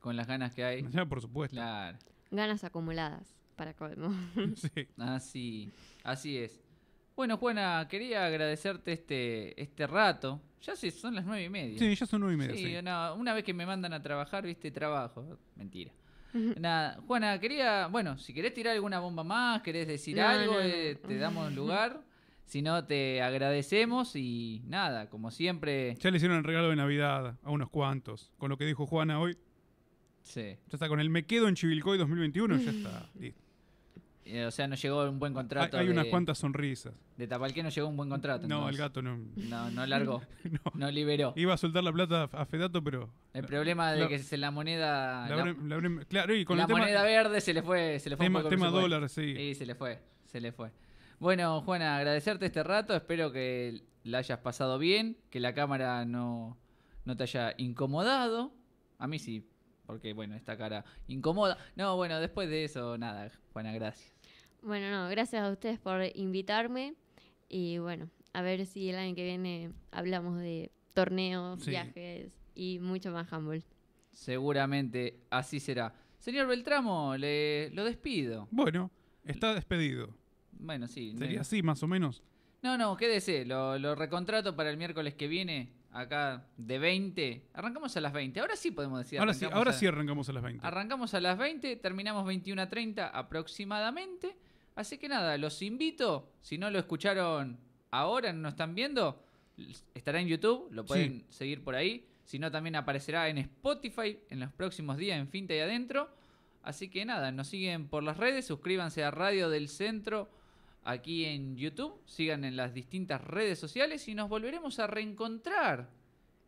[0.00, 0.84] Con las ganas que hay.
[0.90, 1.56] Ya, por supuesto.
[1.56, 1.98] Claro.
[2.30, 4.12] Ganas acumuladas, para colmo.
[4.56, 4.86] Sí.
[4.98, 5.70] Así,
[6.04, 6.60] así es.
[7.16, 10.40] Bueno, Juana, quería agradecerte este, este rato.
[10.62, 11.78] Ya sí, son las nueve y media.
[11.78, 12.54] Sí, ya son nueve y media.
[12.54, 12.82] Sí, sí.
[12.82, 15.38] no, una vez que me mandan a trabajar, viste, trabajo.
[15.56, 15.92] Mentira.
[16.32, 20.58] Nada, Juana, quería, bueno, si querés tirar alguna bomba más, querés decir No, algo, no,
[20.60, 20.64] no.
[20.64, 22.02] eh, te damos lugar.
[22.44, 25.96] Si no, te agradecemos y nada, como siempre.
[26.00, 28.32] Ya le hicieron el regalo de Navidad a unos cuantos.
[28.38, 29.36] Con lo que dijo Juana hoy.
[30.22, 30.42] Sí.
[30.42, 33.08] Ya está con el Me Quedo en Chivilcoy 2021, ya está.
[33.18, 33.40] listo.
[34.26, 35.76] Eh, O sea, nos llegó un buen Hay, contrato.
[35.78, 36.92] hay unas de- cuantas sonrisas.
[37.16, 38.46] De Tapalqué nos llegó un buen contrato.
[38.46, 39.18] No, el gato no.
[39.36, 40.22] No, no largó.
[40.44, 40.60] no.
[40.74, 41.32] No liberó.
[41.36, 43.10] Iba a soltar la plata a Fedato, pero.
[43.34, 45.26] El problema de la- que se la moneda.
[45.28, 46.78] la claro, y con la el tema.
[46.80, 49.34] moneda verde se le fue, se le fue un tema poco tema dólar, sí.
[49.34, 50.70] Sí, se le fue, se le fue.
[51.18, 52.94] Bueno, Juana, agradecerte este rato.
[52.94, 56.56] Espero que la hayas pasado bien, que la cámara no,
[57.04, 58.52] no te haya incomodado.
[58.98, 59.44] A mí sí,
[59.90, 61.58] porque bueno, esta cara incomoda.
[61.76, 64.12] No, bueno, después de eso, nada, Juana, gracias.
[64.62, 66.94] Bueno, no, gracias a ustedes por invitarme.
[67.48, 71.70] Y bueno, a ver si el año que viene hablamos de torneos, Sí.
[71.70, 73.64] viajes y mucho más handball.
[74.12, 75.94] Seguramente así será.
[76.18, 78.46] Señor Beltramo, le, lo despido.
[78.50, 78.90] Bueno,
[79.24, 80.14] está despedido.
[80.52, 81.14] Bueno, sí.
[81.16, 82.22] Sería no- así, más o menos.
[82.62, 83.46] No, no, quédese.
[83.46, 85.72] Lo, lo recontrato para el miércoles que viene.
[85.92, 87.42] Acá de 20.
[87.54, 88.38] Arrancamos a las 20.
[88.40, 89.18] Ahora sí podemos decir.
[89.18, 90.66] ahora sí, arrancamos ahora a- sí arrancamos a las 20.
[90.66, 94.36] Arrancamos a las 20, terminamos 21 a 30 aproximadamente.
[94.76, 96.30] Así que nada, los invito.
[96.40, 97.58] Si no lo escucharon
[97.90, 99.22] ahora, no nos están viendo,
[99.94, 102.06] estará en YouTube, lo pueden seguir por ahí.
[102.24, 106.08] Si no, también aparecerá en Spotify en los próximos días en Finta y Adentro.
[106.62, 110.28] Así que nada, nos siguen por las redes, suscríbanse a Radio del Centro
[110.84, 115.88] aquí en YouTube, sigan en las distintas redes sociales y nos volveremos a reencontrar.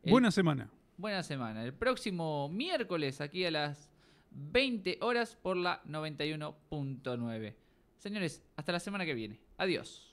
[0.02, 0.70] el Buena semana.
[0.96, 1.64] Buena semana.
[1.64, 3.90] El próximo miércoles aquí a las
[4.30, 7.54] 20 horas por la 91.9.
[7.98, 9.40] Señores, hasta la semana que viene.
[9.58, 10.12] Adiós.